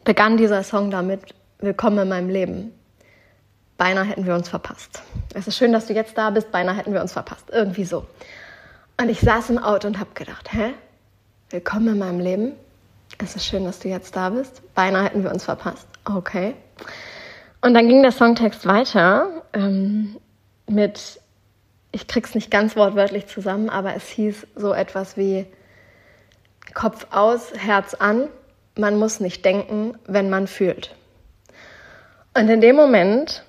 begann 0.05 0.37
dieser 0.37 0.63
Song 0.63 0.91
damit, 0.91 1.35
Willkommen 1.59 1.99
in 1.99 2.09
meinem 2.09 2.29
Leben 2.29 2.73
beinahe 3.77 4.05
hätten 4.05 4.27
wir 4.27 4.35
uns 4.35 4.49
verpasst. 4.49 5.03
Es 5.35 5.47
ist 5.47 5.57
schön, 5.57 5.73
dass 5.73 5.87
du 5.87 5.95
jetzt 5.95 6.17
da 6.17 6.31
bist, 6.31 6.51
beinahe 6.51 6.77
hätten 6.77 6.93
wir 6.93 7.01
uns 7.01 7.13
verpasst. 7.13 7.51
Irgendwie 7.51 7.85
so. 7.85 8.07
Und 9.01 9.09
ich 9.09 9.21
saß 9.21 9.51
im 9.51 9.59
Auto 9.59 9.87
und 9.87 9.99
habe 9.99 10.11
gedacht, 10.15 10.53
hä? 10.53 10.73
Willkommen 11.51 11.89
in 11.89 11.99
meinem 11.99 12.21
Leben. 12.21 12.53
Es 13.19 13.37
ist 13.37 13.47
schön, 13.47 13.65
dass 13.65 13.79
du 13.79 13.89
jetzt 13.89 14.17
da 14.17 14.31
bist. 14.31 14.63
Beinahe 14.75 15.05
hätten 15.05 15.23
wir 15.23 15.31
uns 15.31 15.45
verpasst. 15.45 15.87
Okay. 16.05 16.55
Und 17.61 17.75
dann 17.75 17.89
ging 17.89 18.03
der 18.03 18.13
Songtext 18.13 18.67
weiter 18.67 19.43
ähm, 19.53 20.17
mit, 20.69 21.21
ich 21.97 22.07
krieg's 22.07 22.35
nicht 22.35 22.51
ganz 22.51 22.77
wortwörtlich 22.77 23.27
zusammen, 23.27 23.71
aber 23.71 23.97
es 23.97 24.07
hieß 24.09 24.49
so 24.55 24.75
etwas 24.75 25.17
wie 25.17 25.47
Kopf 26.75 27.07
aus, 27.11 27.55
Herz 27.57 27.95
an. 27.95 28.29
Man 28.77 28.99
muss 28.99 29.19
nicht 29.19 29.47
denken, 29.47 29.97
wenn 30.07 30.29
man 30.29 30.47
fühlt. 30.47 30.95
Und 32.35 32.51
in 32.51 32.61
dem 32.61 32.77
Moment 32.77 33.45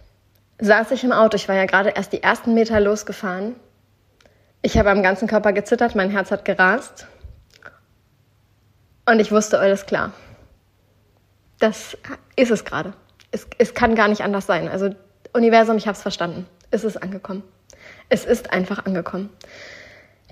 saß 0.59 0.91
ich 0.91 1.03
im 1.03 1.11
Auto. 1.11 1.35
Ich 1.35 1.49
war 1.49 1.55
ja 1.55 1.65
gerade 1.65 1.89
erst 1.89 2.13
die 2.13 2.23
ersten 2.23 2.53
Meter 2.53 2.79
losgefahren. 2.79 3.57
Ich 4.61 4.77
habe 4.77 4.91
am 4.91 5.03
ganzen 5.03 5.27
Körper 5.27 5.51
gezittert, 5.51 5.93
mein 5.93 6.09
Herz 6.09 6.31
hat 6.31 6.45
gerast. 6.45 7.05
Und 9.05 9.19
ich 9.19 9.29
wusste, 9.29 9.59
alles 9.59 9.85
klar. 9.85 10.13
Das 11.59 11.97
ist 12.37 12.51
es 12.51 12.63
gerade. 12.63 12.93
Es, 13.31 13.45
es 13.57 13.73
kann 13.73 13.93
gar 13.95 14.07
nicht 14.07 14.21
anders 14.21 14.45
sein. 14.45 14.69
Also 14.69 14.95
Universum, 15.33 15.75
ich 15.75 15.85
habe 15.85 15.97
es 15.97 16.01
verstanden. 16.01 16.47
Es 16.71 16.85
ist 16.85 16.95
angekommen. 16.95 17.43
Es 18.09 18.25
ist 18.25 18.51
einfach 18.53 18.85
angekommen. 18.85 19.29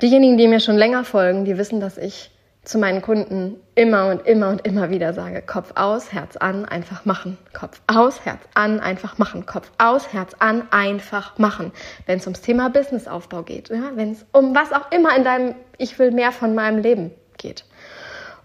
Diejenigen, 0.02 0.38
die 0.38 0.48
mir 0.48 0.60
schon 0.60 0.76
länger 0.76 1.04
folgen, 1.06 1.46
die 1.46 1.58
wissen, 1.58 1.80
dass 1.80 1.98
ich 1.98 2.32
zu 2.66 2.80
meinen 2.80 3.02
Kunden 3.02 3.58
immer 3.76 4.08
und 4.10 4.26
immer 4.26 4.50
und 4.50 4.66
immer 4.66 4.90
wieder 4.90 5.14
sage, 5.14 5.42
Kopf 5.42 5.72
aus, 5.76 6.12
Herz 6.12 6.36
an, 6.36 6.66
einfach 6.66 7.06
machen. 7.06 7.38
Kopf 7.54 7.80
aus, 7.88 8.26
Herz 8.26 8.42
an, 8.56 8.80
einfach 8.80 9.18
machen. 9.18 9.46
Kopf 9.46 9.72
aus, 9.78 10.12
Herz 10.12 10.36
an, 10.40 10.64
einfach 10.72 11.38
machen. 11.38 11.72
Wenn 12.08 12.18
es 12.18 12.26
ums 12.26 12.42
Thema 12.42 12.70
Businessaufbau 12.70 13.44
geht, 13.44 13.70
ja, 13.70 13.92
wenn 13.96 14.14
es 14.14 14.26
um 14.32 14.56
was 14.56 14.74
auch 14.74 14.92
immer 14.92 15.16
in 15.16 15.24
deinem 15.24 15.56
Ich 15.78 15.98
will 16.00 16.12
mehr 16.12 16.32
von 16.32 16.56
meinem 16.56 16.80
Leben 16.82 17.12
geht. 17.38 17.66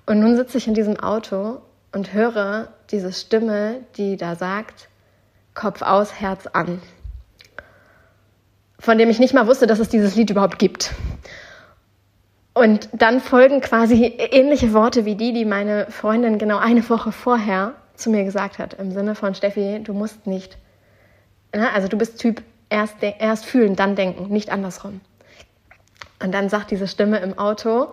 Und 0.06 0.20
nun 0.20 0.36
sitze 0.36 0.58
ich 0.58 0.68
in 0.68 0.74
diesem 0.74 1.00
Auto 1.00 1.62
und 1.92 2.12
höre 2.12 2.68
diese 2.90 3.12
Stimme, 3.12 3.80
die 3.96 4.16
da 4.16 4.36
sagt, 4.36 4.88
Kopf 5.54 5.82
aus, 5.82 6.20
Herz 6.20 6.46
an. 6.46 6.80
Von 8.80 8.96
dem 8.96 9.10
ich 9.10 9.20
nicht 9.20 9.34
mal 9.34 9.46
wusste, 9.46 9.66
dass 9.66 9.78
es 9.78 9.90
dieses 9.90 10.16
Lied 10.16 10.30
überhaupt 10.30 10.58
gibt. 10.58 10.92
Und 12.54 12.88
dann 12.92 13.20
folgen 13.20 13.60
quasi 13.60 14.06
ähnliche 14.06 14.72
Worte 14.72 15.04
wie 15.04 15.14
die, 15.14 15.32
die 15.32 15.44
meine 15.44 15.86
Freundin 15.90 16.38
genau 16.38 16.58
eine 16.58 16.88
Woche 16.88 17.12
vorher 17.12 17.74
zu 17.94 18.10
mir 18.10 18.24
gesagt 18.24 18.58
hat. 18.58 18.74
Im 18.74 18.90
Sinne 18.90 19.14
von, 19.14 19.34
Steffi, 19.34 19.80
du 19.84 19.92
musst 19.92 20.26
nicht. 20.26 20.56
Ne, 21.54 21.70
also 21.72 21.88
du 21.88 21.98
bist 21.98 22.18
Typ 22.18 22.42
erst, 22.70 22.96
erst 23.02 23.44
fühlen, 23.44 23.76
dann 23.76 23.96
denken, 23.96 24.32
nicht 24.32 24.50
andersrum. 24.50 25.00
Und 26.22 26.32
dann 26.32 26.48
sagt 26.48 26.70
diese 26.70 26.88
Stimme 26.88 27.18
im 27.18 27.38
Auto, 27.38 27.88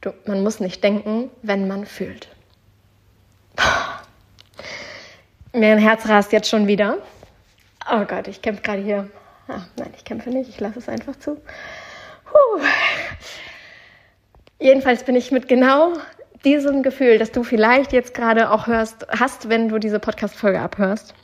du, 0.00 0.12
man 0.26 0.42
muss 0.42 0.60
nicht 0.60 0.82
denken, 0.84 1.30
wenn 1.42 1.66
man 1.66 1.86
fühlt. 1.86 2.28
Mein 5.52 5.78
Herz 5.78 6.08
rast 6.08 6.32
jetzt 6.32 6.48
schon 6.48 6.66
wieder. 6.68 6.98
Oh 7.90 8.04
Gott, 8.04 8.28
ich 8.28 8.42
kämpfe 8.42 8.62
gerade 8.62 8.82
hier. 8.82 9.10
Ah, 9.48 9.62
nein, 9.76 9.92
ich 9.96 10.04
kämpfe 10.04 10.30
nicht, 10.30 10.48
ich 10.48 10.60
lasse 10.60 10.78
es 10.78 10.88
einfach 10.88 11.16
zu. 11.18 11.36
Puh. 12.24 12.60
Jedenfalls 14.58 15.04
bin 15.04 15.16
ich 15.16 15.32
mit 15.32 15.48
genau 15.48 15.94
diesem 16.44 16.82
Gefühl, 16.82 17.18
das 17.18 17.32
du 17.32 17.42
vielleicht 17.42 17.92
jetzt 17.92 18.14
gerade 18.14 18.50
auch 18.50 18.66
hörst, 18.66 19.06
hast, 19.08 19.48
wenn 19.48 19.68
du 19.68 19.78
diese 19.78 19.98
Podcast-Folge 19.98 20.60
abhörst, 20.60 21.14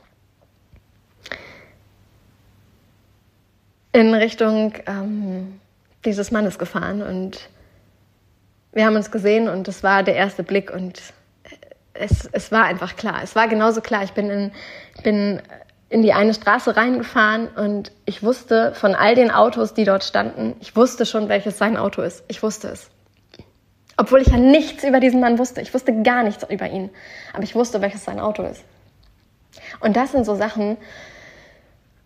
in 3.93 4.15
Richtung 4.15 4.75
ähm, 4.87 5.61
dieses 6.05 6.31
Mannes 6.31 6.59
gefahren 6.59 7.03
und 7.03 7.49
wir 8.73 8.85
haben 8.85 8.97
uns 8.97 9.11
gesehen 9.11 9.49
und 9.49 9.67
es 9.67 9.83
war 9.83 10.03
der 10.03 10.15
erste 10.15 10.43
Blick 10.43 10.71
und 10.71 11.01
es, 11.95 12.29
es 12.33 12.53
war 12.53 12.65
einfach 12.65 12.97
klar. 12.97 13.21
Es 13.23 13.35
war 13.35 13.49
genauso 13.49 13.81
klar. 13.81 14.05
Ich 14.05 14.13
bin 14.13 14.31
in, 14.31 14.53
bin 15.03 15.43
in 15.91 16.03
die 16.03 16.13
eine 16.13 16.35
Straße 16.35 16.77
reingefahren 16.77 17.49
und 17.49 17.93
ich 18.05 18.23
wusste 18.23 18.75
von 18.75 18.95
all 18.95 19.15
den 19.15 19.31
Autos, 19.31 19.73
die 19.73 19.85
dort 19.85 20.05
standen, 20.05 20.55
ich 20.61 20.77
wusste 20.77 21.07
schon, 21.07 21.29
welches 21.29 21.57
sein 21.57 21.77
Auto 21.77 22.03
ist. 22.03 22.25
Ich 22.29 22.43
wusste 22.43 22.69
es. 22.69 22.91
Obwohl 23.97 24.21
ich 24.21 24.29
ja 24.29 24.37
nichts 24.37 24.85
über 24.85 25.01
diesen 25.01 25.21
Mann 25.21 25.39
wusste. 25.39 25.61
Ich 25.61 25.75
wusste 25.75 26.03
gar 26.03 26.23
nichts 26.23 26.45
über 26.49 26.69
ihn. 26.69 26.91
Aber 27.33 27.43
ich 27.43 27.55
wusste, 27.55 27.81
welches 27.81 28.05
sein 28.05 28.21
Auto 28.21 28.45
ist. 28.45 28.63
Und 29.81 29.97
das 29.97 30.13
sind 30.13 30.25
so 30.25 30.37
Sachen, 30.37 30.77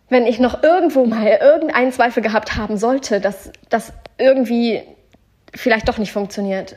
wenn 0.08 0.26
ich 0.26 0.38
noch 0.38 0.62
irgendwo 0.62 1.04
mal 1.04 1.26
irgendeinen 1.26 1.92
Zweifel 1.92 2.22
gehabt 2.22 2.56
haben 2.56 2.76
sollte, 2.76 3.20
dass 3.20 3.50
das 3.68 3.92
irgendwie 4.16 4.82
vielleicht 5.54 5.88
doch 5.88 5.98
nicht 5.98 6.12
funktioniert, 6.12 6.76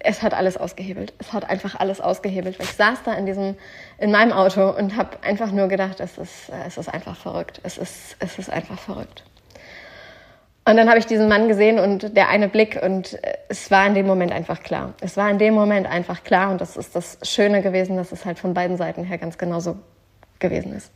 es 0.00 0.22
hat 0.22 0.34
alles 0.34 0.56
ausgehebelt. 0.56 1.12
Es 1.18 1.32
hat 1.32 1.48
einfach 1.48 1.78
alles 1.78 2.00
ausgehebelt. 2.00 2.56
Ich 2.60 2.70
saß 2.72 3.02
da 3.04 3.12
in 3.14 3.26
diesem, 3.26 3.56
in 3.98 4.10
meinem 4.10 4.32
Auto 4.32 4.70
und 4.70 4.96
habe 4.96 5.22
einfach 5.22 5.52
nur 5.52 5.68
gedacht, 5.68 6.00
es 6.00 6.18
ist, 6.18 6.50
es 6.66 6.78
ist 6.78 6.88
einfach 6.88 7.16
verrückt. 7.16 7.60
Es 7.62 7.78
ist, 7.78 8.16
es 8.18 8.38
ist 8.38 8.50
einfach 8.50 8.78
verrückt. 8.78 9.24
Und 10.64 10.76
dann 10.76 10.88
habe 10.88 10.98
ich 10.98 11.06
diesen 11.06 11.28
Mann 11.28 11.48
gesehen 11.48 11.80
und 11.80 12.16
der 12.16 12.28
eine 12.28 12.48
Blick 12.48 12.80
und 12.80 13.18
es 13.48 13.70
war 13.72 13.84
in 13.84 13.94
dem 13.94 14.06
Moment 14.06 14.32
einfach 14.32 14.62
klar. 14.62 14.94
Es 15.00 15.16
war 15.16 15.28
in 15.28 15.38
dem 15.38 15.54
Moment 15.54 15.88
einfach 15.88 16.22
klar 16.22 16.52
und 16.52 16.60
das 16.60 16.76
ist 16.76 16.94
das 16.94 17.18
Schöne 17.22 17.62
gewesen, 17.62 17.96
dass 17.96 18.12
es 18.12 18.24
halt 18.24 18.38
von 18.38 18.54
beiden 18.54 18.76
Seiten 18.76 19.02
her 19.02 19.18
ganz 19.18 19.38
genauso 19.38 19.76
gewesen 20.38 20.72
ist. 20.72 20.92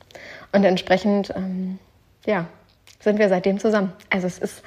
Und 0.53 0.65
entsprechend, 0.65 1.33
ähm, 1.35 1.81
ja, 2.27 2.47
sind 3.01 3.19
wir 3.19 3.29
seitdem 3.29 3.59
zusammen. 3.59 3.93
Also 4.09 4.29
es 4.29 4.39
ist, 4.39 4.63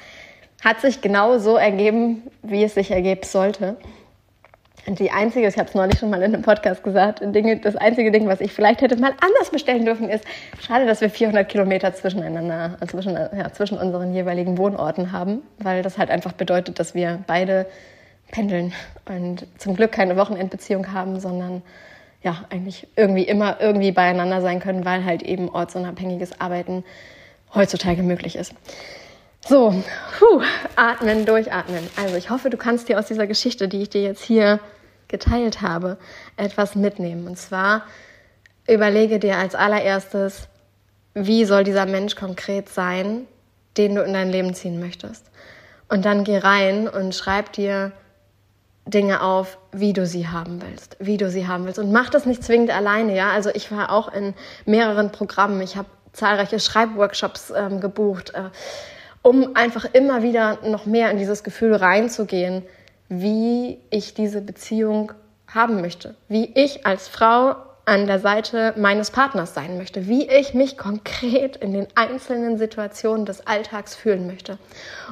hat 0.63 0.81
sich 0.81 0.99
genau 0.99 1.37
so 1.37 1.55
ergeben, 1.55 2.23
wie 2.43 2.65
es 2.65 2.73
sich 2.73 2.91
ergeben 2.91 3.23
sollte. 3.23 3.77
Die 4.87 5.11
einzige, 5.11 5.47
ich 5.47 5.57
habe 5.57 5.67
es 5.67 5.75
neulich 5.75 5.99
schon 5.99 6.09
mal 6.09 6.21
in 6.21 6.33
einem 6.33 6.41
Podcast 6.41 6.83
gesagt, 6.83 7.21
Dinge, 7.23 7.57
das 7.57 7.75
einzige 7.75 8.11
Ding, 8.11 8.27
was 8.27 8.41
ich 8.41 8.51
vielleicht 8.51 8.81
hätte 8.81 8.95
mal 8.97 9.11
anders 9.19 9.51
bestellen 9.51 9.85
dürfen, 9.85 10.09
ist, 10.09 10.23
schade, 10.61 10.85
dass 10.85 11.01
wir 11.01 11.09
400 11.09 11.47
Kilometer 11.47 11.93
zwischeneinander, 11.93 12.77
äh, 12.81 12.87
zwischen, 12.87 13.13
ja, 13.15 13.51
zwischen 13.51 13.77
unseren 13.77 14.13
jeweiligen 14.13 14.57
Wohnorten 14.57 15.11
haben, 15.11 15.41
weil 15.59 15.83
das 15.83 15.97
halt 15.97 16.09
einfach 16.09 16.33
bedeutet, 16.33 16.79
dass 16.79 16.95
wir 16.95 17.19
beide 17.27 17.65
pendeln 18.31 18.73
und 19.05 19.45
zum 19.57 19.75
Glück 19.75 19.91
keine 19.91 20.17
Wochenendbeziehung 20.17 20.93
haben, 20.93 21.19
sondern 21.19 21.61
ja, 22.21 22.45
eigentlich 22.49 22.87
irgendwie 22.95 23.23
immer 23.23 23.57
irgendwie 23.61 23.91
beieinander 23.91 24.41
sein 24.41 24.59
können, 24.59 24.85
weil 24.85 25.05
halt 25.05 25.23
eben 25.23 25.49
ortsunabhängiges 25.49 26.39
Arbeiten 26.39 26.83
heutzutage 27.53 28.03
möglich 28.03 28.35
ist. 28.35 28.53
So, 29.47 29.83
puh, 30.17 30.41
atmen, 30.75 31.25
durchatmen. 31.25 31.89
Also 31.95 32.15
ich 32.15 32.29
hoffe, 32.29 32.49
du 32.49 32.57
kannst 32.57 32.89
dir 32.89 32.99
aus 32.99 33.07
dieser 33.07 33.25
Geschichte, 33.25 33.67
die 33.67 33.81
ich 33.81 33.89
dir 33.89 34.01
jetzt 34.01 34.23
hier 34.23 34.59
geteilt 35.07 35.61
habe, 35.61 35.97
etwas 36.37 36.75
mitnehmen. 36.75 37.27
Und 37.27 37.37
zwar 37.37 37.83
überlege 38.67 39.19
dir 39.19 39.37
als 39.37 39.55
allererstes, 39.55 40.47
wie 41.13 41.45
soll 41.45 41.63
dieser 41.63 41.85
Mensch 41.85 42.15
konkret 42.15 42.69
sein, 42.69 43.27
den 43.77 43.95
du 43.95 44.03
in 44.03 44.13
dein 44.13 44.29
Leben 44.29 44.53
ziehen 44.53 44.79
möchtest. 44.79 45.25
Und 45.87 46.05
dann 46.05 46.23
geh 46.23 46.37
rein 46.37 46.87
und 46.87 47.15
schreib 47.15 47.51
dir 47.53 47.91
Dinge 48.85 49.21
auf, 49.21 49.57
wie 49.71 49.93
du 49.93 50.05
sie 50.05 50.27
haben 50.27 50.61
willst, 50.61 50.97
wie 50.99 51.17
du 51.17 51.29
sie 51.29 51.47
haben 51.47 51.65
willst. 51.65 51.79
Und 51.79 51.91
mach 51.91 52.09
das 52.09 52.25
nicht 52.25 52.43
zwingend 52.43 52.71
alleine, 52.71 53.15
ja. 53.15 53.31
Also 53.31 53.49
ich 53.53 53.71
war 53.71 53.91
auch 53.91 54.11
in 54.13 54.33
mehreren 54.65 55.11
Programmen. 55.11 55.61
Ich 55.61 55.75
habe 55.75 55.87
zahlreiche 56.13 56.59
Schreibworkshops 56.59 57.51
ähm, 57.55 57.81
gebucht, 57.81 58.33
äh, 58.33 58.49
um 59.21 59.55
einfach 59.55 59.85
immer 59.93 60.23
wieder 60.23 60.59
noch 60.63 60.85
mehr 60.85 61.11
in 61.11 61.17
dieses 61.17 61.43
Gefühl 61.43 61.75
reinzugehen, 61.75 62.63
wie 63.09 63.79
ich 63.89 64.13
diese 64.13 64.41
Beziehung 64.41 65.11
haben 65.47 65.81
möchte, 65.81 66.15
wie 66.27 66.51
ich 66.55 66.85
als 66.85 67.07
Frau 67.07 67.55
an 67.85 68.05
der 68.05 68.19
Seite 68.19 68.75
meines 68.77 69.09
Partners 69.09 69.55
sein 69.55 69.77
möchte, 69.77 70.07
wie 70.07 70.29
ich 70.29 70.53
mich 70.53 70.77
konkret 70.77 71.55
in 71.57 71.73
den 71.73 71.87
einzelnen 71.95 72.59
Situationen 72.59 73.25
des 73.25 73.47
Alltags 73.47 73.95
fühlen 73.95 74.27
möchte. 74.27 74.59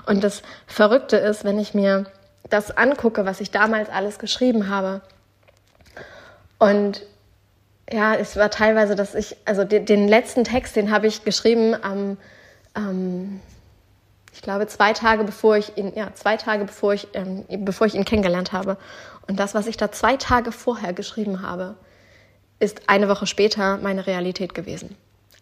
Und 0.05 0.23
das 0.23 0.43
Verrückte 0.67 1.17
ist, 1.17 1.43
wenn 1.43 1.57
ich 1.57 1.73
mir 1.73 2.05
das 2.49 2.77
angucke, 2.77 3.25
was 3.25 3.41
ich 3.41 3.49
damals 3.49 3.89
alles 3.89 4.19
geschrieben 4.19 4.69
habe. 4.69 5.01
Und 6.59 7.01
ja, 7.91 8.13
es 8.13 8.35
war 8.35 8.51
teilweise, 8.51 8.95
dass 8.95 9.15
ich, 9.15 9.37
also 9.45 9.63
den, 9.63 9.85
den 9.85 10.07
letzten 10.07 10.43
Text, 10.43 10.75
den 10.75 10.91
habe 10.91 11.07
ich 11.07 11.23
geschrieben 11.23 11.75
am, 11.81 12.17
ähm, 12.75 13.39
ich 14.37 14.43
glaube, 14.43 14.67
zwei 14.67 14.93
Tage 14.93 15.23
bevor 15.23 15.57
ich 15.57 15.75
ihn, 15.77 15.93
ja, 15.95 16.13
zwei 16.13 16.37
Tage 16.37 16.65
bevor 16.65 16.93
ich, 16.93 17.07
ähm, 17.13 17.43
bevor 17.65 17.87
ich 17.87 17.95
ihn 17.95 18.05
kennengelernt 18.05 18.51
habe. 18.53 18.77
Und 19.27 19.39
das, 19.39 19.55
was 19.55 19.65
ich 19.65 19.77
da 19.77 19.91
zwei 19.91 20.15
Tage 20.15 20.51
vorher 20.51 20.93
geschrieben 20.93 21.41
habe, 21.41 21.73
ist 22.59 22.81
eine 22.85 23.09
Woche 23.09 23.25
später 23.25 23.77
meine 23.77 24.05
Realität 24.05 24.53
gewesen. 24.53 24.95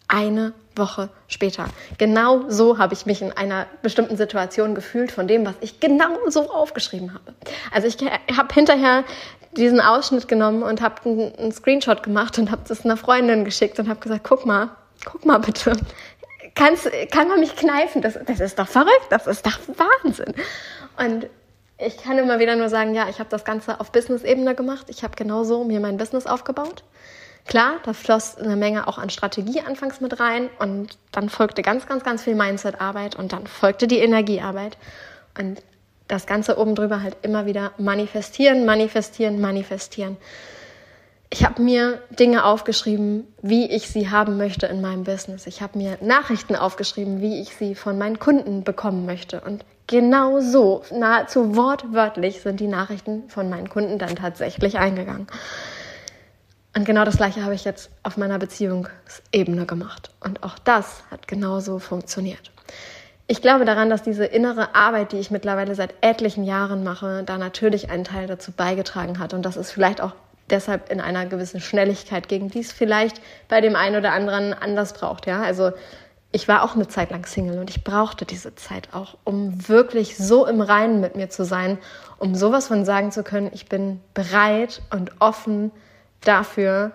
Eine 0.08 0.54
Woche 0.74 1.10
später. 1.28 1.66
Genau 1.98 2.48
so 2.48 2.78
habe 2.78 2.94
ich 2.94 3.04
mich 3.04 3.20
in 3.20 3.32
einer 3.32 3.66
bestimmten 3.82 4.16
Situation 4.16 4.74
gefühlt 4.74 5.12
von 5.12 5.28
dem, 5.28 5.44
was 5.44 5.56
ich 5.60 5.78
genau 5.78 6.16
so 6.28 6.50
aufgeschrieben 6.50 7.12
habe. 7.12 7.34
Also 7.72 7.88
ich 7.88 7.98
habe 8.34 8.54
hinterher 8.54 9.04
diesen 9.58 9.82
Ausschnitt 9.82 10.26
genommen 10.26 10.62
und 10.62 10.80
habe 10.80 11.02
einen 11.04 11.52
Screenshot 11.52 12.02
gemacht 12.02 12.38
und 12.38 12.50
habe 12.50 12.62
das 12.66 12.86
einer 12.86 12.96
Freundin 12.96 13.44
geschickt 13.44 13.78
und 13.78 13.90
habe 13.90 14.00
gesagt, 14.00 14.24
guck 14.24 14.46
mal, 14.46 14.70
guck 15.04 15.26
mal 15.26 15.38
bitte, 15.38 15.72
kannst, 16.56 16.90
kann 17.12 17.28
man 17.28 17.38
mich 17.38 17.54
kneifen? 17.54 18.02
Das, 18.02 18.18
das 18.26 18.40
ist 18.40 18.58
doch 18.58 18.66
verrückt, 18.66 19.06
das 19.10 19.28
ist 19.28 19.46
doch 19.46 19.58
Wahnsinn. 19.68 20.34
Und 20.98 21.28
ich 21.78 21.98
kann 21.98 22.18
immer 22.18 22.40
wieder 22.40 22.56
nur 22.56 22.68
sagen, 22.68 22.94
ja, 22.94 23.08
ich 23.08 23.20
habe 23.20 23.28
das 23.30 23.44
Ganze 23.44 23.78
auf 23.80 23.92
Business-Ebene 23.92 24.54
gemacht. 24.56 24.86
Ich 24.88 25.04
habe 25.04 25.14
genauso 25.14 25.62
mir 25.62 25.78
mein 25.78 25.98
Business 25.98 26.26
aufgebaut. 26.26 26.82
Klar, 27.46 27.74
da 27.84 27.92
floss 27.92 28.36
eine 28.36 28.56
Menge 28.56 28.88
auch 28.88 28.98
an 28.98 29.10
Strategie 29.10 29.60
anfangs 29.60 30.00
mit 30.00 30.18
rein 30.18 30.50
und 30.58 30.98
dann 31.12 31.28
folgte 31.28 31.62
ganz, 31.62 31.86
ganz, 31.86 32.02
ganz 32.02 32.24
viel 32.24 32.34
Mindset-Arbeit 32.34 33.14
und 33.14 33.32
dann 33.32 33.46
folgte 33.46 33.86
die 33.86 33.98
Energiearbeit. 33.98 34.76
Und 35.38 35.62
das 36.08 36.26
Ganze 36.26 36.58
oben 36.58 36.74
drüber 36.74 37.02
halt 37.02 37.16
immer 37.22 37.46
wieder 37.46 37.72
manifestieren, 37.78 38.64
manifestieren, 38.64 39.40
manifestieren. 39.40 40.16
Ich 41.28 41.44
habe 41.44 41.60
mir 41.60 42.00
Dinge 42.10 42.44
aufgeschrieben, 42.44 43.26
wie 43.42 43.66
ich 43.66 43.88
sie 43.88 44.10
haben 44.10 44.36
möchte 44.36 44.66
in 44.66 44.80
meinem 44.80 45.02
Business. 45.02 45.46
Ich 45.46 45.60
habe 45.60 45.76
mir 45.76 45.98
Nachrichten 46.00 46.54
aufgeschrieben, 46.54 47.20
wie 47.20 47.40
ich 47.40 47.56
sie 47.56 47.74
von 47.74 47.98
meinen 47.98 48.20
Kunden 48.20 48.62
bekommen 48.62 49.06
möchte. 49.06 49.40
Und 49.40 49.64
genau 49.88 50.40
so, 50.40 50.82
nahezu 50.92 51.56
wortwörtlich, 51.56 52.42
sind 52.42 52.60
die 52.60 52.68
Nachrichten 52.68 53.28
von 53.28 53.50
meinen 53.50 53.68
Kunden 53.68 53.98
dann 53.98 54.14
tatsächlich 54.14 54.78
eingegangen. 54.78 55.26
Und 56.76 56.84
genau 56.84 57.04
das 57.04 57.16
Gleiche 57.16 57.42
habe 57.42 57.54
ich 57.54 57.64
jetzt 57.64 57.90
auf 58.04 58.16
meiner 58.16 58.38
Beziehungsebene 58.38 59.66
gemacht. 59.66 60.10
Und 60.20 60.44
auch 60.44 60.58
das 60.60 61.02
hat 61.10 61.26
genauso 61.26 61.80
funktioniert. 61.80 62.52
Ich 63.26 63.42
glaube 63.42 63.64
daran, 63.64 63.90
dass 63.90 64.02
diese 64.04 64.26
innere 64.26 64.76
Arbeit, 64.76 65.10
die 65.10 65.18
ich 65.18 65.32
mittlerweile 65.32 65.74
seit 65.74 65.94
etlichen 66.02 66.44
Jahren 66.44 66.84
mache, 66.84 67.24
da 67.24 67.38
natürlich 67.38 67.90
einen 67.90 68.04
Teil 68.04 68.28
dazu 68.28 68.52
beigetragen 68.52 69.18
hat. 69.18 69.34
Und 69.34 69.42
das 69.42 69.56
ist 69.56 69.72
vielleicht 69.72 70.00
auch 70.00 70.12
deshalb 70.50 70.90
in 70.90 71.00
einer 71.00 71.26
gewissen 71.26 71.60
Schnelligkeit, 71.60 72.28
gegen 72.28 72.48
die 72.48 72.60
es 72.60 72.72
vielleicht 72.72 73.20
bei 73.48 73.60
dem 73.60 73.76
einen 73.76 73.96
oder 73.96 74.12
anderen 74.12 74.54
anders 74.54 74.92
braucht. 74.92 75.26
Ja, 75.26 75.42
also 75.42 75.72
ich 76.32 76.48
war 76.48 76.62
auch 76.62 76.74
eine 76.74 76.88
Zeit 76.88 77.10
lang 77.10 77.24
Single 77.24 77.58
und 77.58 77.70
ich 77.70 77.82
brauchte 77.84 78.24
diese 78.26 78.54
Zeit 78.54 78.88
auch, 78.92 79.16
um 79.24 79.68
wirklich 79.68 80.16
so 80.16 80.46
im 80.46 80.60
Reinen 80.60 81.00
mit 81.00 81.16
mir 81.16 81.30
zu 81.30 81.44
sein, 81.44 81.78
um 82.18 82.34
sowas 82.34 82.68
von 82.68 82.84
sagen 82.84 83.12
zu 83.12 83.22
können, 83.22 83.50
ich 83.54 83.66
bin 83.66 84.00
bereit 84.12 84.82
und 84.90 85.12
offen 85.20 85.70
dafür, 86.20 86.92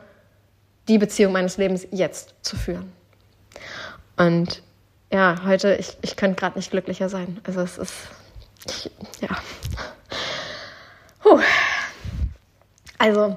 die 0.88 0.98
Beziehung 0.98 1.34
meines 1.34 1.58
Lebens 1.58 1.88
jetzt 1.92 2.36
zu 2.42 2.56
führen. 2.56 2.92
Und 4.18 4.62
ja, 5.12 5.36
heute, 5.46 5.76
ich, 5.76 5.98
ich 6.02 6.16
könnte 6.16 6.40
gerade 6.40 6.58
nicht 6.58 6.72
glücklicher 6.72 7.10
sein. 7.10 7.40
Also 7.44 7.62
es 7.62 7.78
ist, 7.78 7.94
ich, 8.68 8.92
ja. 9.22 9.30
Puh. 11.22 11.40
Also, 13.02 13.36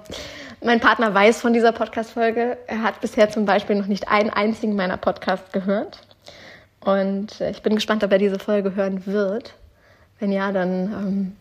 mein 0.63 0.79
Partner 0.79 1.15
weiß 1.15 1.41
von 1.41 1.55
dieser 1.55 1.73
Podcast-Folge. 1.73 2.59
Er 2.67 2.83
hat 2.83 3.01
bisher 3.01 3.31
zum 3.31 3.47
Beispiel 3.47 3.77
noch 3.77 3.87
nicht 3.87 4.09
einen 4.09 4.29
einzigen 4.29 4.77
meiner 4.77 4.99
Podcasts 4.99 5.53
gehört. 5.53 6.03
Und 6.81 7.41
ich 7.41 7.63
bin 7.63 7.75
gespannt, 7.75 8.05
ob 8.05 8.13
er 8.13 8.19
diese 8.19 8.39
Folge 8.39 8.75
hören 8.75 9.07
wird. 9.07 9.55
Wenn 10.19 10.33
ja, 10.33 10.53
dann 10.53 10.93
ähm, 10.93 11.37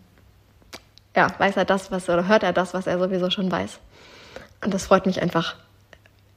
ja, 1.14 1.28
weiß 1.38 1.58
er 1.58 1.66
das, 1.66 1.92
was 1.92 2.08
oder 2.08 2.26
hört 2.26 2.44
er 2.44 2.54
das, 2.54 2.74
was 2.74 2.88
er 2.88 2.98
sowieso 2.98 3.30
schon 3.30 3.52
weiß. 3.52 3.80
Und 4.64 4.74
das 4.74 4.86
freut 4.86 5.06
mich 5.06 5.22
einfach 5.22 5.58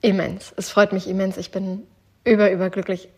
immens. 0.01 0.53
Es 0.57 0.71
freut 0.71 0.93
mich 0.93 1.07
immens. 1.07 1.37
Ich 1.37 1.53
bin 1.53 1.87
über, 2.25 2.51
überglücklich, 2.51 3.09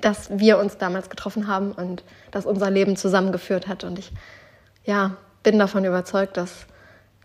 dass 0.00 0.30
wir 0.30 0.56
uns 0.56 0.78
damals 0.78 1.10
getroffen 1.10 1.46
haben 1.46 1.72
und 1.72 2.02
dass 2.30 2.46
unser 2.46 2.70
Leben 2.70 2.96
zusammengeführt 2.96 3.68
hat. 3.68 3.84
Und 3.84 3.98
ich 3.98 4.12
ja, 4.82 5.18
bin 5.42 5.58
davon 5.58 5.84
überzeugt, 5.84 6.38
dass, 6.38 6.64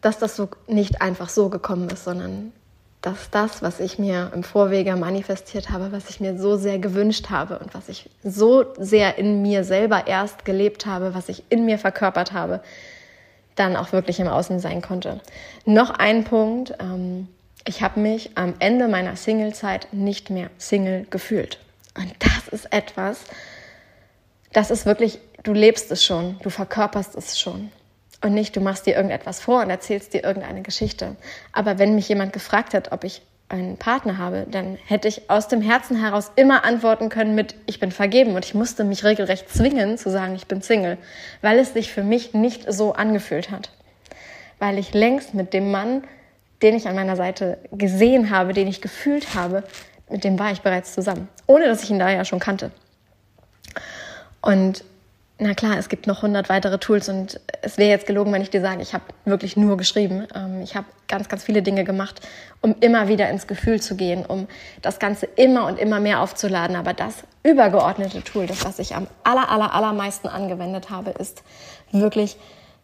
dass 0.02 0.20
das 0.20 0.36
so 0.36 0.50
nicht 0.68 1.02
einfach 1.02 1.30
so 1.30 1.50
gekommen 1.50 1.90
ist, 1.90 2.04
sondern 2.04 2.54
dass 3.02 3.30
das, 3.30 3.62
was 3.62 3.80
ich 3.80 3.98
mir 3.98 4.32
im 4.34 4.44
Vorwege 4.44 4.96
manifestiert 4.96 5.70
habe, 5.70 5.92
was 5.92 6.10
ich 6.10 6.20
mir 6.20 6.38
so 6.38 6.58
sehr 6.58 6.80
gewünscht 6.80 7.30
habe 7.30 7.60
und 7.60 7.74
was 7.74 7.88
ich 7.88 8.10
so 8.24 8.66
sehr 8.78 9.18
in 9.18 9.42
mir 9.42 9.64
selber 9.64 10.08
erst 10.08 10.44
gelebt 10.44 10.86
habe, 10.86 11.14
was 11.14 11.30
ich 11.30 11.44
in 11.50 11.66
mir 11.66 11.80
verkörpert 11.80 12.34
habe, 12.34 12.62
dann 13.56 13.78
auch 13.78 13.94
wirklich 13.94 14.20
im 14.20 14.28
Außen 14.28 14.60
sein 14.60 14.82
konnte. 14.82 15.22
Noch 15.66 15.92
ein 15.92 16.24
Punkt. 16.26 16.74
Ähm, 16.80 17.28
ich 17.66 17.82
habe 17.82 18.00
mich 18.00 18.32
am 18.36 18.56
Ende 18.60 18.88
meiner 18.88 19.16
Singlezeit 19.16 19.88
nicht 19.92 20.30
mehr 20.30 20.50
Single 20.58 21.06
gefühlt. 21.10 21.60
Und 21.96 22.14
das 22.20 22.48
ist 22.50 22.72
etwas, 22.74 23.22
das 24.54 24.72
ist 24.72 24.86
wirklich, 24.86 25.20
du 25.44 25.54
lebst 25.54 25.92
es 25.92 26.04
schon, 26.04 26.38
du 26.42 26.50
verkörperst 26.50 27.16
es 27.16 27.40
schon. 27.40 27.72
Und 28.22 28.34
nicht, 28.34 28.56
du 28.56 28.62
machst 28.62 28.86
dir 28.86 28.96
irgendetwas 28.96 29.40
vor 29.40 29.62
und 29.62 29.70
erzählst 29.70 30.14
dir 30.14 30.24
irgendeine 30.24 30.62
Geschichte. 30.62 31.16
Aber 31.54 31.80
wenn 31.80 31.96
mich 31.96 32.10
jemand 32.10 32.34
gefragt 32.34 32.74
hat, 32.74 32.92
ob 32.92 33.04
ich 33.04 33.22
einen 33.48 33.78
Partner 33.78 34.18
habe, 34.18 34.46
dann 34.50 34.78
hätte 34.86 35.08
ich 35.08 35.30
aus 35.30 35.48
dem 35.48 35.62
Herzen 35.62 36.00
heraus 36.00 36.32
immer 36.36 36.66
antworten 36.66 37.10
können 37.10 37.34
mit, 37.34 37.56
ich 37.66 37.80
bin 37.80 37.92
vergeben. 37.92 38.36
Und 38.36 38.46
ich 38.46 38.54
musste 38.54 38.84
mich 38.84 39.04
regelrecht 39.04 39.50
zwingen 39.50 39.98
zu 39.98 40.12
sagen, 40.12 40.36
ich 40.36 40.48
bin 40.48 40.62
Single, 40.62 40.98
weil 41.42 41.58
es 41.60 41.74
sich 41.74 41.92
für 41.92 42.04
mich 42.04 42.34
nicht 42.34 42.72
so 42.72 42.94
angefühlt 42.94 43.52
hat. 43.52 43.72
Weil 44.60 44.78
ich 44.78 44.94
längst 44.94 45.34
mit 45.34 45.54
dem 45.54 45.72
Mann 45.72 46.04
den 46.62 46.76
ich 46.76 46.88
an 46.88 46.96
meiner 46.96 47.16
Seite 47.16 47.58
gesehen 47.72 48.30
habe, 48.30 48.54
den 48.54 48.68
ich 48.68 48.82
gefühlt 48.82 49.34
habe, 49.36 49.64
mit 50.10 50.24
dem 50.24 50.38
war 50.40 50.52
ich 50.52 50.62
bereits 50.62 50.94
zusammen, 50.94 51.30
ohne 51.46 51.66
dass 51.68 51.84
ich 51.84 51.92
ihn 51.92 52.00
da 52.00 52.10
ja 52.10 52.26
schon 52.26 52.40
kannte. 52.40 52.72
Und 54.42 54.84
na 55.42 55.54
klar, 55.54 55.78
es 55.78 55.88
gibt 55.88 56.06
noch 56.06 56.22
hundert 56.22 56.50
weitere 56.50 56.78
Tools 56.78 57.08
und 57.08 57.40
es 57.62 57.78
wäre 57.78 57.90
jetzt 57.90 58.06
gelogen, 58.06 58.34
wenn 58.34 58.42
ich 58.42 58.50
dir 58.50 58.60
sage, 58.60 58.82
ich 58.82 58.94
habe 58.94 59.06
wirklich 59.24 59.56
nur 59.56 59.78
geschrieben. 59.78 60.28
Ähm, 60.36 60.62
ich 60.62 60.76
habe 60.76 60.86
ganz, 61.08 61.30
ganz 61.30 61.46
viele 61.46 61.62
Dinge 61.62 61.86
gemacht, 61.86 62.20
um 62.62 62.76
immer 62.82 63.08
wieder 63.08 63.30
ins 63.30 63.48
Gefühl 63.48 63.82
zu 63.82 63.96
gehen, 63.96 64.26
um 64.26 64.48
das 64.82 65.00
Ganze 65.00 65.26
immer 65.26 65.66
und 65.66 65.80
immer 65.80 66.02
mehr 66.02 66.20
aufzuladen. 66.20 66.76
Aber 66.76 66.94
das 66.94 67.24
übergeordnete 67.44 68.22
Tool, 68.22 68.48
das, 68.48 68.66
was 68.66 68.80
ich 68.80 68.96
am 68.96 69.08
aller, 69.24 69.50
aller, 69.50 69.74
allermeisten 69.74 70.28
angewendet 70.28 70.90
habe, 70.90 71.12
ist 71.12 71.42
wirklich 71.92 72.36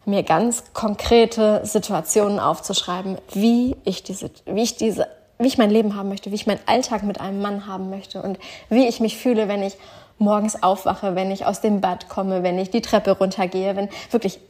mir 0.06 0.22
ganz 0.22 0.64
konkrete 0.72 1.60
Situationen 1.64 2.40
aufzuschreiben, 2.40 3.18
wie 3.34 3.76
ich 3.84 4.02
diese, 4.02 4.30
wie 4.46 4.62
ich 4.62 4.76
diese, 4.76 5.08
wie 5.38 5.48
ich 5.48 5.58
mein 5.58 5.70
Leben 5.70 5.94
haben 5.94 6.08
möchte, 6.08 6.30
wie 6.30 6.36
ich 6.36 6.46
meinen 6.46 6.60
Alltag 6.64 7.02
mit 7.02 7.20
einem 7.20 7.42
Mann 7.42 7.66
haben 7.66 7.90
möchte 7.90 8.22
und 8.22 8.38
wie 8.70 8.88
ich 8.88 9.00
mich 9.00 9.18
fühle, 9.18 9.48
wenn 9.48 9.62
ich 9.62 9.76
morgens 10.18 10.62
aufwache, 10.62 11.14
wenn 11.14 11.30
ich 11.30 11.46
aus 11.46 11.60
dem 11.60 11.80
Bad 11.80 12.08
komme, 12.08 12.42
wenn 12.42 12.58
ich 12.58 12.70
die 12.70 12.82
Treppe 12.82 13.12
runtergehe, 13.12 13.76
wenn 13.76 13.88
wirklich 14.10 14.40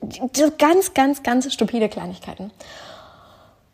ganz, 0.58 0.94
ganz, 0.94 1.22
ganz 1.22 1.52
stupide 1.52 1.88
Kleinigkeiten. 1.88 2.50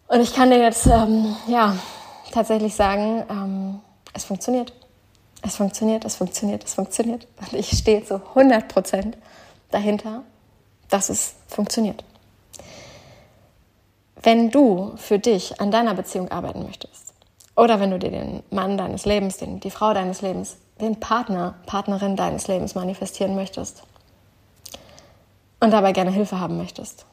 Und 0.08 0.20
ich 0.20 0.34
kann 0.34 0.50
dir 0.50 0.58
jetzt 0.58 0.86
ähm, 0.86 1.36
ja 1.46 1.76
tatsächlich 2.32 2.74
sagen, 2.74 3.24
ähm, 3.30 3.80
es 4.14 4.24
funktioniert. 4.24 4.72
Es 5.44 5.56
funktioniert, 5.56 6.04
es 6.04 6.16
funktioniert, 6.16 6.64
es 6.64 6.74
funktioniert. 6.74 7.26
Und 7.40 7.52
ich 7.54 7.76
stehe 7.76 8.04
zu 8.04 8.14
100 8.34 8.68
Prozent 8.68 9.16
dahinter 9.70 10.22
dass 10.92 11.08
es 11.08 11.34
funktioniert. 11.48 12.04
Wenn 14.22 14.50
du 14.50 14.92
für 14.96 15.18
dich 15.18 15.60
an 15.60 15.70
deiner 15.70 15.94
Beziehung 15.94 16.30
arbeiten 16.30 16.62
möchtest 16.62 17.14
oder 17.56 17.80
wenn 17.80 17.90
du 17.90 17.98
dir 17.98 18.10
den 18.10 18.42
Mann 18.50 18.76
deines 18.76 19.04
Lebens, 19.04 19.38
den, 19.38 19.58
die 19.58 19.70
Frau 19.70 19.94
deines 19.94 20.20
Lebens, 20.20 20.58
den 20.82 21.00
Partner, 21.00 21.54
Partnerin 21.64 22.16
deines 22.16 22.48
Lebens 22.48 22.74
manifestieren 22.74 23.34
möchtest 23.34 23.84
und 25.60 25.70
dabei 25.70 25.92
gerne 25.92 26.10
Hilfe 26.10 26.40
haben 26.40 26.58
möchtest, 26.58 27.06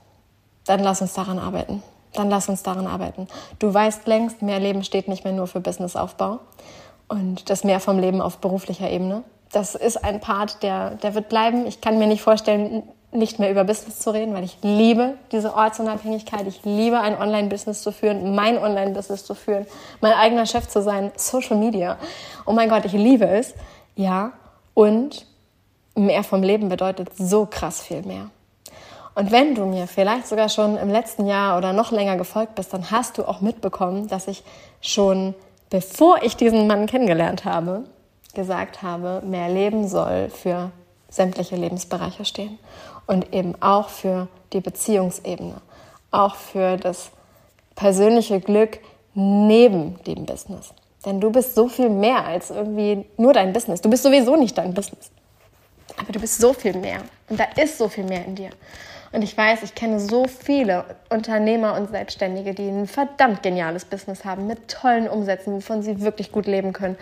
dann 0.65 0.82
lass 0.82 1.01
uns 1.01 1.13
daran 1.13 1.39
arbeiten. 1.39 1.84
Dann 2.13 2.32
lass 2.32 2.49
uns 2.49 2.63
daran 2.63 2.88
arbeiten. 2.88 3.27
Du 3.60 3.71
weißt 3.71 4.08
längst, 4.08 4.41
mehr 4.41 4.60
Leben 4.60 4.84
steht 4.84 5.08
nicht 5.08 5.23
mehr 5.23 5.34
nur 5.34 5.45
für 5.45 5.60
Businessaufbau 5.60 6.39
und 7.08 7.51
das 7.51 7.63
mehr 7.63 7.79
vom 7.79 7.99
Leben 7.99 8.19
auf 8.19 8.39
beruflicher 8.39 8.89
Ebene. 8.89 9.23
Das 9.51 9.75
ist 9.75 10.03
ein 10.03 10.19
Part, 10.19 10.63
der, 10.63 10.91
der 10.95 11.13
wird 11.13 11.29
bleiben. 11.29 11.67
Ich 11.67 11.82
kann 11.82 11.99
mir 11.99 12.08
nicht 12.08 12.23
vorstellen, 12.23 12.84
nicht 13.12 13.39
mehr 13.39 13.50
über 13.50 13.63
Business 13.63 14.00
zu 14.00 14.12
reden, 14.12 14.34
weil 14.34 14.43
ich 14.43 14.58
liebe 14.62 15.15
diese 15.32 15.56
Ortsunabhängigkeit. 15.56 16.45
Ich 16.48 16.62
liebe 16.63 17.00
ein 17.00 17.19
Online-Business 17.19 17.82
zu 17.82 17.91
führen, 17.91 18.36
mein 18.36 18.58
Online-Business 18.58 19.26
zu 19.26 19.34
führen, 19.34 19.65
mein 20.00 20.13
eigener 20.13 20.45
Chef 20.45 20.67
zu 20.67 20.82
sein, 20.82 21.12
Social 21.15 21.58
Media. 21.58 21.98
Oh 22.45 22.52
mein 22.52 22.69
Gott, 22.69 22.86
ich 22.86 22.93
liebe 22.93 23.28
es. 23.28 23.56
Ja. 23.95 24.34
Und 24.76 25.26
mehr 25.95 26.24
vom 26.24 26.43
Leben 26.43 26.69
bedeutet 26.69 27.10
so 27.17 27.45
krass 27.45 27.82
viel 27.82 28.04
mehr. 28.04 28.30
Und 29.15 29.32
wenn 29.32 29.56
du 29.56 29.65
mir 29.65 29.88
vielleicht 29.88 30.28
sogar 30.28 30.48
schon 30.48 30.78
im 30.78 30.89
letzten 30.89 31.26
Jahr 31.26 31.58
oder 31.58 31.74
noch 31.74 31.91
länger 31.91 32.15
gefolgt 32.15 32.56
bist, 32.56 32.74
dann 32.74 32.91
hast 32.91 33.17
du 33.17 33.28
auch 33.28 33.41
mitbekommen, 33.41 34.08
dass 34.08 34.28
ich 34.28 34.43
schon 34.82 35.34
bevor 35.69 36.24
ich 36.24 36.36
diesen 36.36 36.67
Mann 36.67 36.86
kennengelernt 36.86 37.45
habe, 37.45 37.84
gesagt 38.34 38.82
habe, 38.82 39.22
mehr 39.26 39.50
Leben 39.50 39.88
soll 39.88 40.30
für 40.30 40.72
sämtliche 41.10 41.56
Lebensbereiche 41.56 42.26
stehen 42.26 42.60
und 43.10 43.34
eben 43.34 43.60
auch 43.60 43.89
für 43.89 44.28
die 44.54 44.62
Beziehungsebene, 44.62 45.56
auch 46.12 46.36
für 46.36 46.78
das 46.78 47.10
persönliche 47.76 48.39
Glück 48.39 48.78
neben 49.15 50.02
dem 50.04 50.28
Business. 50.28 50.76
Denn 51.04 51.19
du 51.19 51.32
bist 51.32 51.56
so 51.56 51.67
viel 51.67 51.89
mehr 51.89 52.24
als 52.24 52.52
irgendwie 52.52 53.04
nur 53.17 53.34
dein 53.34 53.52
Business. 53.52 53.82
Du 53.82 53.89
bist 53.89 54.04
sowieso 54.04 54.36
nicht 54.36 54.56
dein 54.60 54.76
Business. 54.76 55.10
Aber 55.98 56.12
du 56.12 56.19
bist 56.19 56.39
so 56.39 56.54
viel 56.54 56.78
mehr. 56.78 57.00
Und 57.30 57.39
da 57.39 57.45
ist 57.60 57.80
so 57.80 57.89
viel 57.89 58.04
mehr 58.04 58.24
in 58.26 58.36
dir. 58.36 58.52
Und 59.12 59.24
ich 59.24 59.36
weiß, 59.36 59.63
ich 59.63 59.74
kenne 59.74 60.00
so 60.00 60.26
viele 60.28 60.86
Unternehmer 61.10 61.74
und 61.78 61.89
Selbstständige, 61.89 62.54
die 62.54 62.67
ein 62.67 62.86
verdammt 62.86 63.41
geniales 63.41 63.86
Business 63.86 64.24
haben 64.24 64.45
mit 64.45 64.67
tollen 64.67 65.10
Umsätzen, 65.10 65.56
wovon 65.56 65.82
sie 65.82 66.02
wirklich 66.02 66.32
gut 66.32 66.45
leben 66.45 66.74
können 66.74 66.95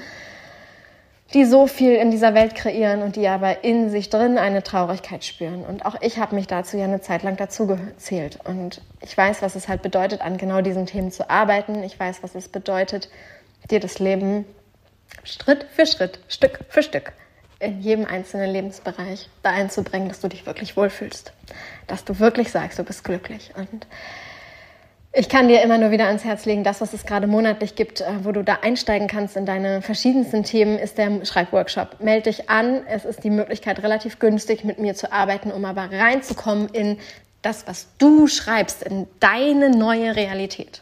die 1.33 1.45
so 1.45 1.67
viel 1.67 1.95
in 1.95 2.09
dieser 2.09 2.33
Welt 2.33 2.55
kreieren 2.55 3.01
und 3.01 3.15
die 3.15 3.27
aber 3.27 3.63
in 3.63 3.89
sich 3.89 4.09
drin 4.09 4.37
eine 4.37 4.63
Traurigkeit 4.63 5.25
spüren. 5.25 5.65
Und 5.65 5.85
auch 5.85 5.95
ich 6.01 6.17
habe 6.19 6.35
mich 6.35 6.47
dazu 6.47 6.77
ja 6.77 6.85
eine 6.85 7.01
Zeit 7.01 7.23
lang 7.23 7.35
dazu 7.35 7.67
gezählt. 7.67 8.39
Und 8.45 8.81
ich 9.01 9.17
weiß, 9.17 9.41
was 9.41 9.55
es 9.55 9.67
halt 9.67 9.81
bedeutet, 9.81 10.21
an 10.21 10.37
genau 10.37 10.61
diesen 10.61 10.85
Themen 10.85 11.11
zu 11.11 11.29
arbeiten. 11.29 11.83
Ich 11.83 11.99
weiß, 11.99 12.23
was 12.23 12.33
es 12.35 12.47
bedeutet, 12.47 13.09
dir 13.69 13.79
das 13.79 13.99
Leben 13.99 14.45
Schritt 15.23 15.65
für 15.69 15.85
Schritt, 15.85 16.19
Stück 16.29 16.59
für 16.69 16.83
Stück 16.83 17.11
in 17.59 17.81
jedem 17.81 18.05
einzelnen 18.05 18.51
Lebensbereich 18.51 19.29
da 19.41 19.49
einzubringen, 19.49 20.09
dass 20.09 20.21
du 20.21 20.27
dich 20.27 20.45
wirklich 20.45 20.77
wohlfühlst. 20.77 21.33
Dass 21.87 22.05
du 22.05 22.19
wirklich 22.19 22.51
sagst, 22.51 22.77
du 22.77 22.83
bist 22.83 23.03
glücklich. 23.03 23.51
Und 23.55 23.87
ich 25.13 25.30
kann 25.30 25.48
dir 25.48 25.62
immer 25.62 25.78
nur 25.78 25.91
wieder 25.91 26.08
ans 26.08 26.26
Herz 26.26 26.45
legen, 26.45 26.64
das, 26.64 26.82
was 26.82 26.93
es 26.93 27.05
gerade 27.05 27.28
monatlich 27.28 27.76
gibt, 27.76 28.01
äh, 28.01 28.05
wo 28.24 28.32
du 28.32 28.43
da 28.43 28.60
einsteigen 28.62 29.08
kannst 29.08 29.36
in 29.36 29.45
deine 29.45 29.82
verschiedensten 29.82 30.43
Themen, 30.43 30.78
ist 30.78 30.97
der 30.97 31.26
Schreibworkshop. 31.26 31.97
Meld 31.99 32.26
dich 32.26 32.49
an. 32.49 32.86
Es 32.88 33.05
ist 33.05 33.24
die 33.24 33.30
Möglichkeit, 33.30 33.82
relativ 33.82 34.20
günstig 34.20 34.64
mit 34.64 34.80
mir 34.80 34.95
zu 34.95 35.12
arbeiten, 35.12 35.51
um 35.51 35.66
aber 35.66 35.89
reinzukommen 35.91 36.70
in 36.70 36.97
das, 37.41 37.68
was 37.68 37.88
du 37.97 38.28
schreibst, 38.28 38.84
in 38.84 39.08
deine 39.20 39.70
neue 39.70 40.16
Realität. 40.16 40.82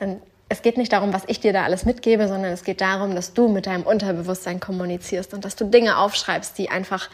Denn 0.00 0.20
es 0.48 0.62
geht 0.62 0.78
nicht 0.78 0.92
darum, 0.92 1.12
was 1.12 1.24
ich 1.26 1.40
dir 1.40 1.52
da 1.52 1.64
alles 1.64 1.84
mitgebe, 1.84 2.26
sondern 2.26 2.52
es 2.52 2.64
geht 2.64 2.80
darum, 2.80 3.14
dass 3.14 3.34
du 3.34 3.48
mit 3.48 3.66
deinem 3.66 3.82
Unterbewusstsein 3.82 4.60
kommunizierst 4.60 5.34
und 5.34 5.44
dass 5.44 5.56
du 5.56 5.66
Dinge 5.66 5.98
aufschreibst, 5.98 6.56
die 6.56 6.70
einfach 6.70 7.10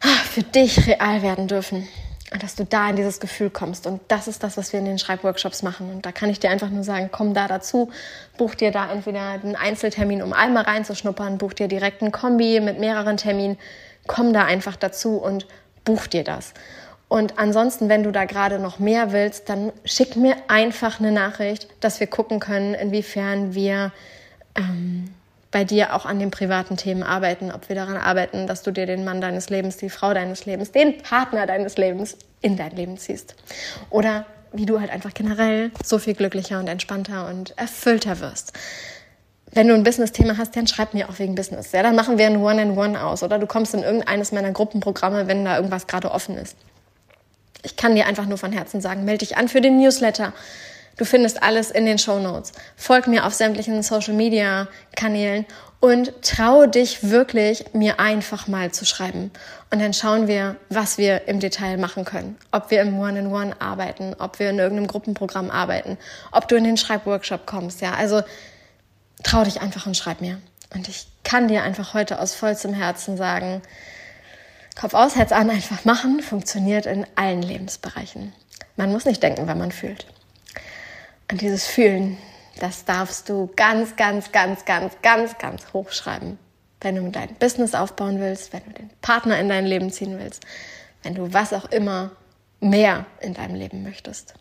ah, 0.00 0.06
für 0.30 0.44
dich 0.44 0.86
real 0.86 1.22
werden 1.22 1.48
dürfen 1.48 1.88
dass 2.40 2.54
du 2.54 2.64
da 2.64 2.90
in 2.90 2.96
dieses 2.96 3.20
Gefühl 3.20 3.50
kommst. 3.50 3.86
Und 3.86 4.00
das 4.08 4.28
ist 4.28 4.42
das, 4.42 4.56
was 4.56 4.72
wir 4.72 4.80
in 4.80 4.84
den 4.84 4.98
Schreibworkshops 4.98 5.62
machen. 5.62 5.90
Und 5.90 6.04
da 6.04 6.12
kann 6.12 6.28
ich 6.28 6.38
dir 6.38 6.50
einfach 6.50 6.68
nur 6.68 6.84
sagen, 6.84 7.08
komm 7.10 7.32
da 7.32 7.48
dazu, 7.48 7.90
buch 8.36 8.54
dir 8.54 8.70
da 8.70 8.90
entweder 8.92 9.20
einen 9.20 9.56
Einzeltermin, 9.56 10.22
um 10.22 10.32
einmal 10.32 10.64
reinzuschnuppern, 10.64 11.38
buch 11.38 11.54
dir 11.54 11.68
direkt 11.68 12.02
einen 12.02 12.12
Kombi 12.12 12.60
mit 12.60 12.78
mehreren 12.78 13.16
Terminen, 13.16 13.56
komm 14.06 14.32
da 14.32 14.44
einfach 14.44 14.76
dazu 14.76 15.16
und 15.16 15.46
buch 15.84 16.06
dir 16.06 16.24
das. 16.24 16.52
Und 17.08 17.38
ansonsten, 17.38 17.88
wenn 17.88 18.02
du 18.02 18.12
da 18.12 18.26
gerade 18.26 18.58
noch 18.58 18.78
mehr 18.78 19.12
willst, 19.12 19.48
dann 19.48 19.72
schick 19.86 20.16
mir 20.16 20.36
einfach 20.48 21.00
eine 21.00 21.10
Nachricht, 21.10 21.68
dass 21.80 22.00
wir 22.00 22.06
gucken 22.06 22.38
können, 22.38 22.74
inwiefern 22.74 23.54
wir 23.54 23.92
ähm, 24.54 25.14
bei 25.50 25.64
dir 25.64 25.94
auch 25.94 26.04
an 26.04 26.18
den 26.18 26.30
privaten 26.30 26.76
Themen 26.76 27.02
arbeiten, 27.02 27.50
ob 27.50 27.68
wir 27.68 27.76
daran 27.76 27.96
arbeiten, 27.96 28.46
dass 28.46 28.62
du 28.62 28.70
dir 28.70 28.86
den 28.86 29.04
Mann 29.04 29.20
deines 29.20 29.48
Lebens, 29.48 29.78
die 29.78 29.88
Frau 29.88 30.12
deines 30.12 30.44
Lebens, 30.44 30.72
den 30.72 30.98
Partner 30.98 31.46
deines 31.46 31.76
Lebens 31.78 32.16
in 32.42 32.56
dein 32.56 32.76
Leben 32.76 32.98
ziehst. 32.98 33.34
Oder 33.90 34.26
wie 34.52 34.66
du 34.66 34.80
halt 34.80 34.90
einfach 34.90 35.14
generell 35.14 35.70
so 35.82 35.98
viel 35.98 36.14
glücklicher 36.14 36.58
und 36.58 36.68
entspannter 36.68 37.28
und 37.28 37.56
erfüllter 37.58 38.20
wirst. 38.20 38.52
Wenn 39.50 39.68
du 39.68 39.74
ein 39.74 39.82
Business-Thema 39.82 40.36
hast, 40.36 40.56
dann 40.56 40.66
schreib 40.66 40.92
mir 40.92 41.08
auch 41.08 41.18
wegen 41.18 41.34
Business. 41.34 41.72
Ja, 41.72 41.82
dann 41.82 41.96
machen 41.96 42.18
wir 42.18 42.26
ein 42.26 42.36
One-in-One 42.42 43.02
aus 43.02 43.22
oder 43.22 43.38
du 43.38 43.46
kommst 43.46 43.74
in 43.74 43.82
irgendeines 43.82 44.32
meiner 44.32 44.52
Gruppenprogramme, 44.52 45.26
wenn 45.26 45.44
da 45.44 45.56
irgendwas 45.56 45.86
gerade 45.86 46.10
offen 46.10 46.36
ist. 46.36 46.56
Ich 47.62 47.76
kann 47.76 47.94
dir 47.94 48.06
einfach 48.06 48.26
nur 48.26 48.38
von 48.38 48.52
Herzen 48.52 48.80
sagen, 48.80 49.04
melde 49.04 49.26
dich 49.26 49.36
an 49.36 49.48
für 49.48 49.60
den 49.60 49.78
Newsletter. 49.78 50.32
Du 50.98 51.04
findest 51.04 51.42
alles 51.42 51.70
in 51.70 51.86
den 51.86 51.98
Show 51.98 52.18
Notes. 52.18 52.52
Folg 52.76 53.06
mir 53.06 53.24
auf 53.24 53.32
sämtlichen 53.32 53.82
Social 53.84 54.14
Media 54.14 54.66
Kanälen 54.96 55.46
und 55.78 56.22
traue 56.22 56.66
dich 56.66 57.08
wirklich, 57.08 57.72
mir 57.72 58.00
einfach 58.00 58.48
mal 58.48 58.72
zu 58.72 58.84
schreiben. 58.84 59.30
Und 59.70 59.80
dann 59.80 59.94
schauen 59.94 60.26
wir, 60.26 60.56
was 60.70 60.98
wir 60.98 61.28
im 61.28 61.38
Detail 61.38 61.78
machen 61.78 62.04
können. 62.04 62.36
Ob 62.50 62.72
wir 62.72 62.82
im 62.82 62.98
One-in-One 62.98 63.52
-One 63.52 63.60
arbeiten, 63.60 64.16
ob 64.18 64.40
wir 64.40 64.50
in 64.50 64.58
irgendeinem 64.58 64.88
Gruppenprogramm 64.88 65.52
arbeiten, 65.52 65.98
ob 66.32 66.48
du 66.48 66.56
in 66.56 66.64
den 66.64 66.76
Schreibworkshop 66.76 67.46
kommst. 67.46 67.80
Ja, 67.80 67.94
also 67.94 68.22
trau 69.22 69.44
dich 69.44 69.60
einfach 69.60 69.86
und 69.86 69.96
schreib 69.96 70.20
mir. 70.20 70.40
Und 70.74 70.88
ich 70.88 71.06
kann 71.22 71.46
dir 71.46 71.62
einfach 71.62 71.94
heute 71.94 72.18
aus 72.18 72.34
vollstem 72.34 72.74
Herzen 72.74 73.16
sagen, 73.16 73.62
Kopf 74.78 74.94
aus, 74.94 75.14
Herz 75.14 75.30
an, 75.30 75.48
einfach 75.48 75.84
machen, 75.84 76.22
funktioniert 76.22 76.86
in 76.86 77.06
allen 77.14 77.42
Lebensbereichen. 77.42 78.32
Man 78.76 78.90
muss 78.90 79.04
nicht 79.04 79.22
denken, 79.22 79.46
wenn 79.46 79.58
man 79.58 79.72
fühlt. 79.72 80.06
Und 81.30 81.40
dieses 81.40 81.66
Fühlen, 81.66 82.16
das 82.58 82.84
darfst 82.84 83.28
du 83.28 83.50
ganz, 83.54 83.96
ganz, 83.96 84.32
ganz, 84.32 84.64
ganz, 84.64 84.96
ganz, 85.02 85.38
ganz 85.38 85.72
hochschreiben. 85.72 86.38
Wenn 86.80 86.96
du 86.96 87.10
dein 87.10 87.34
Business 87.34 87.74
aufbauen 87.74 88.20
willst, 88.20 88.52
wenn 88.52 88.64
du 88.64 88.70
den 88.70 88.90
Partner 89.02 89.38
in 89.38 89.48
dein 89.48 89.66
Leben 89.66 89.90
ziehen 89.90 90.18
willst, 90.18 90.44
wenn 91.02 91.14
du 91.14 91.32
was 91.32 91.52
auch 91.52 91.66
immer 91.66 92.12
mehr 92.60 93.06
in 93.20 93.34
deinem 93.34 93.54
Leben 93.54 93.82
möchtest. 93.82 94.34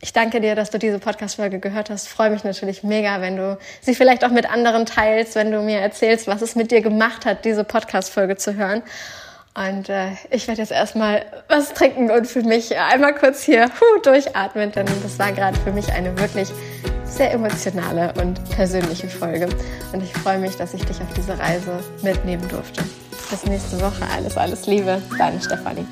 Ich 0.00 0.12
danke 0.12 0.40
dir, 0.40 0.54
dass 0.54 0.70
du 0.70 0.78
diese 0.78 0.98
Podcast-Folge 0.98 1.60
gehört 1.60 1.90
hast. 1.90 2.08
Freue 2.08 2.30
mich 2.30 2.44
natürlich 2.44 2.82
mega, 2.82 3.20
wenn 3.20 3.36
du 3.36 3.58
sie 3.80 3.94
vielleicht 3.94 4.24
auch 4.24 4.30
mit 4.30 4.50
anderen 4.50 4.86
teilst, 4.86 5.34
wenn 5.34 5.50
du 5.50 5.60
mir 5.60 5.80
erzählst, 5.80 6.26
was 6.26 6.42
es 6.42 6.56
mit 6.56 6.70
dir 6.70 6.80
gemacht 6.80 7.26
hat, 7.26 7.44
diese 7.44 7.64
Podcast-Folge 7.64 8.36
zu 8.36 8.54
hören. 8.54 8.82
Und 9.56 9.88
äh, 9.88 10.08
ich 10.30 10.48
werde 10.48 10.62
jetzt 10.62 10.72
erstmal 10.72 11.24
was 11.48 11.72
trinken 11.74 12.10
und 12.10 12.26
für 12.26 12.42
mich 12.42 12.76
einmal 12.76 13.14
kurz 13.14 13.42
hier 13.42 13.66
huh, 13.66 14.00
durchatmen, 14.02 14.72
denn 14.72 14.86
das 15.02 15.18
war 15.18 15.30
gerade 15.30 15.56
für 15.60 15.70
mich 15.70 15.92
eine 15.92 16.18
wirklich 16.18 16.48
sehr 17.04 17.32
emotionale 17.32 18.12
und 18.20 18.42
persönliche 18.50 19.08
Folge. 19.08 19.48
Und 19.92 20.02
ich 20.02 20.12
freue 20.12 20.38
mich, 20.38 20.56
dass 20.56 20.74
ich 20.74 20.84
dich 20.84 21.00
auf 21.00 21.12
diese 21.16 21.38
Reise 21.38 21.78
mitnehmen 22.02 22.46
durfte. 22.48 22.82
Bis 23.30 23.44
nächste 23.46 23.80
Woche. 23.80 24.04
Alles, 24.12 24.36
alles 24.36 24.66
Liebe. 24.66 25.00
Deine 25.16 25.40
Stefanie. 25.40 25.86